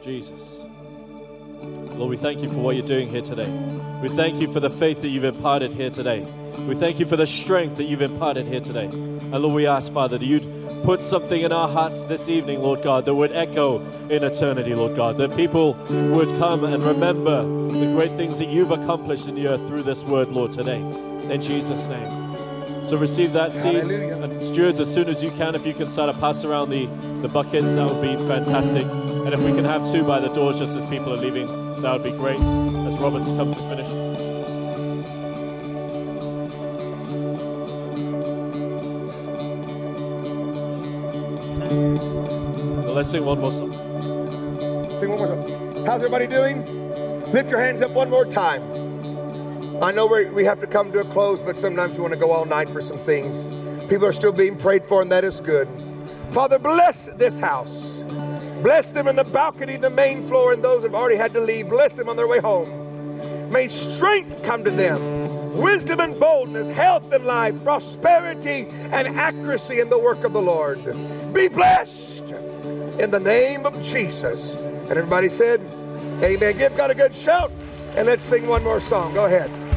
[0.03, 0.65] Jesus.
[1.61, 3.51] Lord, we thank you for what you're doing here today.
[4.01, 6.21] We thank you for the faith that you've imparted here today.
[6.59, 8.85] We thank you for the strength that you've imparted here today.
[8.85, 10.45] And Lord, we ask, Father, that you'd
[10.85, 14.97] put something in our hearts this evening, Lord God, that would echo in eternity, Lord
[14.97, 19.49] God, that people would come and remember the great things that you've accomplished in the
[19.49, 20.79] earth through this word, Lord, today.
[20.79, 22.85] In Jesus' name.
[22.85, 23.75] So receive that seed.
[23.75, 24.23] Hallelujah.
[24.23, 26.87] And stewards, as soon as you can, if you can start to pass around the,
[27.21, 28.85] the buckets, that would be fantastic.
[28.85, 31.49] And if we can have two by the doors just as people are leaving,
[31.83, 32.41] that would be great.
[32.41, 33.88] As Roberts comes to finish.
[42.99, 43.70] Let's sing one more song.
[44.99, 45.87] Sing one more time.
[45.87, 47.31] How's everybody doing?
[47.31, 48.61] Lift your hands up one more time.
[49.81, 52.19] I know we we have to come to a close, but sometimes we want to
[52.19, 53.39] go all night for some things.
[53.89, 55.69] People are still being prayed for, and that is good.
[56.33, 58.03] Father, bless this house.
[58.65, 61.41] Bless them in the balcony, the main floor, and those who have already had to
[61.41, 61.69] leave.
[61.69, 63.53] Bless them on their way home.
[63.53, 69.89] May strength come to them, wisdom and boldness, health and life, prosperity and accuracy in
[69.89, 70.83] the work of the Lord.
[71.33, 72.18] Be blessed
[72.99, 74.55] in the name of Jesus.
[74.55, 75.61] And everybody said,
[76.25, 76.59] Amen.
[76.59, 77.53] Give God a good shout
[77.97, 79.15] and let's sing one more song.
[79.15, 79.68] Go ahead.